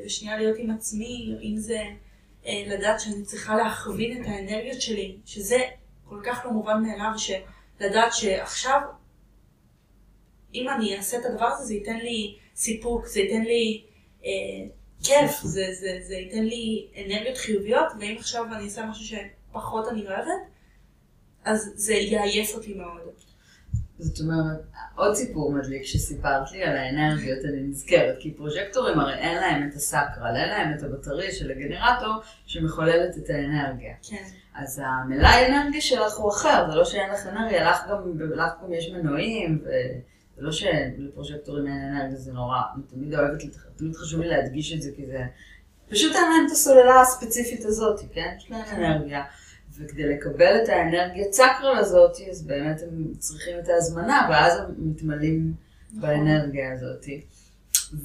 ושנייה 0.05 0.37
להיות 0.37 0.57
עם 0.59 0.71
עצמי, 0.71 1.37
אם 1.43 1.57
זה 1.57 1.83
אה, 2.47 2.65
לדעת 2.67 3.01
שאני 3.01 3.23
צריכה 3.25 3.57
להכווין 3.57 4.23
את 4.23 4.27
האנרגיות 4.27 4.81
שלי, 4.81 5.17
שזה 5.27 5.59
כל 6.05 6.21
כך 6.25 6.43
לא 6.45 6.51
מובן 6.51 6.83
מאליו, 6.83 7.13
שלדעת 7.17 8.13
שעכשיו 8.13 8.81
אם 10.55 10.69
אני 10.69 10.97
אעשה 10.97 11.19
את 11.19 11.25
הדבר 11.25 11.47
הזה, 11.47 11.65
זה 11.65 11.75
ייתן 11.75 11.97
לי 11.99 12.37
סיפוק, 12.57 13.07
זה 13.07 13.21
ייתן 13.21 13.43
לי 13.43 13.85
אה, 14.25 14.31
כיף, 15.03 15.41
זה, 15.43 15.67
זה, 15.81 15.99
זה 16.03 16.15
ייתן 16.15 16.45
לי 16.45 16.87
אנרגיות 17.07 17.37
חיוביות, 17.37 17.93
ואם 18.01 18.17
עכשיו 18.19 18.45
אני 18.45 18.65
אעשה 18.65 18.87
משהו 18.87 19.05
שפחות 19.05 19.89
אני 19.89 20.07
אוהבת, 20.07 20.43
אז 21.45 21.73
זה 21.75 21.95
יעייף 21.95 22.55
אותי 22.55 22.75
מאוד. 22.75 23.01
זאת 23.99 24.21
אומרת, 24.21 24.63
עוד 24.97 25.15
סיפור 25.15 25.53
מדליק 25.53 25.85
שסיפרת 25.85 26.53
לי 26.53 26.63
על 26.65 26.77
האנרגיות, 26.77 27.45
אני 27.45 27.63
נזכרת, 27.63 28.17
כי 28.21 28.35
פרוג'קטורים 28.35 29.01
הרי 29.01 29.15
אין 29.15 29.37
להם 29.37 29.69
את 29.69 29.75
הסקרל, 29.75 30.37
אין 30.37 30.49
להם 30.49 30.75
את 30.79 30.83
הבטריה 30.83 31.33
של 31.33 31.51
הגנרטור 31.51 32.15
שמחוללת 32.47 33.17
את 33.19 33.31
האנרגיה. 33.31 33.95
כן. 34.11 34.25
אז 34.55 34.83
המלאי 34.85 35.47
אנרגיה 35.47 35.81
שלך 35.81 36.17
הוא 36.17 36.31
אחר, 36.31 36.71
זה 36.71 36.77
לא 36.77 36.85
שאין 36.85 37.11
לך 37.11 37.27
אנרגיה, 37.27 37.71
לך 37.71 37.79
גם, 37.91 38.19
לך 38.35 38.53
גם 38.63 38.73
יש 38.73 38.91
מנועים, 38.91 39.63
ו... 39.65 39.69
זה 40.37 40.43
לא 40.43 40.53
שלפרוג'קטורים 40.53 41.67
אין 41.67 41.95
אנרגיה, 41.95 42.17
זה 42.17 42.33
נורא, 42.33 42.57
אני 42.75 42.83
תמיד 42.91 43.15
אוהבת, 43.15 43.43
תמיד 43.77 43.97
חשוב 43.97 44.21
לי 44.21 44.29
להדגיש 44.29 44.73
את 44.73 44.83
זה, 44.83 44.91
כי 44.97 45.07
זה 45.07 45.19
פשוט 45.89 46.15
אין 46.15 46.23
להם 46.23 46.47
את 46.47 46.51
הסוללה 46.51 47.01
הספציפית 47.01 47.65
הזאת, 47.65 48.01
כן? 48.13 48.35
יש 48.39 48.51
להם 48.51 48.63
אנרגיה. 48.77 49.23
וכדי 49.79 50.03
לקבל 50.03 50.63
את 50.63 50.69
האנרגיה 50.69 51.29
צקרל 51.31 51.77
הזאת, 51.79 52.17
אז 52.31 52.43
באמת 52.43 52.83
הם 52.83 53.15
צריכים 53.19 53.59
את 53.59 53.69
ההזמנה, 53.69 54.29
ואז 54.31 54.59
הם 54.59 54.75
מתמלאים 54.79 55.55
נכון. 55.91 56.01
באנרגיה 56.01 56.73
הזאת. 56.73 57.07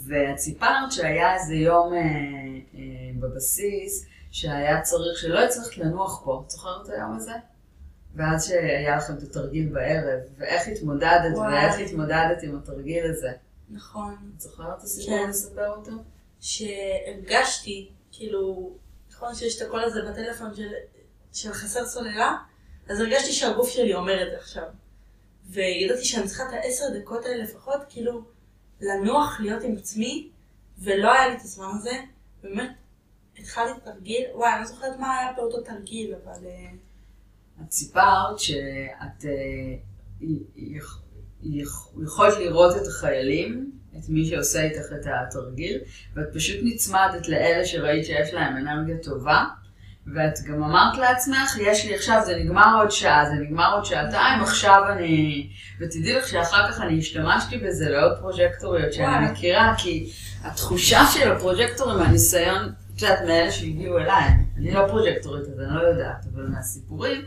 ואת 0.06 0.38
סיפרת 0.38 0.92
שהיה 0.92 1.36
איזה 1.36 1.56
יום 1.56 1.94
אה, 1.94 2.00
אה, 2.00 2.80
בבסיס, 3.20 4.06
שהיה 4.32 4.82
צריך, 4.82 5.18
שלא 5.18 5.40
הצלחת 5.40 5.78
לנוח 5.78 6.22
פה. 6.26 6.44
את 6.46 6.52
זוכרת 6.52 6.86
את 6.86 6.90
היום 6.90 7.16
הזה? 7.16 7.32
ואז 8.18 8.48
שהיה 8.48 8.98
לכם 8.98 9.14
את 9.14 9.24
התרגיל 9.24 9.70
בערב, 9.70 10.20
ואיך 10.38 10.68
התמודדת, 10.68 11.36
וואי. 11.36 11.54
ואיך 11.54 11.80
התמודדת 11.80 12.44
עם 12.44 12.58
התרגיל 12.58 13.06
הזה. 13.06 13.32
נכון. 13.70 14.16
את 14.36 14.42
זוכרת 14.42 14.78
את 14.78 14.84
הסיפור 14.84 15.18
כן. 15.18 15.30
לספר 15.30 15.68
אותו? 15.68 15.92
שהרגשתי, 16.40 17.90
כאילו, 18.12 18.72
נכון 19.12 19.36
שיש 19.36 19.62
את 19.62 19.68
הקול 19.68 19.84
הזה 19.84 20.02
בטלפון 20.02 20.56
של, 20.56 20.70
של 21.34 21.54
חסר 21.54 21.86
סוללה, 21.86 22.36
אז 22.90 23.00
הרגשתי 23.00 23.32
שהגוף 23.32 23.70
שלי 23.70 23.94
אומר 23.96 24.24
את 24.24 24.32
זה 24.32 24.38
עכשיו. 24.38 24.68
וידעתי 25.50 26.06
שאני 26.06 26.28
צריכה 26.28 26.44
את 26.44 26.54
העשר 26.54 26.86
דקות 27.00 27.26
האלה 27.26 27.44
לפחות, 27.44 27.82
כאילו, 27.90 28.22
לנוח, 28.82 29.40
להיות 29.40 29.64
עם 29.64 29.76
עצמי, 29.78 30.30
ולא 30.80 31.14
היה 31.14 31.28
לי 31.28 31.36
את 31.36 31.42
הזמן 31.42 31.68
הזה. 31.78 31.98
באמת, 32.44 32.72
התחלתי 33.40 33.80
תרגיל, 33.84 34.26
וואי, 34.34 34.54
אני 34.54 34.60
לא 34.62 34.68
זוכרת 34.68 35.00
מה 35.00 35.20
היה 35.20 35.34
באותו 35.34 35.62
תרגיל, 35.62 36.16
אבל... 36.24 36.48
את 37.62 37.72
סיפרת 37.72 38.40
שאת 38.40 39.26
אה, 39.26 39.76
יכולת 42.04 42.38
לראות 42.40 42.76
את 42.78 42.88
החיילים, 42.88 43.72
את 44.00 44.10
מי 44.10 44.26
שעושה 44.26 44.62
איתך 44.62 44.86
את 45.02 45.06
התרגיל, 45.06 45.78
ואת 46.16 46.28
פשוט 46.34 46.58
נצמדת 46.64 47.28
לאלה 47.28 47.66
שראית 47.66 48.06
שיש 48.06 48.34
להם 48.34 48.58
אנרגיה 48.58 48.98
טובה, 48.98 49.46
ואת 50.16 50.40
גם 50.48 50.64
אמרת 50.64 50.98
לעצמך, 50.98 51.58
יש 51.62 51.86
לי 51.86 51.96
עכשיו, 51.96 52.22
זה 52.26 52.36
נגמר 52.36 52.80
עוד 52.80 52.92
שעה, 52.92 53.26
זה 53.26 53.34
נגמר 53.34 53.74
עוד 53.74 53.86
שעתיים, 53.86 54.42
עכשיו 54.42 54.82
אני... 54.92 55.50
ותדעי 55.80 56.14
לך 56.14 56.28
שאחר 56.28 56.72
כך 56.72 56.82
אני 56.82 57.00
השתמשתי 57.00 57.58
בזה 57.58 57.90
לעוד 57.90 58.18
פרוג'קטוריות 58.20 58.94
שאני 58.94 59.32
מכירה, 59.32 59.74
כי 59.78 60.10
התחושה 60.44 61.00
של 61.14 61.32
הפרוג'קטורים 61.32 61.98
מהניסיון, 61.98 62.72
את 62.96 63.02
יודעת, 63.02 63.22
מאלה 63.22 63.52
שהגיעו 63.52 63.98
אליי, 63.98 64.30
אני 64.58 64.72
לא 64.72 64.88
פרוג'קטורית, 64.88 65.44
אז 65.44 65.60
אני 65.60 65.76
לא 65.76 65.82
יודעת, 65.82 66.26
אבל 66.34 66.48
מהסיפורים, 66.48 67.22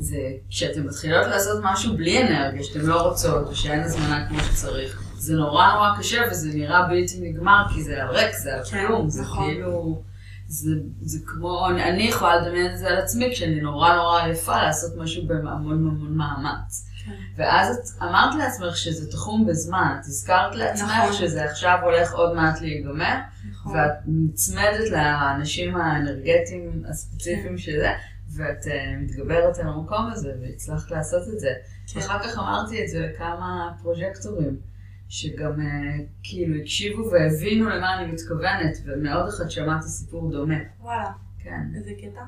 זה 0.00 0.18
כשאתן 0.50 0.82
מתחילות 0.82 1.26
לעשות 1.26 1.60
משהו 1.64 1.96
בלי 1.96 2.22
אנרגיה, 2.22 2.62
שאתן 2.62 2.80
לא 2.80 3.02
רוצות, 3.02 3.46
או 3.46 3.54
שאין 3.54 3.80
הזמנה 3.80 4.28
כמו 4.28 4.40
שצריך, 4.40 5.02
זה 5.16 5.34
נורא 5.34 5.72
נורא 5.72 5.90
קשה 5.98 6.22
וזה 6.30 6.50
נראה 6.54 6.88
בלתי 6.88 7.20
נגמר, 7.20 7.64
כי 7.74 7.82
זה 7.82 8.02
על 8.02 8.08
ריק, 8.08 8.36
זה 8.36 8.54
על 8.54 8.64
כן, 8.64 8.86
כלום, 8.86 9.08
זה 9.10 9.22
נכון. 9.22 9.44
כאילו... 9.44 10.02
זה, 10.48 10.70
זה 11.00 11.18
כמו, 11.26 11.68
אני 11.68 12.02
יכולה 12.02 12.36
לדמיין 12.36 12.72
את 12.72 12.78
זה 12.78 12.88
על 12.88 12.96
עצמי 12.96 13.30
כשאני 13.32 13.60
נורא 13.60 13.94
נורא 13.94 14.22
עייפה 14.22 14.62
לעשות 14.62 14.96
משהו 14.96 15.26
בהמון 15.26 15.72
המון 15.72 16.16
מאמץ. 16.16 16.88
כן. 17.04 17.12
ואז 17.36 17.76
את 17.76 18.02
אמרת 18.02 18.34
לעצמך 18.34 18.76
שזה 18.76 19.10
תחום 19.10 19.46
בזמן, 19.46 19.96
את 20.00 20.06
הזכרת 20.06 20.54
לעצמך 20.54 20.90
נכון. 20.98 21.12
שזה 21.12 21.44
עכשיו 21.44 21.78
הולך 21.82 22.12
עוד 22.12 22.36
מעט 22.36 22.60
להיגמר, 22.60 23.14
נכון. 23.50 23.76
ואת 23.76 23.92
נצמדת 24.06 24.90
לאנשים 24.90 25.76
האנרגטיים 25.76 26.82
הספציפיים 26.90 27.48
כן. 27.48 27.58
של 27.58 27.72
זה, 27.80 27.92
ואת 28.36 28.64
uh, 28.64 28.68
מתגברת 29.00 29.58
על 29.58 29.68
המקום 29.68 30.10
הזה, 30.12 30.32
והצלחת 30.40 30.90
לעשות 30.90 31.28
את 31.34 31.40
זה. 31.40 31.50
כן. 31.92 32.00
ואחר 32.00 32.18
כך 32.22 32.38
אמרתי 32.38 32.84
את 32.84 32.88
זה 32.88 33.00
לכמה 33.00 33.74
פרוג'קטורים. 33.82 34.60
שגם 35.08 35.52
uh, 35.52 36.02
כאילו 36.22 36.60
הקשיבו 36.60 37.10
והבינו 37.10 37.68
למה 37.68 37.98
אני 37.98 38.12
מתכוונת, 38.12 38.76
ומאוד 38.84 39.28
אחד 39.28 39.50
שמעתי 39.50 39.88
סיפור 39.88 40.30
דומה. 40.30 40.54
וואלה. 40.80 41.12
כן. 41.38 41.60
איזה 41.74 41.90
קטע? 42.00 42.22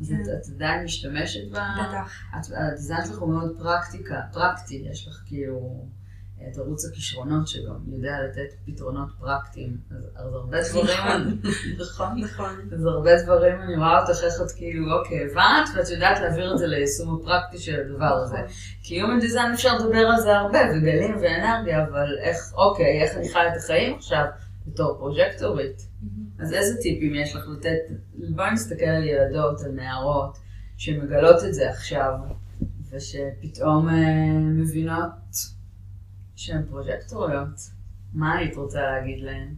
אז 0.00 0.08
כן. 0.08 0.22
את, 0.22 0.28
את 0.28 0.54
עדיין 0.54 0.84
משתמשת 0.84 1.50
ב... 1.50 1.54
בטח. 1.54 2.22
הדיזיין 2.32 3.04
שלך 3.04 3.18
הוא 3.18 3.30
מאוד 3.30 3.56
פרקטיקה, 3.58 4.20
פרקטי, 4.32 4.84
יש 4.90 5.08
לך 5.08 5.22
כאילו... 5.26 5.86
את 6.48 6.58
ערוץ 6.58 6.84
הכישרונות 6.84 7.48
שגם 7.48 7.76
יודע 7.86 8.12
לתת 8.28 8.54
פתרונות 8.66 9.08
פרקטיים. 9.18 9.76
אז, 9.90 10.04
אז 10.16 10.34
הרבה 10.34 10.58
דברים, 10.70 11.40
נכון, 11.82 12.20
נכון. 12.20 12.68
אז 12.72 12.86
הרבה 12.86 13.22
דברים, 13.22 13.60
אני 13.60 13.76
רואה 13.76 14.00
אותך 14.00 14.22
איך 14.24 14.34
את 14.46 14.50
כאילו, 14.56 14.98
אוקיי, 14.98 15.24
הבנת, 15.24 15.68
ואת 15.76 15.88
יודעת 15.90 16.20
להעביר 16.20 16.52
את 16.52 16.58
זה 16.58 16.66
ליישום 16.66 17.20
הפרקטי 17.20 17.58
של 17.58 17.80
הדבר 17.80 18.04
הזה. 18.04 18.36
נכון. 18.36 18.46
כי 18.82 19.02
Human 19.02 19.22
Design 19.22 19.54
אפשר 19.54 19.76
לדבר 19.78 20.06
על 20.06 20.20
זה 20.20 20.36
הרבה, 20.36 20.58
וגלים 20.58 21.16
ואנרגיה, 21.22 21.84
אבל 21.84 22.18
איך, 22.20 22.36
אוקיי, 22.54 23.02
איך 23.02 23.16
אני 23.16 23.28
חי 23.28 23.48
את 23.52 23.56
החיים 23.56 23.94
עכשיו 23.94 24.24
בתור 24.66 24.96
פרוג'קטורית. 24.98 25.82
אז 26.38 26.52
איזה 26.52 26.80
טיפים 26.80 27.14
יש 27.14 27.36
לך 27.36 27.44
לתת? 27.58 27.78
בואי 28.14 28.52
נסתכל 28.52 28.84
על 28.84 29.04
ילדות, 29.04 29.60
על 29.60 29.72
נערות, 29.72 30.38
שמגלות 30.76 31.44
את 31.44 31.54
זה 31.54 31.70
עכשיו, 31.70 32.12
ושפתאום 32.90 33.88
אה, 33.88 34.38
מבינות 34.38 35.12
שהן 36.42 36.66
פרוג'קטוריות. 36.66 37.70
מה 38.12 38.36
היית 38.36 38.56
רוצה 38.56 38.80
להגיד 38.80 39.24
להן? 39.24 39.54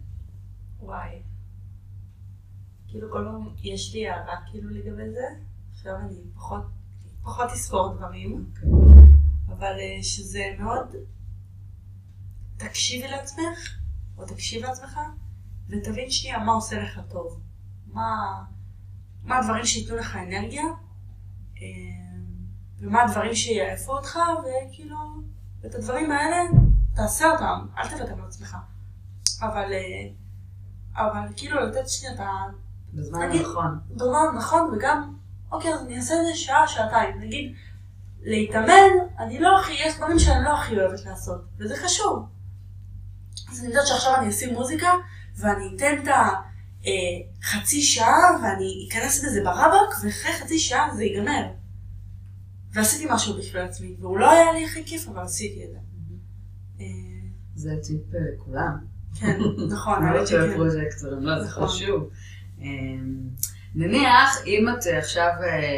וואי. 0.81 1.23
כאילו 2.88 3.12
כל 3.12 3.25
פעם 3.25 3.49
יש 3.62 3.94
לי 3.94 4.09
הערה 4.09 4.37
כאילו 4.51 4.70
לגבי 4.70 5.11
זה, 5.11 5.25
עכשיו 5.70 5.97
אני 5.97 6.20
פחות, 6.35 6.62
פחות 7.23 7.51
אספור 7.53 7.94
דברים, 7.94 8.44
okay. 8.55 8.66
אוקיי. 8.66 9.12
אבל 9.49 9.79
אה, 9.81 10.03
שזה 10.03 10.44
מאוד, 10.59 10.97
תקשיבי 12.57 13.09
לעצמך, 13.09 13.79
או 14.18 14.27
תקשיב 14.27 14.62
לעצמך, 14.62 15.01
ותבין 15.68 16.11
שנייה 16.11 16.38
מה 16.38 16.53
עושה 16.53 16.83
לך 16.83 17.01
טוב. 17.09 17.40
מה, 17.87 18.42
מה 19.23 19.38
הדברים 19.38 19.64
שייתנו 19.64 19.97
לך 19.97 20.16
אנרגיה, 20.16 20.64
אה, 21.57 21.66
ומה 22.79 23.03
הדברים 23.03 23.35
שיעפו 23.35 23.92
אותך, 23.92 24.18
וכאילו, 24.40 24.97
את 25.66 25.75
הדברים 25.75 26.11
האלה 26.12 26.37
תעשה 26.94 27.30
אותם, 27.30 27.66
אל 27.78 27.88
תוותר 27.88 28.14
לעצמך. 28.24 28.57
אבל, 29.40 29.72
אה, 29.72 30.09
אבל 30.96 31.28
כאילו 31.37 31.61
לתת 31.61 31.88
שנייה 31.88 32.14
את 32.14 32.20
ה... 32.20 32.30
בזמן 32.94 33.22
הנכון. 33.22 33.80
בזמן 33.90 34.37
נכון, 34.37 34.70
וגם, 34.74 35.14
אוקיי, 35.52 35.74
אז 35.74 35.83
אני 35.83 35.96
אעשה 35.96 36.14
את 36.14 36.26
זה 36.26 36.35
שעה, 36.35 36.68
שעתיים. 36.68 37.20
נגיד, 37.20 37.54
להתאמן, 38.22 38.90
אני 39.18 39.38
לא 39.38 39.61
הכי, 39.61 39.72
יש 39.72 39.96
דברים 39.96 40.18
שאני 40.18 40.44
לא 40.44 40.59
הכי 40.59 40.80
אוהבת 40.80 41.04
לעשות, 41.04 41.44
וזה 41.59 41.76
חשוב. 41.76 42.26
אז 43.52 43.61
אני 43.61 43.68
יודעת 43.68 43.87
שעכשיו 43.87 44.16
אני 44.16 44.28
אשים 44.28 44.54
מוזיקה, 44.54 44.92
ואני 45.37 45.76
אתן 45.76 45.94
את 46.02 46.09
החצי 47.42 47.78
אה, 47.78 47.83
שעה, 47.83 48.18
ואני 48.42 48.88
אכנס 48.88 49.24
לזה 49.24 49.40
ברבק, 49.44 49.94
ואחרי 50.04 50.33
חצי 50.33 50.59
שעה 50.59 50.94
זה 50.94 51.04
ייגמר. 51.04 51.46
ועשיתי 52.72 53.07
משהו 53.11 53.38
בשביל 53.38 53.62
עצמי, 53.62 53.96
והוא 54.00 54.18
לא 54.18 54.30
היה 54.30 54.52
לי 54.52 54.64
הכי 54.64 54.85
כיף, 54.85 55.09
אבל 55.09 55.22
עשיתי 55.22 55.64
את 55.64 55.70
זה. 55.70 55.78
זה 57.55 57.71
טיפ 57.83 58.01
לכולם. 58.35 58.77
כן, 59.21 59.38
נכון, 59.73 60.05
האמת 60.05 60.27
שכן. 60.27 60.55
פרוג'קטורים, 60.55 61.23
לא, 61.23 61.43
זה 61.43 61.49
נכון. 61.49 61.69
חשוב. 61.69 62.11
אמ, 62.61 63.29
נניח, 63.75 64.43
אם 64.47 64.67
את 64.69 64.87
עכשיו 64.99 65.31
אה, 65.40 65.47
אה, 65.47 65.71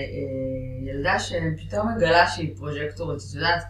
ילדה 0.83 1.19
שפתאום 1.19 1.95
מגלה 1.97 2.29
שהיא 2.29 2.57
פרוג'קטורית, 2.57 3.21
את 3.31 3.35
יודעת, 3.35 3.65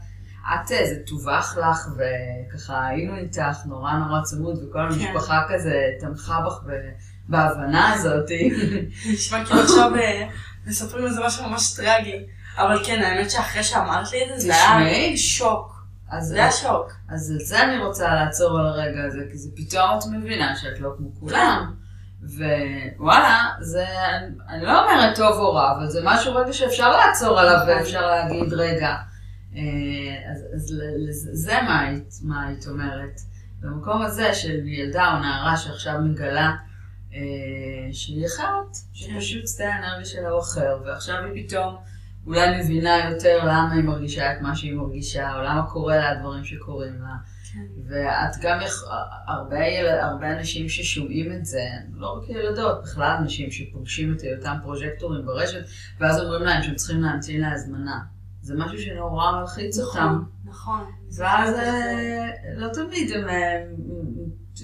את, 0.54 0.72
אה, 0.72 0.86
זה 0.86 1.02
טווח 1.06 1.58
לך, 1.58 1.88
וככה 1.96 2.86
היינו 2.86 3.16
איתך 3.16 3.66
נורא 3.66 3.92
נורא 3.92 4.22
צמוד, 4.22 4.64
וכל 4.64 4.78
כן. 4.78 4.94
המשפחה 4.94 5.42
כזה 5.48 5.74
תמכה 6.00 6.40
בך 6.46 6.60
בהבנה 7.28 7.92
הזאת. 7.92 8.30
נשמע 9.12 9.44
כאילו 9.44 9.60
עכשיו 9.60 9.90
מספרים 10.66 11.04
על 11.04 11.12
זה 11.12 11.20
משהו 11.26 11.48
ממש 11.48 11.74
טרגי. 11.76 12.26
אבל 12.58 12.84
כן, 12.84 13.02
האמת 13.02 13.30
שאחרי 13.30 13.64
שאמרת 13.64 14.12
לי 14.12 14.24
את 14.24 14.28
זה, 14.40 14.46
זה 14.46 14.52
היה 14.54 15.16
שוק. 15.16 15.75
אז 16.10 16.26
זה 16.26 16.44
השוק. 16.44 16.92
אז 17.08 17.30
על 17.30 17.38
זה 17.38 17.64
אני 17.64 17.78
רוצה 17.78 18.14
לעצור 18.14 18.58
על 18.58 18.66
הרגע 18.66 19.04
הזה, 19.04 19.24
כי 19.30 19.38
זה 19.38 19.50
פתאום 19.56 19.98
את 19.98 20.04
מבינה 20.12 20.56
שאת 20.56 20.80
לא 20.80 20.90
כמו 20.96 21.08
כולם. 21.20 21.74
ווואלה, 22.22 23.48
זה, 23.60 23.86
אני 24.48 24.64
לא 24.64 24.82
אומרת 24.82 25.16
טוב 25.16 25.38
או 25.38 25.54
רע, 25.54 25.72
אבל 25.76 25.90
זה 25.90 26.00
משהו 26.04 26.34
רגע 26.34 26.52
שאפשר 26.52 26.90
לעצור 26.90 27.40
עליו 27.40 27.56
נכון. 27.56 27.68
ואפשר 27.68 28.06
להגיד, 28.06 28.52
רגע, 28.52 28.96
אה, 29.56 29.60
אז, 30.32 30.44
אז 30.54 31.28
זה 31.32 31.54
מה 31.62 31.80
היית, 31.80 32.14
מה 32.22 32.46
היית 32.46 32.66
אומרת. 32.68 33.20
במקום 33.60 34.02
הזה 34.02 34.34
של 34.34 34.66
ילדה 34.66 35.14
או 35.14 35.18
נערה 35.18 35.56
שעכשיו 35.56 36.00
מגלה 36.00 36.52
אה, 37.14 37.18
שהיא 37.92 38.26
אחרת, 38.26 38.76
שפשוט 38.92 39.48
שדה 39.48 39.74
האנרגיה 39.74 40.04
שלה 40.04 40.28
הוא 40.28 40.40
אחר, 40.40 40.78
ועכשיו 40.84 41.16
היא 41.24 41.46
פתאום... 41.46 41.76
אולי 42.26 42.60
מבינה 42.60 43.10
יותר 43.10 43.38
למה 43.44 43.72
היא 43.72 43.84
מרגישה 43.84 44.32
את 44.32 44.40
מה 44.40 44.56
שהיא 44.56 44.74
מרגישה, 44.74 45.34
או 45.34 45.42
למה 45.42 45.62
קורה 45.66 45.96
לה 45.96 46.10
הדברים 46.10 46.44
שקורים 46.44 46.92
לה. 47.02 47.16
כן. 47.52 47.60
ואת 47.88 48.42
גם, 48.42 48.60
יכ... 48.60 48.84
הרבה, 49.26 49.58
יל... 49.58 49.86
הרבה 49.86 50.32
אנשים 50.38 50.68
ששומעים 50.68 51.32
את 51.32 51.46
זה, 51.46 51.62
לא 51.94 52.06
רק 52.06 52.28
ילדות, 52.28 52.82
בכלל 52.82 53.16
אנשים 53.20 53.50
שפוגשים 53.50 54.12
את 54.14 54.20
אותם 54.38 54.56
פרוג'קטורים 54.62 55.26
ברשת, 55.26 55.64
ואז 56.00 56.20
אומרים 56.20 56.42
להם 56.42 56.62
שהם 56.62 56.74
צריכים 56.74 57.00
להמתין 57.00 57.40
להזמנה. 57.40 58.00
זה 58.42 58.54
משהו 58.56 58.78
שנורא 58.78 59.40
מלחיץ 59.40 59.78
נכון, 59.78 60.02
אותם. 60.02 60.22
נכון. 60.44 60.84
ואז 61.16 61.54
אה, 61.54 62.30
לא 62.56 62.68
תמיד 62.72 63.12
הם, 63.12 63.24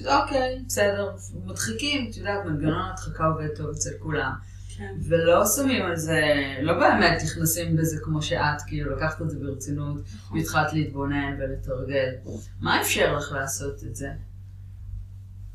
אוקיי, 0.06 0.62
בסדר, 0.66 1.10
מדחיקים, 1.44 2.10
את 2.10 2.16
יודעת, 2.16 2.44
מנגנון 2.44 2.90
הדחקה 2.90 3.24
עובד 3.24 3.48
טוב 3.56 3.70
אצל 3.70 3.90
כולם. 3.98 4.32
כן. 4.78 4.94
ולא 5.08 5.46
שמים 5.46 5.82
על 5.82 5.96
זה, 5.96 6.22
לא 6.62 6.72
באמת 6.78 7.22
נכנסים 7.22 7.76
בזה 7.76 7.96
כמו 8.02 8.22
שאת, 8.22 8.62
כאילו 8.66 8.96
לקחת 8.96 9.22
את 9.22 9.30
זה 9.30 9.38
ברצינות, 9.38 10.02
נכון. 10.14 10.38
והתחלת 10.38 10.72
להתבונן 10.72 11.36
ולתרגל. 11.38 12.14
מה 12.60 12.80
אפשר 12.80 13.16
לך 13.16 13.32
לעשות 13.32 13.84
את 13.84 13.96
זה? 13.96 14.08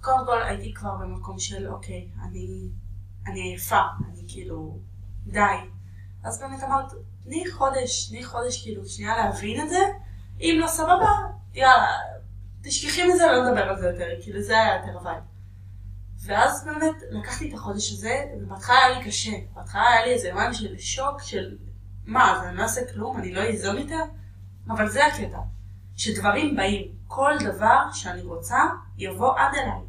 קודם 0.01 0.25
כל 0.25 0.41
הייתי 0.43 0.73
כבר 0.73 0.95
במקום 0.95 1.39
של 1.39 1.67
אוקיי, 1.67 2.07
אני, 2.23 2.69
אני 3.27 3.41
עייפה, 3.41 3.81
אני 4.09 4.23
כאילו, 4.27 4.79
די. 5.25 5.41
אז 6.23 6.39
באמת 6.39 6.63
אמרת, 6.63 6.91
תני 7.23 7.43
חודש, 7.51 8.09
תני 8.09 8.23
חודש 8.23 8.63
כאילו, 8.63 8.85
שנייה 8.85 9.17
להבין 9.17 9.61
את 9.61 9.69
זה, 9.69 9.79
אם 10.39 10.57
לא 10.61 10.67
סבבה, 10.67 11.11
יאללה, 11.53 11.87
תשכחי 12.63 13.07
מזה 13.07 13.23
ולא 13.25 13.49
נדבר 13.49 13.63
על 13.63 13.79
זה 13.79 13.87
יותר, 13.87 14.07
כאילו 14.21 14.41
זה 14.41 14.53
היה 14.53 14.75
יותר 14.75 15.05
וייב. 15.05 15.23
ואז 16.25 16.65
באמת 16.65 16.95
לקחתי 17.11 17.49
את 17.49 17.53
החודש 17.53 17.91
הזה, 17.91 18.25
ובהתחלה 18.37 18.75
היה 18.75 18.99
לי 18.99 19.05
קשה. 19.05 19.31
בהתחלה 19.53 19.87
היה 19.87 20.05
לי 20.05 20.13
איזה 20.13 20.27
יומיים 20.27 20.53
של 20.53 20.77
שוק 20.77 21.21
של 21.21 21.57
מה, 22.05 22.31
אז 22.31 22.43
אני 22.47 22.57
לא 22.57 22.63
אעשה 22.63 22.81
כלום, 22.93 23.17
אני 23.17 23.33
לא 23.33 23.41
איזום 23.41 23.77
איתה? 23.77 23.95
אבל 24.67 24.89
זה 24.89 25.05
הקטע, 25.05 25.39
שדברים 25.95 26.55
באים. 26.55 26.91
כל 27.07 27.33
דבר 27.39 27.91
שאני 27.93 28.21
רוצה 28.21 28.57
יבוא 28.97 29.39
עד 29.39 29.55
אליי. 29.55 29.81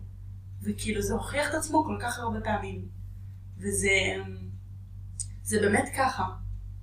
וכאילו 0.63 1.03
זה 1.03 1.15
הוכיח 1.15 1.51
את 1.51 1.55
עצמו 1.55 1.85
כל 1.85 1.99
כך 2.03 2.19
הרבה 2.19 2.41
פעמים. 2.41 2.89
וזה 3.59 3.91
זה 5.43 5.61
באמת 5.61 5.89
ככה. 5.97 6.25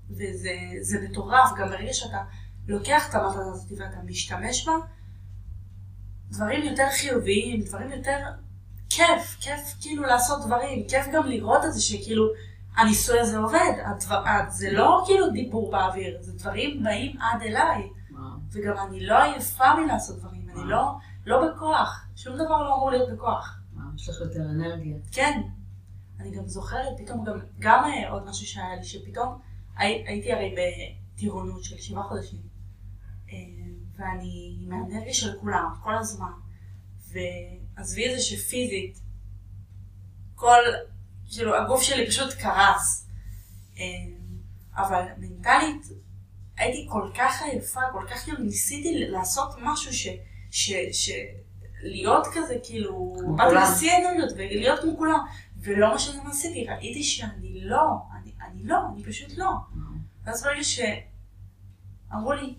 וזה 0.09 0.99
מטורף, 1.09 1.49
גם 1.57 1.67
ברגע 1.69 1.93
שאתה 1.93 2.23
לוקח 2.67 3.09
את 3.09 3.15
המטרה 3.15 3.41
הזאת 3.41 3.71
ואתה 3.77 3.97
משתמש 4.05 4.67
בה, 4.67 4.73
דברים 6.29 6.63
יותר 6.63 6.87
חיוביים, 6.99 7.61
דברים 7.61 7.91
יותר 7.91 8.17
כיף, 8.95 9.37
כיף 9.41 9.75
כאילו 9.81 10.03
לעשות 10.03 10.45
דברים, 10.45 10.87
כיף 10.89 11.05
גם 11.13 11.25
לראות 11.25 11.65
את 11.65 11.73
זה 11.73 11.81
שכאילו 11.81 12.25
הניסוי 12.75 13.19
הזה 13.19 13.37
עובד, 13.37 13.73
הדבר, 13.85 14.23
זה 14.49 14.71
לא 14.71 15.03
כאילו 15.05 15.29
דיבור 15.29 15.71
באוויר, 15.71 16.17
זה 16.21 16.33
דברים 16.33 16.83
באים 16.83 17.21
עד 17.21 17.41
אליי. 17.41 17.89
וגם 18.51 18.87
אני 18.87 19.05
לא 19.05 19.23
עייפה 19.23 19.75
מלעשות 19.75 20.19
דברים, 20.19 20.49
אני 20.49 20.69
לא, 20.69 20.91
לא 21.25 21.47
בכוח, 21.47 22.05
שום 22.15 22.35
דבר 22.35 22.63
לא 22.63 22.75
אמור 22.75 22.91
להיות 22.91 23.09
בכוח. 23.11 23.59
יש 23.95 24.09
לך 24.09 24.15
יותר 24.21 24.41
אנרגיה. 24.49 24.97
כן. 25.11 25.41
אני 26.19 26.31
גם 26.31 26.47
זוכרת, 26.47 26.93
פתאום 26.97 27.23
גם, 27.25 27.39
גם 27.59 27.83
אה, 27.83 28.11
עוד 28.11 28.29
משהו 28.29 28.45
שהיה 28.47 28.75
לי, 28.75 28.83
שפתאום 28.83 29.39
הי, 29.77 30.03
הייתי 30.07 30.33
הרי 30.33 30.55
בטירונות 30.57 31.63
של 31.63 31.77
שבעה 31.77 32.03
חודשים, 32.03 32.39
אה, 33.29 33.35
ואני 33.95 34.57
עם 34.61 34.71
האנרגיה 34.71 35.13
של 35.13 35.39
כולם, 35.39 35.73
כל 35.83 35.95
הזמן. 35.95 36.31
ועזבי 37.77 38.09
את 38.09 38.17
זה 38.17 38.23
שפיזית, 38.23 38.99
כל, 40.35 40.61
כאילו, 41.29 41.55
הגוף 41.55 41.81
שלי 41.83 42.07
פשוט 42.07 42.33
קרס. 42.33 43.07
אה, 43.77 43.83
אבל 44.77 45.03
מנטלית, 45.17 45.87
הייתי 46.57 46.87
כל 46.91 47.09
כך 47.15 47.41
עייפה, 47.41 47.81
כל 47.91 48.05
כך 48.09 48.23
כאילו 48.23 48.37
ניסיתי 48.39 49.05
לעשות 49.07 49.55
משהו 49.61 49.93
ש... 49.93 50.07
ש, 50.51 50.71
ש 50.91 51.09
להיות 51.83 52.27
כזה, 52.33 52.55
כאילו, 52.63 53.15
באתי 53.37 53.55
לשיא 53.55 53.91
האנרגיות 53.91 54.31
ולהיות 54.31 54.79
כמו 54.79 54.97
כולם, 54.97 55.19
ולא 55.57 55.91
מה 55.91 55.99
שאני 55.99 56.19
עשיתי, 56.29 56.65
ראיתי 56.65 57.03
שאני 57.03 57.61
לא, 57.61 57.83
אני, 58.21 58.31
אני 58.47 58.63
לא, 58.63 58.77
אני 58.93 59.03
פשוט 59.03 59.37
לא. 59.37 59.51
ואז 60.23 60.43
ברגע 60.43 60.63
שאמרו 60.63 62.33
לי, 62.33 62.55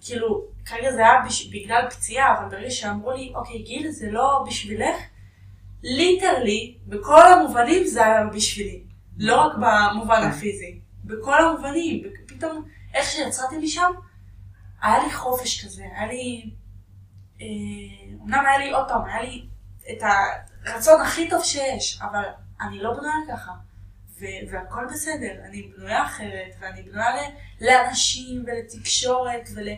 כאילו, 0.00 0.44
כרגע 0.68 0.92
זה 0.92 1.00
היה 1.00 1.22
בש... 1.26 1.46
בגלל 1.46 1.90
פציעה, 1.90 2.38
אבל 2.38 2.48
ברגע 2.48 2.70
שאמרו 2.70 3.12
לי, 3.12 3.32
אוקיי, 3.34 3.62
גיל, 3.62 3.90
זה 3.90 4.10
לא 4.10 4.44
בשבילך, 4.46 4.96
ליטרלי, 5.82 6.78
בכל 6.86 7.32
המובנים 7.32 7.86
זה 7.86 8.06
היה 8.06 8.24
בשבילי. 8.24 8.82
לא 9.18 9.40
רק 9.40 9.52
במובן 9.54 10.20
כן. 10.20 10.28
הפיזי, 10.28 10.80
בכל 11.04 11.44
המובנים. 11.44 12.02
פתאום, 12.26 12.64
איך 12.94 13.08
שיצאתי 13.08 13.58
משם, 13.58 13.92
היה 14.82 15.04
לי 15.04 15.12
חופש 15.12 15.64
כזה, 15.64 15.82
היה 15.96 16.06
לי... 16.06 16.50
אה, 17.40 17.46
אמנם 18.24 18.44
היה 18.46 18.58
לי, 18.58 18.72
עוד 18.72 18.88
פעם, 18.88 19.04
היה 19.04 19.22
לי 19.22 19.46
את 19.90 20.02
הרצון 20.66 21.00
הכי 21.00 21.30
טוב 21.30 21.44
שיש, 21.44 22.00
אבל 22.02 22.24
אני 22.60 22.78
לא 22.78 22.92
בנויה 22.92 23.36
ככה. 23.36 23.52
והכל 24.50 24.86
בסדר, 24.92 25.32
אני 25.48 25.62
בנויה 25.62 26.04
אחרת, 26.04 26.54
ואני 26.60 26.82
בנויה 26.82 27.12
לאנשים 27.60 28.44
ולתקשורת 28.46 29.48
ול... 29.54 29.68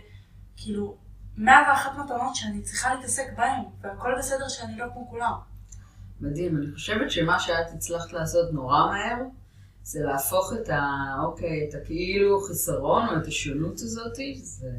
כאילו, 0.62 0.96
מאה 1.37 1.62
ואחת 1.68 1.90
מתנות 2.05 2.35
שאני 2.35 2.62
צריכה 2.62 2.94
להתעסק 2.94 3.27
בהן, 3.37 3.62
והכל 3.83 4.14
בסדר 4.18 4.49
שאני 4.49 4.79
לא 4.79 4.87
כמו 4.92 5.11
כולם. 5.11 5.33
מדהים, 6.20 6.57
אני 6.57 6.73
חושבת 6.75 7.11
שמה 7.11 7.40
שאת 7.40 7.66
הצלחת 7.75 8.12
לעשות 8.12 8.53
נורא 8.53 8.87
מהר, 8.87 9.16
זה 9.83 10.01
להפוך 10.03 10.53
את 10.61 10.68
ה... 10.68 10.81
אוקיי, 11.23 11.68
את 11.68 11.75
הכאילו 11.75 12.40
חיסרון 12.40 13.09
או 13.09 13.16
את 13.16 13.27
השונות 13.27 13.75
הזאת, 13.75 14.14
זה 14.42 14.70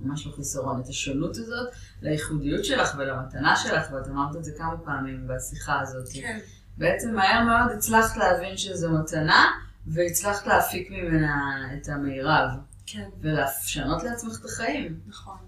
ממש 0.00 0.26
לא 0.26 0.32
חיסרון, 0.32 0.80
את 0.80 0.88
השונות 0.88 1.36
הזאת, 1.36 1.68
לייחודיות 2.02 2.64
שלך 2.64 2.94
ולמתנה 2.98 3.56
שלך, 3.56 3.92
ואת 3.92 4.08
אמרת 4.08 4.36
את 4.36 4.44
זה 4.44 4.52
כמה 4.58 4.78
פעמים 4.84 5.28
בשיחה 5.28 5.80
הזאת. 5.80 6.08
כן. 6.14 6.38
בעצם 6.78 7.14
מהר 7.14 7.44
מאוד 7.44 7.76
הצלחת 7.76 8.16
להבין 8.16 8.56
שזו 8.56 8.90
מתנה, 8.92 9.44
והצלחת 9.86 10.46
להפיק 10.46 10.90
ממנה 10.90 11.60
את 11.76 11.88
המירב. 11.88 12.48
כן. 12.86 13.08
ולשנות 13.20 14.02
לעצמך 14.02 14.40
את 14.40 14.44
החיים. 14.44 15.00
נכון. 15.06 15.38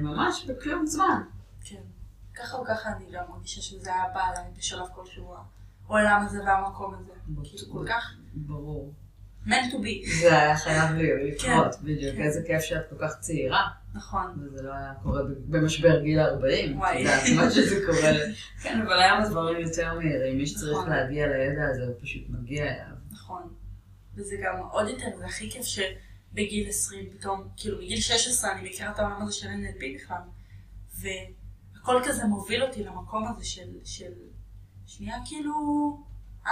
ממש 0.00 0.44
בכלום 0.48 0.86
זמן. 0.86 1.22
כן. 1.64 1.82
ככה 2.34 2.56
או 2.56 2.64
ככה 2.64 2.88
אני 2.96 3.04
גם 3.12 3.24
מרגישה 3.28 3.62
שזה 3.62 3.94
היה 3.94 4.04
בא 4.14 4.20
אליי 4.30 4.50
בשלב 4.58 4.86
כלשהו, 4.94 5.34
העולם 5.86 6.26
הזה 6.26 6.38
והמקום 6.46 6.94
הזה. 6.94 7.12
כאילו 7.44 7.72
כל 7.72 7.84
כך... 7.88 8.14
ברור. 8.34 8.92
meant 9.46 9.72
to 9.72 9.76
be. 9.76 10.20
זה 10.20 10.42
היה 10.42 10.56
חייב 10.56 10.90
לקרות, 10.98 11.74
כן, 11.74 11.82
בדיוק. 11.82 12.16
כן. 12.16 12.22
איזה 12.22 12.42
כיף 12.46 12.60
שאת 12.60 12.90
כל 12.90 12.96
כך 13.00 13.18
צעירה. 13.20 13.68
נכון. 13.94 14.26
וזה 14.38 14.62
לא 14.62 14.72
היה 14.72 14.92
קורה 15.02 15.22
במשבר 15.48 16.00
גיל 16.02 16.20
40. 16.20 16.78
וואי. 16.78 17.06
זה 17.06 17.36
מה 17.36 17.50
שזה 17.50 17.86
קורה. 17.86 18.12
כן, 18.62 18.82
אבל 18.82 19.02
היום 19.02 19.20
הדברים 19.20 19.60
יותר 19.60 19.94
מהירים. 19.94 20.38
מי 20.38 20.46
שצריך 20.46 20.78
נכון. 20.78 20.90
להגיע 20.90 21.26
לידע 21.26 21.68
הזה, 21.70 21.84
הוא 21.84 21.94
פשוט 22.02 22.22
מגיע 22.28 22.64
אליו. 22.64 22.96
נכון. 23.10 23.42
וזה 24.14 24.36
גם 24.44 24.58
עוד 24.70 24.88
יותר, 24.88 25.06
זה 25.18 25.26
הכי 25.26 25.50
כיף 25.50 25.64
שבגיל 26.32 26.68
20 26.68 27.10
פתאום, 27.10 27.48
כאילו 27.56 27.78
בגיל 27.78 28.00
16 28.00 28.52
אני 28.52 28.68
מכירה 28.70 28.90
את 28.90 28.98
העולם 28.98 29.22
הזה 29.22 29.32
של 29.32 29.46
NLP 29.46 29.84
בכלל. 29.94 30.20
והכל 30.94 32.02
כזה 32.04 32.24
מוביל 32.24 32.62
אותי 32.62 32.84
למקום 32.84 33.28
הזה 33.28 33.44
של, 33.44 33.68
של 33.84 34.12
שנייה 34.86 35.16
כאילו, 35.26 35.54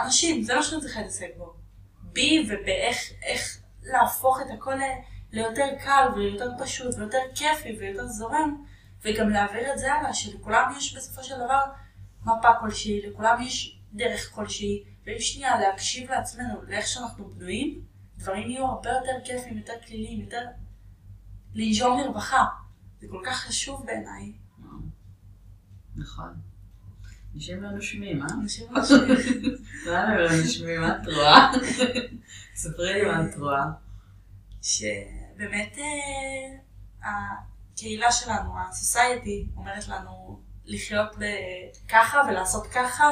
אנשים, 0.05 0.43
זה 0.43 0.55
מה 0.55 0.63
שאני 0.63 0.81
צריכה 0.81 1.01
להתעסק 1.01 1.31
בו. 1.37 1.55
בי 2.03 2.47
ובאיך 2.49 3.13
להפוך 3.83 4.41
את 4.41 4.47
הכל 4.59 4.75
ליותר 5.33 5.69
קל 5.85 6.09
ויותר 6.17 6.51
פשוט 6.59 6.95
ויותר 6.95 7.19
כיפי 7.35 7.77
ויותר 7.79 8.07
זורם, 8.07 8.65
וגם 9.03 9.31
להעביר 9.31 9.73
את 9.73 9.79
זה 9.79 9.93
הלאה, 9.93 10.15
שלכולם 10.15 10.73
יש 10.77 10.97
בסופו 10.97 11.25
של 11.25 11.35
דבר 11.35 11.61
מפה 12.23 12.49
כלשהי, 12.61 13.07
לכולם 13.07 13.43
יש 13.43 13.81
דרך 13.93 14.31
כלשהי, 14.35 14.85
ואם 15.07 15.19
שנייה 15.19 15.61
להקשיב 15.61 16.11
לעצמנו, 16.11 16.63
לאיך 16.63 16.87
שאנחנו 16.87 17.31
בנויים, 17.31 17.81
דברים 18.17 18.51
יהיו 18.51 18.67
הרבה 18.67 18.91
יותר 18.91 19.13
כיפים, 19.25 19.59
יותר 19.59 19.73
כלילים, 19.87 20.21
יותר 20.21 20.47
לנשום 21.55 22.01
לרווחה. 22.01 22.45
זה 23.01 23.07
כל 23.11 23.23
כך 23.27 23.37
חשוב 23.37 23.87
בעיניי. 23.87 24.33
נכון. 25.97 26.35
אנשים 27.35 27.63
לא 27.63 27.71
נושמים, 27.71 28.23
אה? 28.23 28.27
אנשים 28.43 28.67
לא 28.73 28.81
נושמים. 28.81 29.17
למה 29.93 30.17
לא 30.17 30.37
נושמים? 30.37 30.81
מה 30.81 30.97
את 31.03 31.07
רואה? 31.07 31.53
ספרי 32.55 32.95
לי 32.95 33.05
מה 33.05 33.25
את 33.27 33.35
רואה. 33.39 33.65
שבאמת 34.63 35.79
אה, 35.79 36.57
הקהילה 37.73 38.13
שלנו, 38.13 38.55
הסוסייטי, 38.59 39.47
אומרת 39.57 39.89
לנו 39.89 40.41
לחיות 40.65 41.11
ככה 41.89 42.23
ולעשות 42.29 42.67
ככה, 42.67 43.11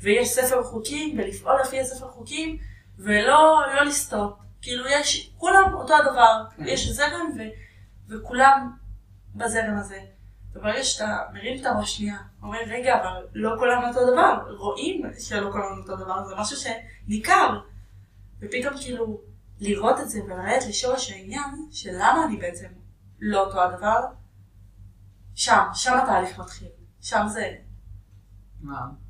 ויש 0.00 0.28
ספר 0.28 0.62
חוקים, 0.62 1.18
ולפעול 1.18 1.60
לפי 1.60 1.80
הספר 1.80 2.08
חוקים, 2.08 2.58
ולא 2.98 3.62
לא 3.74 3.82
לסטות. 3.84 4.45
כאילו 4.62 4.88
יש, 4.88 5.30
כולם 5.38 5.74
אותו 5.74 5.94
הדבר, 5.96 6.44
כן. 6.56 6.64
יש 6.66 6.88
זרם 6.88 7.30
וכולם 8.08 8.72
בזרם 9.34 9.76
הזה. 9.78 10.00
וברגע 10.54 10.84
שאתה 10.84 11.18
מרים 11.32 11.60
את 11.60 11.66
הראש 11.66 11.96
שנייה, 11.96 12.16
אומר, 12.42 12.58
רגע, 12.66 13.00
אבל 13.00 13.26
לא 13.34 13.50
כולם 13.58 13.82
אותו 13.88 14.12
דבר, 14.12 14.54
רואים 14.58 15.02
שלא 15.18 15.52
כולם 15.52 15.78
אותו 15.78 15.96
דבר, 15.96 16.24
זה 16.24 16.34
משהו 16.38 16.56
שניכר. 16.56 17.60
ופתאום 18.40 18.74
כאילו, 18.80 19.20
לראות 19.60 20.00
את 20.00 20.08
זה 20.08 20.20
ולרדת 20.24 20.66
לשורש 20.68 21.10
העניין, 21.10 21.68
של 21.70 21.90
למה 21.92 22.24
אני 22.24 22.36
בעצם 22.36 22.68
לא 23.20 23.44
אותו 23.44 23.62
הדבר, 23.62 24.00
שם, 25.34 25.62
שם 25.74 25.98
התהליך 26.02 26.38
מתחיל. 26.38 26.68
שם 27.00 27.26
זה... 27.28 27.54
וואו. 28.64 29.05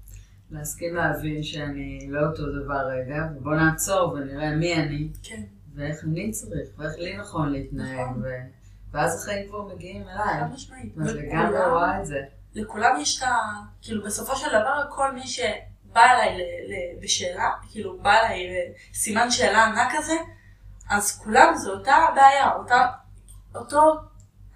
להסכים 0.51 0.95
להבין 0.95 1.43
שאני 1.43 2.07
לא 2.11 2.21
אותו 2.27 2.43
דבר 2.63 2.89
רגע, 2.89 3.23
ובוא 3.37 3.55
נעצור 3.55 4.13
ונראה 4.13 4.57
מי 4.57 4.75
אני. 4.75 5.09
כן. 5.23 5.43
ואיך 5.75 6.05
אני 6.05 6.31
צריך, 6.31 6.69
ואיך 6.77 6.99
לי 6.99 7.17
נכון 7.17 7.53
להתנהג. 7.53 8.01
נכון. 8.01 8.23
ו... 8.23 8.27
ואז 8.93 9.23
החיים 9.23 9.49
כבר 9.49 9.63
מגיעים 9.75 10.03
אליי. 10.03 10.41
חד 10.41 10.53
משמעית. 10.53 10.95
אז 10.99 11.15
לגמרי 11.15 11.71
רואה 11.71 12.01
את 12.01 12.07
זה. 12.07 12.19
לכולם 12.55 13.01
יש 13.01 13.19
את 13.19 13.29
ה... 13.29 13.37
כאילו, 13.83 14.05
בסופו 14.05 14.37
של 14.37 14.49
דבר, 14.49 14.87
כל 14.91 15.13
מי 15.13 15.27
שבא 15.27 16.01
אליי 16.01 16.39
בשאלה, 17.03 17.51
כאילו, 17.71 17.99
בא 17.99 18.13
אליי 18.13 18.47
סימן 18.93 19.31
שאלה 19.31 19.65
ענק 19.65 19.93
כזה, 19.97 20.15
אז 20.91 21.21
כולם 21.25 21.55
זו 21.57 21.73
אותה 21.73 21.97
בעיה, 22.15 22.53
אותה, 22.53 22.87
אותו, 23.55 23.95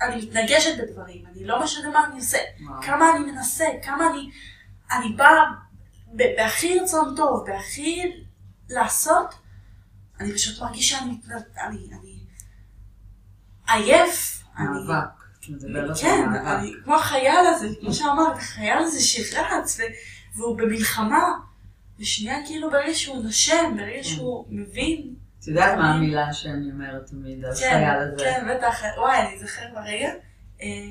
אני 0.02 0.16
מתנגשת 0.16 0.82
בדברים, 0.82 1.24
אני 1.26 1.44
לא 1.44 1.62
משנה 1.62 1.90
מה 1.90 2.06
אני 2.06 2.18
עושה, 2.18 2.38
כמה 2.82 3.10
אני 3.16 3.32
מנסה, 3.32 3.64
כמה 3.82 4.10
אני, 4.10 4.30
אני 4.92 5.16
באה 5.16 5.42
בהכי 6.12 6.78
רצון 6.78 7.14
טוב, 7.16 7.44
בהכי 7.46 8.02
לעשות, 8.68 9.34
אני 10.20 10.32
פשוט 10.32 10.62
מרגישה 10.62 10.98
שאני, 10.98 11.18
אני, 11.66 11.88
אני 12.00 12.18
עייף. 13.68 14.42
מאבק. 14.58 15.20
כן, 16.00 16.28
אני 16.46 16.72
כמו 16.84 16.94
החייל 16.94 17.46
הזה, 17.46 17.68
כמו 17.80 17.92
שאמרת, 17.92 18.36
החייל 18.36 18.78
הזה 18.78 19.00
שרץ 19.00 19.80
והוא 20.36 20.58
במלחמה, 20.58 21.28
ושנייה 21.98 22.46
כאילו 22.46 22.70
ברגע 22.70 22.94
שהוא 22.94 23.24
נושם, 23.24 23.74
ברגע 23.76 23.96
כן. 23.96 24.02
שהוא 24.02 24.46
מבין. 24.50 25.14
את 25.40 25.48
יודעת 25.48 25.78
מה 25.78 25.94
המילה 25.94 26.32
שאני 26.32 26.70
אומרת 26.70 27.06
תמיד 27.06 27.44
על 27.44 27.52
החייל 27.52 27.70
כן, 27.70 27.98
הזה? 28.00 28.24
כן, 28.24 28.46
בטח, 28.50 28.82
וואי, 28.98 29.18
אני 29.18 29.38
זוכר 29.38 29.62
ברגע. 29.74 30.12
אה, 30.62 30.90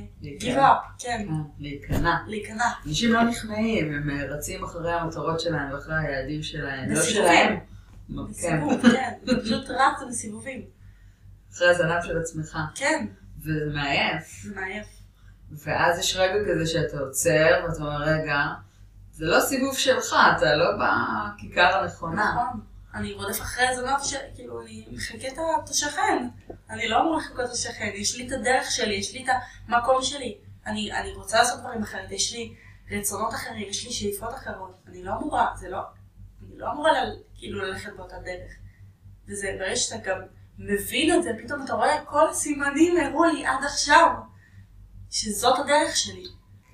up, 0.55 0.99
כן. 0.99 1.27
אה, 1.29 1.35
להיכנע. 1.59 2.17
להיכנע. 2.27 2.65
אנשים 2.87 3.13
לא 3.13 3.23
נכנעים, 3.23 3.93
הם 3.93 4.09
אה, 4.09 4.25
רצים 4.25 4.63
אחרי 4.63 4.93
המטרות 4.93 5.39
שלהם 5.39 5.73
ואחרי 5.73 5.95
היעדים 5.97 6.43
שלהם, 6.43 6.91
לא 6.91 7.03
שלהם. 7.03 7.59
בסיבוב, 8.09 8.81
כן, 8.81 9.13
פשוט 9.41 9.69
רץ 9.69 10.03
בסיבובים. 10.09 10.61
אחרי 11.53 11.69
הזנב 11.69 12.01
של 12.03 12.17
עצמך. 12.17 12.57
כן. 12.75 13.05
וזה 13.39 13.71
מעייף. 13.73 14.41
זה 14.43 14.55
מעייף. 14.55 14.87
ואז 15.51 15.99
יש 15.99 16.15
רגע 16.15 16.51
כזה 16.51 16.65
שאתה 16.65 16.99
עוצר, 16.99 17.63
ואתה 17.63 17.77
אומר, 17.83 18.01
רגע, 18.01 18.45
זה 19.11 19.25
לא 19.25 19.39
סיבוב 19.39 19.77
שלך, 19.77 20.15
אתה 20.37 20.55
לא 20.55 20.65
בכיכר 20.71 21.79
הנכונה. 21.79 22.31
נכון. 22.31 22.68
אני 22.93 23.13
רודף 23.13 23.41
אחרי 23.41 23.67
הזנב 23.67 24.03
של, 24.03 24.17
כאילו, 24.35 24.61
אני 24.61 24.87
מחכה 24.91 25.27
את 25.63 25.69
השכן. 25.69 26.27
אני 26.69 26.87
לא 26.87 27.01
אמור 27.01 27.17
לחכות 27.17 27.45
את 27.45 27.49
השכן, 27.49 27.91
יש 27.95 28.17
לי 28.17 28.27
את 28.27 28.31
הדרך 28.31 28.71
שלי, 28.71 28.93
יש 28.93 29.13
לי 29.13 29.23
את 29.23 29.29
המקום 29.67 30.01
שלי. 30.01 30.37
אני, 30.65 30.91
אני 30.91 31.11
רוצה 31.11 31.37
לעשות 31.37 31.59
דברים 31.59 31.83
אחרת, 31.83 32.11
יש 32.11 32.33
לי 32.33 32.55
רצונות 32.91 33.33
אחרים, 33.33 33.69
יש 33.69 33.85
לי 33.85 33.91
שאיפות 33.91 34.33
אחרות. 34.33 34.81
אני 34.87 35.03
לא 35.03 35.11
אמורה, 35.11 35.47
זה 35.55 35.69
לא, 35.69 35.79
אני 36.41 36.57
לא 36.57 36.71
אמורה 36.71 37.03
ל, 37.03 37.15
כאילו 37.35 37.61
ללכת 37.61 37.93
באותה 37.97 38.19
דרך. 38.19 38.51
וזה 39.27 39.55
ברגע 39.59 39.75
שאתה 39.75 40.09
גם 40.09 40.21
מבין 40.57 41.15
את 41.15 41.23
זה, 41.23 41.31
פתאום 41.43 41.65
אתה 41.65 41.73
רואה 41.73 42.05
כל 42.05 42.29
הסימנים 42.29 42.97
הראו 42.97 43.23
לי 43.23 43.45
עד 43.45 43.63
עכשיו, 43.63 44.09
שזאת 45.09 45.59
הדרך 45.59 45.97
שלי. 45.97 46.25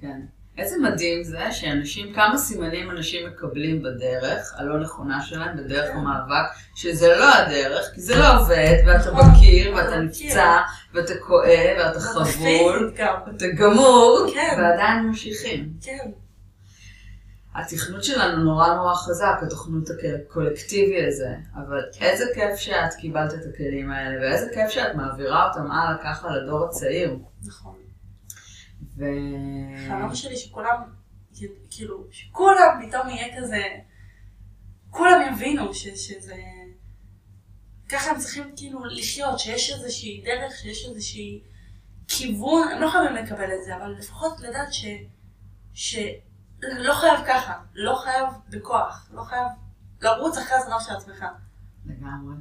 כן. 0.01 0.21
איזה 0.57 0.75
מדהים 0.77 1.23
זה 1.23 1.51
שאנשים, 1.51 2.13
כמה 2.13 2.37
סימנים 2.37 2.91
אנשים 2.91 3.27
מקבלים 3.27 3.83
בדרך 3.83 4.53
הלא 4.57 4.79
נכונה 4.79 5.21
שלהם, 5.21 5.57
בדרך 5.57 5.91
כן. 5.91 5.97
המאבק, 5.97 6.45
שזה 6.75 7.07
לא 7.07 7.33
הדרך, 7.33 7.91
כי 7.93 8.01
זה 8.01 8.15
לא 8.15 8.39
עובד, 8.39 8.75
ואתה 8.87 9.11
נכון. 9.11 9.25
מכיר, 9.31 9.75
ואתה 9.75 9.97
נפצע, 9.97 10.57
ואתה 10.93 11.13
כואב, 11.19 11.77
ואתה 11.77 11.99
חבול, 11.99 12.93
ואתה 13.27 13.45
גמור, 13.47 14.27
כן. 14.33 14.55
ועדיין 14.57 15.03
ממשיכים. 15.03 15.73
כן. 15.81 16.11
התכנות 17.55 18.03
שלנו 18.03 18.43
נורא 18.43 18.75
נורא 18.75 18.95
חזק, 18.95 19.39
התוכנות 19.41 19.89
הקולקטיבי 19.89 21.05
הזה, 21.05 21.29
אבל 21.55 21.83
איזה 22.01 22.25
כיף 22.35 22.55
שאת 22.55 22.93
קיבלת 22.99 23.33
את 23.33 23.39
הכלים 23.53 23.91
האלה, 23.91 24.21
ואיזה 24.21 24.49
כיף 24.53 24.69
שאת 24.69 24.95
מעבירה 24.95 25.47
אותם 25.49 25.71
הלאה 25.71 25.97
ככה 26.03 26.29
לדור 26.29 26.65
הצעיר. 26.65 27.17
נכון. 27.47 27.84
ו... 28.97 29.03
חלום 29.87 30.15
שלי 30.15 30.37
שכולם, 30.37 30.81
כאילו, 31.69 32.07
שכולם 32.11 32.87
פתאום 32.87 33.09
יהיה 33.09 33.37
כזה, 33.37 33.63
כולם 34.89 35.21
יבינו 35.33 35.73
ש, 35.73 35.87
שזה, 35.87 36.35
ככה 37.89 38.11
הם 38.11 38.19
צריכים 38.19 38.43
כאילו 38.55 38.85
לחיות, 38.85 39.39
שיש 39.39 39.73
איזושהי 39.73 40.23
דרך, 40.25 40.53
שיש 40.55 40.85
איזושהי 40.89 41.41
כיוון, 42.07 42.67
הם 42.71 42.81
לא 42.81 42.89
חייבים 42.89 43.15
לקבל 43.15 43.53
את 43.59 43.63
זה, 43.65 43.75
אבל 43.75 43.91
לפחות 43.91 44.39
לדעת 44.39 44.73
ש... 44.73 44.85
ש... 45.73 45.97
לא 46.61 46.93
חייב 46.93 47.19
ככה, 47.27 47.53
לא 47.73 47.95
חייב 48.03 48.25
בכוח, 48.49 49.09
לא 49.13 49.23
חייב 49.23 49.47
לרוץ 50.01 50.37
אחרי 50.37 50.57
הזמן 50.57 50.75
של 50.79 50.93
עצמך. 50.95 51.25
לגמרי. 51.85 52.35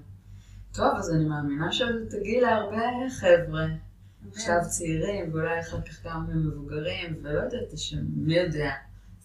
טוב, 0.72 0.95
אז 0.99 1.14
אני 1.14 1.24
מאמינה 1.24 1.72
שתגיעי 1.72 2.41
להרבה 2.41 2.87
חבר'ה, 3.20 3.64
עכשיו 4.33 4.57
צעירים, 4.68 5.31
ואולי 5.33 5.61
אחר 5.61 5.81
כך 5.81 6.07
גם 6.07 6.27
מבוגרים, 6.35 7.16
ולא 7.22 7.41
יודעת 7.41 7.72
השם, 7.72 7.97
מי 8.16 8.39
יודע, 8.39 8.70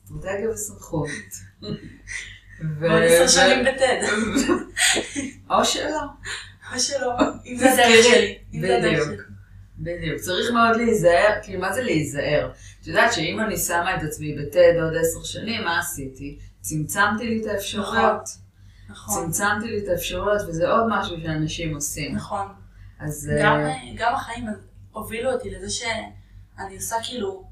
אסטרטגיה 0.06 0.50
וסמכות. 0.50 1.08
ועוד 2.80 3.02
עשר 3.04 3.28
שנים 3.28 3.66
בטד. 3.66 4.02
או 5.50 5.66
שלא. 5.66 6.02
או 6.74 6.80
שלא, 6.80 7.14
אם 7.45 7.56
זה 7.58 7.74
הדרך 7.74 8.06
שלי. 8.06 8.38
בדיוק. 8.54 9.22
בדיוק. 9.78 10.20
צריך 10.20 10.52
מאוד 10.52 10.78
להיזהר, 10.78 11.39
כאילו 11.43 11.60
מה 11.62 11.74
זה 11.74 11.82
להיזהר? 11.82 12.52
את 12.82 12.88
יודעת 12.88 13.14
שאם 13.14 13.39
אני 13.39 13.58
שמה 13.58 13.95
את 13.95 14.04
עצמי 14.04 14.36
בטד 14.36 14.74
עוד 14.82 14.93
עשר 15.02 15.24
שנים, 15.24 15.64
מה 15.64 15.80
עשיתי? 15.80 16.39
צמצמתי 16.62 17.26
לי 17.26 17.41
את 17.41 17.45
האפשרויות. 17.47 18.30
נכון. 18.89 19.24
צמצמתי 19.24 19.68
לי 19.68 19.84
את 19.84 19.88
האפשרויות, 19.88 20.41
וזה 20.47 20.70
עוד 20.70 20.84
משהו 20.89 21.16
שאנשים 21.24 21.76
עושים. 21.76 22.16
נכון. 22.16 22.47
אז... 23.00 23.32
גם, 23.41 23.66
uh... 23.66 23.97
גם 23.97 24.16
החיים 24.16 24.45
הובילו 25.00 25.34
אותי 25.34 25.50
לזה 25.50 25.70
שאני 25.70 26.76
עושה 26.76 26.95
כאילו, 27.04 27.43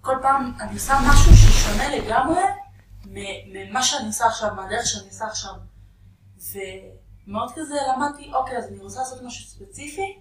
כל 0.00 0.16
פעם 0.22 0.52
אני 0.60 0.74
עושה 0.74 0.98
משהו 1.10 1.36
ששונה 1.36 1.96
לגמרי 1.96 2.42
ממה 3.04 3.82
שאני 3.82 4.06
עושה 4.06 4.26
עכשיו, 4.26 4.54
מהדרך 4.54 4.86
שאני 4.86 5.08
עושה 5.08 5.26
עכשיו. 5.26 5.52
ומאוד 6.38 7.52
כזה 7.54 7.74
למדתי, 7.94 8.30
אוקיי, 8.34 8.58
אז 8.58 8.68
אני 8.68 8.78
רוצה 8.78 8.98
לעשות 8.98 9.22
משהו 9.22 9.46
ספציפי, 9.46 10.18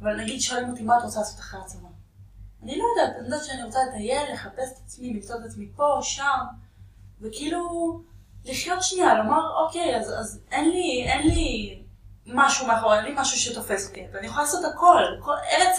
אבל 0.00 0.20
נגיד 0.20 0.40
שואלים 0.40 0.70
אותי 0.70 0.82
מה 0.82 0.98
את 0.98 1.02
רוצה 1.02 1.18
לעשות 1.18 1.38
אחרי 1.38 1.60
הצבא. 1.60 1.88
אני 2.62 2.78
לא 2.78 2.84
יודעת, 2.84 3.16
אני 3.16 3.24
יודעת 3.24 3.44
שאני 3.44 3.62
רוצה 3.62 3.78
לטייל, 3.88 4.32
לחפש 4.32 4.72
את 4.72 4.78
עצמי, 4.84 5.14
למצוא 5.14 5.36
את 5.36 5.44
עצמי 5.44 5.68
פה, 5.76 5.98
שם, 6.02 6.44
וכאילו 7.20 8.00
לחיות 8.44 8.82
שנייה, 8.82 9.14
לומר, 9.14 9.64
אוקיי, 9.64 9.96
אז, 9.96 10.12
אז 10.20 10.40
אין 10.50 10.70
לי, 10.70 11.04
אין 11.08 11.26
לי 11.28 11.82
משהו 12.34 12.66
מאחורי, 12.66 12.96
אין 12.96 13.04
לי 13.04 13.14
משהו 13.16 13.38
שתופס 13.38 13.88
אותי, 13.88 14.06
ואני 14.12 14.26
יכולה 14.26 14.42
לעשות 14.42 14.64
הכל, 14.64 15.02
כל 15.20 15.34
ארץ 15.52 15.78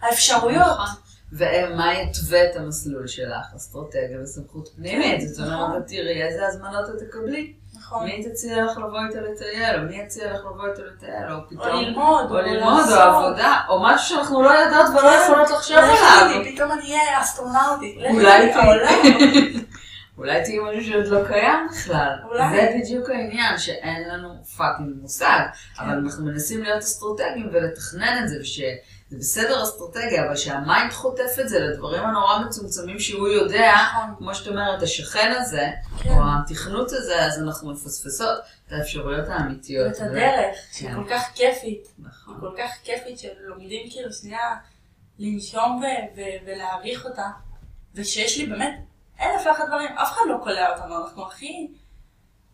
האפשרויות. 0.00 0.66
נכון. 0.66 0.86
ומה 1.32 1.94
יתווה 1.94 2.44
את 2.44 2.56
המסלול 2.56 3.06
שלך? 3.06 3.46
אסטרטגיה 3.56 4.22
וסמכות 4.22 4.68
פנימית. 4.76 5.28
זאת 5.28 5.46
אומרת, 5.46 5.68
נכון. 5.68 5.82
תראי 5.86 6.22
איזה 6.22 6.46
הזמנות 6.46 6.88
את 6.88 6.94
תקבלי. 6.98 7.52
נכון. 7.78 8.04
מי 8.04 8.24
תציע 8.24 8.64
לך 8.64 8.78
לבוא 8.78 8.98
איתה 9.08 9.20
לטייל, 9.20 9.80
או 9.80 9.82
מי 9.88 9.96
יציע 9.96 10.32
לך 10.32 10.40
לבוא 10.40 10.66
איתה 10.70 10.82
לטייל, 10.82 11.32
או 11.32 11.38
פתאום... 11.48 11.68
או 11.68 11.80
ללמוד, 11.80 12.30
או 12.30 12.36
ללמוד, 12.36 12.84
או 12.90 13.00
עבודה, 13.00 13.60
או 13.68 13.82
משהו 13.82 14.08
שאנחנו 14.16 14.42
לא 14.42 14.50
יודעות 14.50 14.86
ולא 14.88 15.00
כן. 15.10 15.20
יכולות 15.24 15.50
לחשוב 15.50 15.76
עליו. 15.76 16.44
פתאום 16.44 16.72
אני 16.72 16.82
אהיה 16.82 17.20
אסטרונאוטית. 17.22 17.98
אולי 18.10 18.52
אולי 20.18 20.44
תהיי 20.44 20.58
משהו 20.58 20.84
שעוד 20.90 21.06
לא 21.06 21.28
קיים 21.28 21.68
בכלל. 21.70 22.12
אולי. 22.24 22.56
זה 22.56 22.78
בדיוק 22.78 23.10
העניין, 23.10 23.58
שאין 23.58 24.08
לנו 24.08 24.44
fucking 24.56 24.90
מושג, 25.00 25.40
כן. 25.76 25.84
אבל 25.84 25.98
אנחנו 25.98 26.24
מנסים 26.24 26.62
להיות 26.62 26.78
אסטרטגיים 26.78 27.48
ולתכנן 27.52 28.20
את 28.22 28.28
זה, 28.28 28.36
וש... 28.40 28.60
זה 29.10 29.16
בסדר 29.16 29.62
אסטרטגיה, 29.62 30.26
אבל 30.26 30.36
שה 30.36 30.60
mind 30.60 30.92
חוטף 30.92 31.38
את 31.40 31.48
זה 31.48 31.58
לדברים 31.60 32.02
הנורא 32.02 32.38
מצומצמים 32.46 32.98
שהוא 32.98 33.28
יודע, 33.28 33.74
נכון. 33.74 34.14
כמו 34.18 34.34
שאת 34.34 34.48
אומרת, 34.48 34.82
השכן 34.82 35.32
הזה, 35.36 35.68
כן. 36.02 36.10
או 36.10 36.16
התכנות 36.22 36.92
הזה, 36.92 37.24
אז 37.24 37.42
אנחנו 37.42 37.72
מפספסות 37.72 38.38
את 38.66 38.72
האפשרויות 38.72 39.28
האמיתיות. 39.28 39.86
ואת 39.88 40.00
הדרך, 40.00 40.56
שהיא 40.72 40.88
כן. 40.88 40.94
כל 40.94 41.10
כך 41.10 41.22
כיפית. 41.34 41.88
נכון. 41.98 42.36
כל 42.40 42.50
כך 42.58 42.70
כיפית 42.84 43.18
שלומדים 43.18 43.90
כאילו 43.90 44.12
שנייה 44.12 44.56
לנשום 45.18 45.82
ולהעריך 46.46 47.04
אותה, 47.04 47.26
ושיש 47.94 48.38
לי 48.38 48.46
באמת 48.46 48.74
אלף 49.20 49.46
ואחת 49.46 49.64
דברים, 49.68 49.88
אף 49.98 50.12
אחד 50.12 50.20
לא 50.28 50.36
קולע 50.42 50.72
אותנו, 50.72 51.04
אנחנו 51.04 51.26
הכי... 51.26 51.68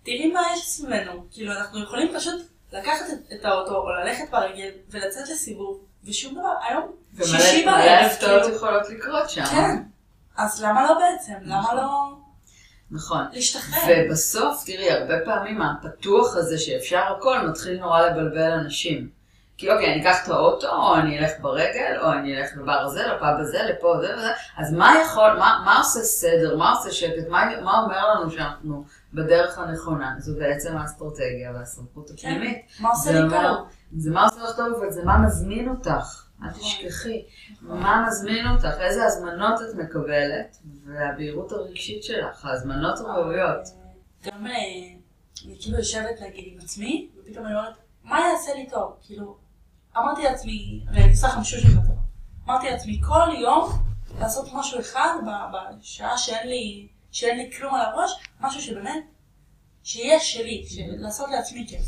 תראי 0.03 0.33
מה 0.33 0.41
יש 0.55 0.69
סביבנו, 0.69 1.27
כאילו 1.31 1.53
אנחנו 1.53 1.83
יכולים 1.83 2.13
פשוט 2.17 2.43
לקחת 2.73 3.05
את 3.35 3.45
האוטו 3.45 3.77
או 3.77 3.91
ללכת 3.91 4.31
ברגל 4.31 4.71
ולצאת 4.91 5.29
לסיבוב. 5.29 5.85
ושום 6.05 6.35
דבר, 6.35 6.55
היום 6.69 6.93
שישי 7.25 7.65
בערב. 7.65 7.79
ומלא 7.79 8.07
הפתעות 8.07 8.55
יכולות 8.55 8.91
לקרות 8.91 9.31
שם. 9.31 9.45
כן, 9.45 9.83
אז 10.37 10.63
למה 10.63 10.83
לא 10.83 10.99
בעצם? 10.99 11.33
למה 11.43 11.61
נכון. 11.61 11.77
לא... 11.77 12.17
נכון. 12.91 13.25
להשתחרר. 13.33 13.81
ובסוף, 13.89 14.65
תראי, 14.67 14.91
הרבה 14.91 15.15
פעמים 15.25 15.63
הפתוח 15.63 16.37
הזה 16.37 16.59
שאפשר 16.59 17.03
הכל, 17.19 17.47
מתחיל 17.49 17.81
נורא 17.81 18.01
לבלבל 18.01 18.51
אנשים. 18.51 19.11
כי 19.57 19.71
אוקיי, 19.71 19.93
אני 19.93 20.03
אקח 20.03 20.25
את 20.25 20.29
האוטו, 20.29 20.69
או 20.69 20.97
אני 20.97 21.19
אלך 21.19 21.31
ברגל, 21.41 21.99
או 22.03 22.13
אני 22.13 22.39
אלך 22.39 22.51
לבר 22.57 22.73
הזה, 22.73 23.07
לפאב 23.07 23.41
הזה, 23.41 23.59
לפה, 23.63 23.95
זה 24.01 24.15
וזה, 24.17 24.31
אז 24.57 24.73
מה 24.73 24.95
יכול, 25.05 25.39
מה, 25.39 25.63
מה 25.65 25.79
עושה 25.79 26.01
סדר, 26.01 26.57
מה 26.57 26.73
עושה 26.73 26.91
שקט, 26.91 27.29
מה, 27.29 27.61
מה 27.65 27.83
אומר 27.83 28.09
לנו 28.15 28.31
שאנחנו 28.31 28.85
בדרך 29.15 29.59
הנכונה? 29.59 30.15
זו 30.19 30.39
בעצם 30.39 30.77
האסטרטגיה 30.77 31.53
והסמכות 31.55 32.11
כן. 32.17 32.29
הפנימית. 32.29 32.59
כן, 32.77 32.83
מה 32.83 32.91
עושה 32.91 33.13
לי 33.13 33.31
טוב? 33.31 33.69
זה 33.97 34.11
מה 34.11 34.25
עושה 34.25 34.43
לך 34.43 34.57
טוב, 34.57 34.75
אבל 34.79 34.91
זה 34.91 35.05
מה 35.05 35.19
מזמין 35.19 35.69
אותך. 35.69 36.25
אל 36.43 36.49
נכון. 36.49 36.61
תשכחי. 36.61 37.25
מה 37.63 38.07
מזמין 38.07 38.47
אותך, 38.49 38.81
איזה 38.81 39.05
הזמנות 39.05 39.61
את 39.61 39.75
מקבלת, 39.75 40.57
והבהירות 40.85 41.53
הרגשית 41.53 42.05
שלך, 42.05 42.45
ההזמנות 42.45 42.99
הראויות. 42.99 43.69
גם 44.27 44.47
אה, 44.47 44.53
אני 45.47 45.57
כאילו 45.61 45.79
יושבת 45.79 46.21
נגיד 46.21 46.45
עם 46.47 46.59
עצמי, 46.63 47.11
ופתאום 47.19 47.47
אני 47.47 47.55
אומרת, 47.55 47.75
מה 48.05 48.21
יעשה 48.21 48.55
לי 48.55 48.67
טוב? 48.71 48.97
כאילו, 49.03 49.44
אמרתי 49.97 50.23
לעצמי, 50.23 50.85
אני 50.89 51.11
עושה 51.11 51.29
חמישה 51.29 51.61
של 51.61 51.69
בטוח. 51.69 51.99
אמרתי 52.45 52.71
לעצמי, 52.71 53.01
כל 53.09 53.35
יום 53.41 53.71
לעשות 54.21 54.49
משהו 54.55 54.81
אחד 54.81 55.15
בשעה 55.81 56.19
שאין 56.19 56.49
לי, 56.49 56.89
שאין 57.11 57.39
לי 57.39 57.51
כלום 57.57 57.75
על 57.75 57.81
הראש, 57.81 58.11
משהו 58.41 58.61
שבאמת, 58.63 59.05
שיהיה 59.83 60.21
שלי, 60.21 60.65
לעשות 60.99 61.31
לעצמי 61.31 61.67
כיף. 61.69 61.85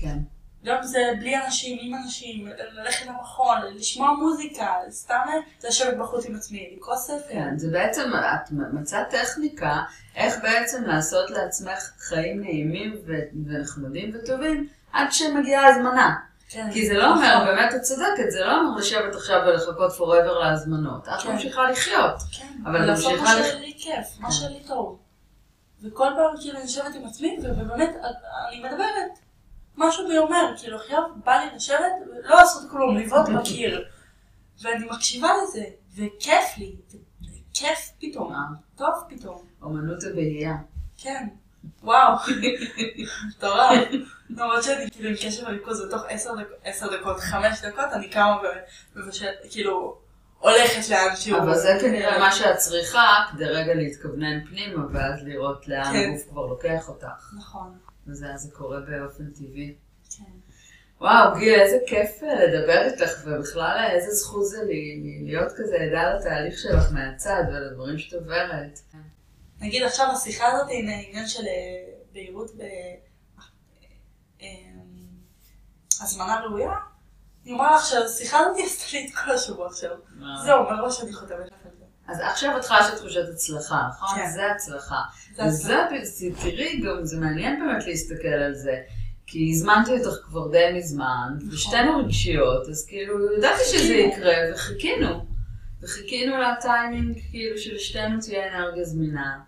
כן. 0.00 0.18
גם 0.64 0.82
זה 0.82 0.98
בלי 1.20 1.36
אנשים, 1.44 1.78
עם 1.80 1.94
אנשים, 2.04 2.46
ללכת 2.72 3.06
למכון, 3.06 3.58
לשמוע 3.74 4.12
מוזיקה, 4.12 4.74
סתם 4.90 5.20
לשבת 5.64 5.96
בחוץ 5.96 6.26
עם 6.26 6.34
עצמי, 6.34 6.74
לקרוא 6.76 6.96
ספר. 6.96 7.32
כן, 7.32 7.58
זה 7.58 7.70
בעצם, 7.72 8.10
את 8.34 8.50
מצאת 8.52 9.10
טכניקה 9.10 9.82
איך 10.16 10.34
בעצם 10.42 10.84
לעשות 10.84 11.30
לעצמך 11.30 11.92
חיים 11.98 12.40
נעימים 12.40 12.94
ונחמדים 13.46 14.12
וטובים 14.14 14.68
עד 14.92 15.12
שמגיעה 15.12 15.66
הזמנה. 15.66 16.29
כן. 16.50 16.72
כי 16.72 16.88
זה 16.88 16.94
לא 16.94 17.14
אומר. 17.14 17.44
באמת 17.46 17.74
את 17.74 17.80
צודקת, 17.80 18.30
זה 18.30 18.40
לא 18.40 18.60
אומר 18.60 18.76
לשבת 18.76 19.14
עכשיו 19.14 19.42
ולחכות 19.46 19.92
forever 19.92 20.38
להזמנות. 20.40 21.08
את 21.08 21.22
כן. 21.22 21.32
ממשיכה 21.32 21.70
לחיות. 21.70 22.14
כן, 22.38 22.62
אבל 22.64 22.84
לעשות 22.84 23.20
מה 23.20 23.34
שלי 23.44 23.74
כיף, 23.78 24.06
מה 24.20 24.28
כן. 24.28 24.34
שלי 24.34 24.62
טוב. 24.66 24.98
וכל 25.82 26.08
פעם 26.16 26.40
כאילו 26.40 26.56
אני 26.56 26.62
יושבת 26.62 26.94
עם 26.94 27.06
עצמי, 27.06 27.38
ובאמת, 27.42 27.96
אני 28.48 28.62
מדברת. 28.62 29.18
משהו 29.76 30.08
בי 30.08 30.18
אומר, 30.18 30.54
כאילו 30.58 30.76
עכשיו 30.76 31.02
בא 31.24 31.32
לי 31.32 31.56
לשבת, 31.56 31.92
לא 32.24 32.36
לעשות 32.36 32.70
כלום, 32.70 32.96
לבעוט 32.96 33.28
בקיר. 33.28 33.84
ואני 34.62 34.86
מקשיבה 34.90 35.28
לזה, 35.42 35.64
וכיף 35.96 36.58
לי, 36.58 36.76
כיף 37.54 37.78
פתאום, 38.00 38.34
טוב 38.76 38.94
פתאום. 39.08 39.46
אומנות 39.62 40.04
הבעייה. 40.10 40.54
כן, 40.96 41.28
וואו, 41.82 42.16
מטורף. 43.28 43.88
למרות 44.30 44.62
שאני 44.62 44.90
כאילו 44.90 45.08
עם 45.08 45.16
קשב 45.16 45.42
וריכוז 45.42 45.86
בתוך 45.86 46.02
עשר 46.64 46.96
דקות, 46.96 47.20
חמש 47.20 47.64
דקות, 47.64 47.84
אני 47.92 48.08
קמה 48.08 48.38
ומבשלת, 48.96 49.34
כאילו, 49.50 49.98
הולכת 50.38 50.88
לאן 50.90 51.16
שהוא. 51.16 51.38
אבל 51.38 51.54
זה 51.54 51.78
כנראה 51.80 52.18
מה 52.18 52.32
שאת 52.32 52.56
צריכה 52.56 53.24
כדי 53.32 53.44
רגע 53.44 53.74
להתכוונן 53.74 54.44
פנימה, 54.44 54.84
ואז 54.92 55.24
לראות 55.24 55.68
לאן 55.68 55.92
כן. 55.92 56.10
הגוף 56.10 56.28
כבר 56.28 56.46
לוקח 56.46 56.88
אותך. 56.88 57.32
נכון. 57.38 57.78
וזה 58.06 58.26
אז 58.34 58.40
זה 58.40 58.50
קורה 58.52 58.80
באופן 58.80 59.24
טבעי. 59.30 59.74
כן. 60.16 60.24
וואו, 61.00 61.38
גיל, 61.38 61.60
איזה 61.60 61.78
כיף 61.86 62.22
אה, 62.22 62.44
לדבר 62.44 62.82
איתך, 62.82 63.10
ובכלל 63.24 63.76
אה, 63.78 63.92
איזה 63.92 64.10
זכות 64.10 64.46
זה 64.46 64.64
לי 64.64 65.02
להיות 65.26 65.52
כזה 65.52 65.76
עדה 65.76 66.14
לתהליך 66.14 66.58
שלך 66.58 66.92
מהצד 66.92 67.42
ולדברים 67.48 67.98
שאת 67.98 68.12
עוברת. 68.12 68.78
נגיד 69.60 69.82
עכשיו 69.82 70.06
השיחה 70.12 70.46
הזאת 70.52 70.68
עם 70.70 70.88
עניין 71.08 71.26
של 71.26 71.42
בהירות 72.12 72.50
בהזמנה 76.00 76.40
ראויה, 76.40 76.72
אני 77.44 77.52
אומר 77.52 77.76
לך 77.76 77.84
שהשיחה 77.84 78.38
הזאת 78.38 78.56
עשתה 78.64 78.96
לי 78.96 79.06
את 79.06 79.14
כל 79.14 79.30
השבוע 79.30 79.66
עכשיו. 79.66 79.90
זהו, 80.44 80.64
מראש 80.70 81.02
אני 81.02 81.12
חותמת 81.12 81.46
לך 81.46 81.52
על 81.64 81.70
זה. 81.78 81.84
אז 82.08 82.20
עכשיו 82.20 82.56
את 82.58 82.64
חשה 82.64 82.96
תחושת 82.96 83.28
הצלחה, 83.32 83.82
נכון? 83.88 84.18
כן. 84.18 84.30
זה 84.30 84.52
הצלחה. 84.52 85.00
וזה, 85.38 85.76
תראי, 86.42 86.80
גם 86.80 87.04
זה 87.04 87.16
מעניין 87.16 87.60
באמת 87.60 87.86
להסתכל 87.86 88.28
על 88.28 88.54
זה. 88.54 88.82
כי 89.26 89.50
הזמנתי 89.50 89.90
אותך 89.92 90.16
כבר 90.24 90.50
די 90.50 90.72
מזמן, 90.74 91.28
נכון. 91.36 91.48
ושתינו 91.48 91.98
רגשיות, 91.98 92.68
אז 92.68 92.86
כאילו, 92.86 93.36
ידעתי 93.36 93.64
שזה 93.64 93.94
יקרה, 93.94 94.34
וחיכינו. 94.54 95.26
וחיכינו 95.82 96.32
לטיימינג, 96.36 97.20
כאילו, 97.30 97.58
שלשתינו 97.58 98.20
תהיה 98.20 98.58
אנרגיה 98.58 98.84
זמינה 98.84 99.38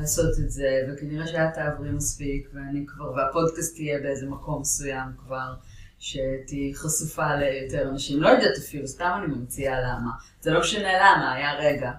לעשות 0.00 0.38
את 0.44 0.50
זה, 0.50 0.88
וכנראה 0.88 1.26
שאת 1.26 1.54
תעברי 1.54 1.90
מספיק, 1.90 2.48
ואני 2.54 2.84
כבר, 2.86 3.12
והפודקאסט 3.12 3.74
תהיה 3.74 3.98
באיזה 3.98 4.26
מקום 4.26 4.60
מסוים 4.60 5.08
כבר. 5.18 5.54
שתהיי 6.00 6.74
חשופה 6.74 7.34
ליותר 7.34 7.88
אנשים. 7.90 8.22
לא 8.22 8.28
יודעת 8.28 8.58
אפילו, 8.58 8.86
סתם 8.88 9.10
אני 9.18 9.34
ממציאה 9.34 9.80
למה. 9.80 10.10
זה 10.40 10.50
לא 10.50 10.60
משנה 10.60 10.92
למה, 10.92 11.32
היה 11.32 11.54
רגע. 11.58 11.90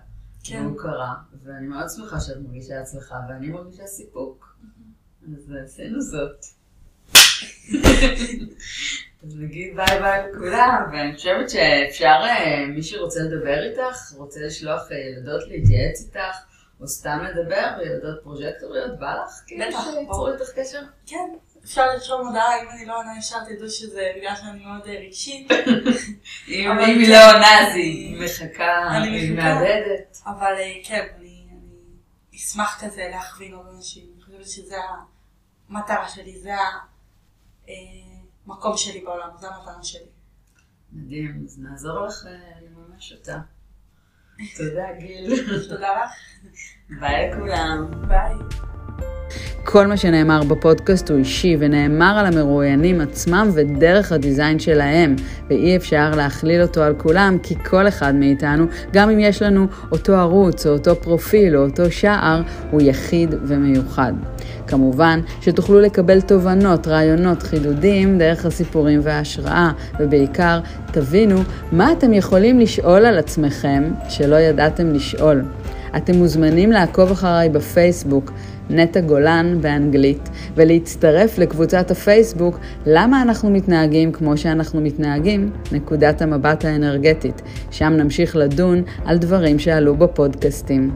כן. 0.44 0.66
והוא 0.66 0.78
קרה, 0.78 1.14
ואני 1.44 1.68
מאוד 1.68 1.86
שמחה 1.96 2.20
שאת 2.20 2.38
מרגישה 2.38 2.82
הצלחה, 2.82 3.16
ואני 3.30 3.48
מרגישה 3.48 3.86
סיפוק. 3.86 4.56
אז 5.34 5.54
עשינו 5.66 6.02
זאת. 6.02 6.46
אז 9.24 9.36
נגיד 9.40 9.76
ביי 9.76 10.00
ביי 10.00 10.32
לכולם, 10.32 10.90
ואני 10.94 11.16
חושבת 11.16 11.50
שאפשר, 11.50 12.06
אה, 12.06 12.66
מי 12.68 12.84
שרוצה 12.84 13.20
לדבר 13.20 13.64
איתך, 13.64 14.14
רוצה 14.18 14.40
לשלוח 14.40 14.92
אה, 14.92 14.98
ילדות 14.98 15.48
להתייעץ 15.48 16.06
איתך, 16.06 16.51
או 16.82 16.88
סתם 16.88 17.20
לדבר, 17.24 17.78
ילדות 17.86 18.24
פרוג'קטוריות, 18.24 19.00
בא 19.00 19.16
לך? 19.24 19.42
כאילו 19.48 19.66
שיצרו 19.72 20.28
איתך 20.28 20.50
קשר? 20.56 20.82
כן, 21.06 21.30
אפשר 21.64 21.86
לרשום 21.86 22.28
הודעה, 22.28 22.62
אם 22.62 22.70
אני 22.70 22.86
לא 22.86 22.98
עונה 22.98 23.18
ישר 23.20 23.38
תדעו 23.46 23.70
שזה 23.70 24.12
בגלל 24.18 24.36
שאני 24.36 24.66
מאוד 24.66 24.82
אה, 24.88 25.00
רגשית. 25.06 25.52
אם 26.48 26.78
היא 26.80 27.10
לא 27.10 27.32
עונה 27.34 27.60
אז 27.60 27.76
היא 27.76 28.26
מחכה, 28.26 28.92
היא 28.92 29.36
מאבדת. 29.38 30.18
אבל 30.26 30.54
אה, 30.58 30.74
כן, 30.84 31.08
אני 31.18 31.48
אשמח 32.36 32.84
כזה 32.84 33.08
להכווין 33.12 33.54
עוד 33.54 33.66
אנשים. 33.76 34.04
אני 34.16 34.22
חושבת 34.24 34.48
שזה 34.48 34.76
המטרה 35.70 36.10
שלי, 36.10 36.40
זה 36.40 36.52
המקום 38.48 38.72
אה, 38.72 38.78
שלי 38.78 39.02
בעולם, 39.02 39.30
זה 39.40 39.48
המטרה 39.48 39.84
שלי. 39.84 40.10
מדהים, 40.92 41.44
אז 41.46 41.60
נעזור 41.60 42.06
לך 42.06 42.26
לממש 42.62 43.14
אותה. 43.14 43.40
תודה 44.58 44.86
גיל. 45.00 45.34
תודה 45.70 45.90
לך. 46.04 46.12
ביי 47.00 47.30
לכולם. 47.32 47.92
ביי. 48.08 48.34
כל 49.64 49.88
מה 49.88 49.98
שנאמר 49.98 50.44
בפודקאסט 50.44 51.10
הוא 51.10 51.18
אישי 51.18 51.58
ונאמר 51.60 52.18
על 52.18 52.26
המרואיינים 52.26 53.02
עצמם 53.02 53.50
ודרך 53.54 54.12
הדיזיין 54.12 54.60
שלהם, 54.60 55.16
ואי 55.50 55.76
אפשר 55.76 56.12
להכליל 56.16 56.62
אותו 56.62 56.84
על 56.84 56.94
כולם, 56.98 57.38
כי 57.44 57.56
כל 57.70 57.88
אחד 57.88 58.16
מאיתנו, 58.16 58.66
גם 58.94 59.10
אם 59.10 59.20
יש 59.20 59.42
לנו 59.42 59.68
אותו 59.92 60.16
ערוץ 60.16 60.66
או 60.68 60.72
אותו 60.72 60.96
פרופיל 60.96 61.58
או 61.58 61.64
אותו 61.64 61.92
שער, 61.92 62.42
הוא 62.72 62.82
יחיד 62.82 63.36
ומיוחד. 63.44 64.14
כמובן 64.68 65.20
שתוכלו 65.42 65.80
לקבל 65.80 66.22
תובנות, 66.22 66.88
רעיונות, 66.88 67.44
חידודים 67.44 68.18
דרך 68.18 68.46
הסיפורים 68.46 69.00
וההשראה, 69.04 69.72
ובעיקר 70.00 70.60
תבינו 70.92 71.38
מה 71.72 71.92
אתם 71.92 72.14
יכולים 72.14 72.60
לשאול 72.60 73.06
על 73.06 73.18
עצמכם 73.18 73.84
שלא 74.10 74.36
ידעתם 74.36 74.94
לשאול. 74.94 75.44
אתם 75.98 76.16
מוזמנים 76.16 76.72
לעקוב 76.72 77.12
אחריי 77.12 77.50
בפייסבוק, 77.50 78.32
נטע 78.72 79.00
גולן 79.00 79.58
באנגלית, 79.62 80.30
ולהצטרף 80.56 81.38
לקבוצת 81.38 81.92
הפייסבוק 81.92 82.60
למה 82.86 83.22
אנחנו 83.22 83.50
מתנהגים 83.50 84.12
כמו 84.12 84.38
שאנחנו 84.38 84.82
מתנהגים, 84.82 85.52
נקודת 85.72 86.22
המבט 86.22 86.66
האנרגטית. 86.66 87.42
שם 87.72 87.94
נמשיך 87.94 88.36
לדון 88.36 88.84
על 89.06 89.18
דברים 89.18 89.60
שעלו 89.60 89.96
בפודקאסטים. 89.96 90.92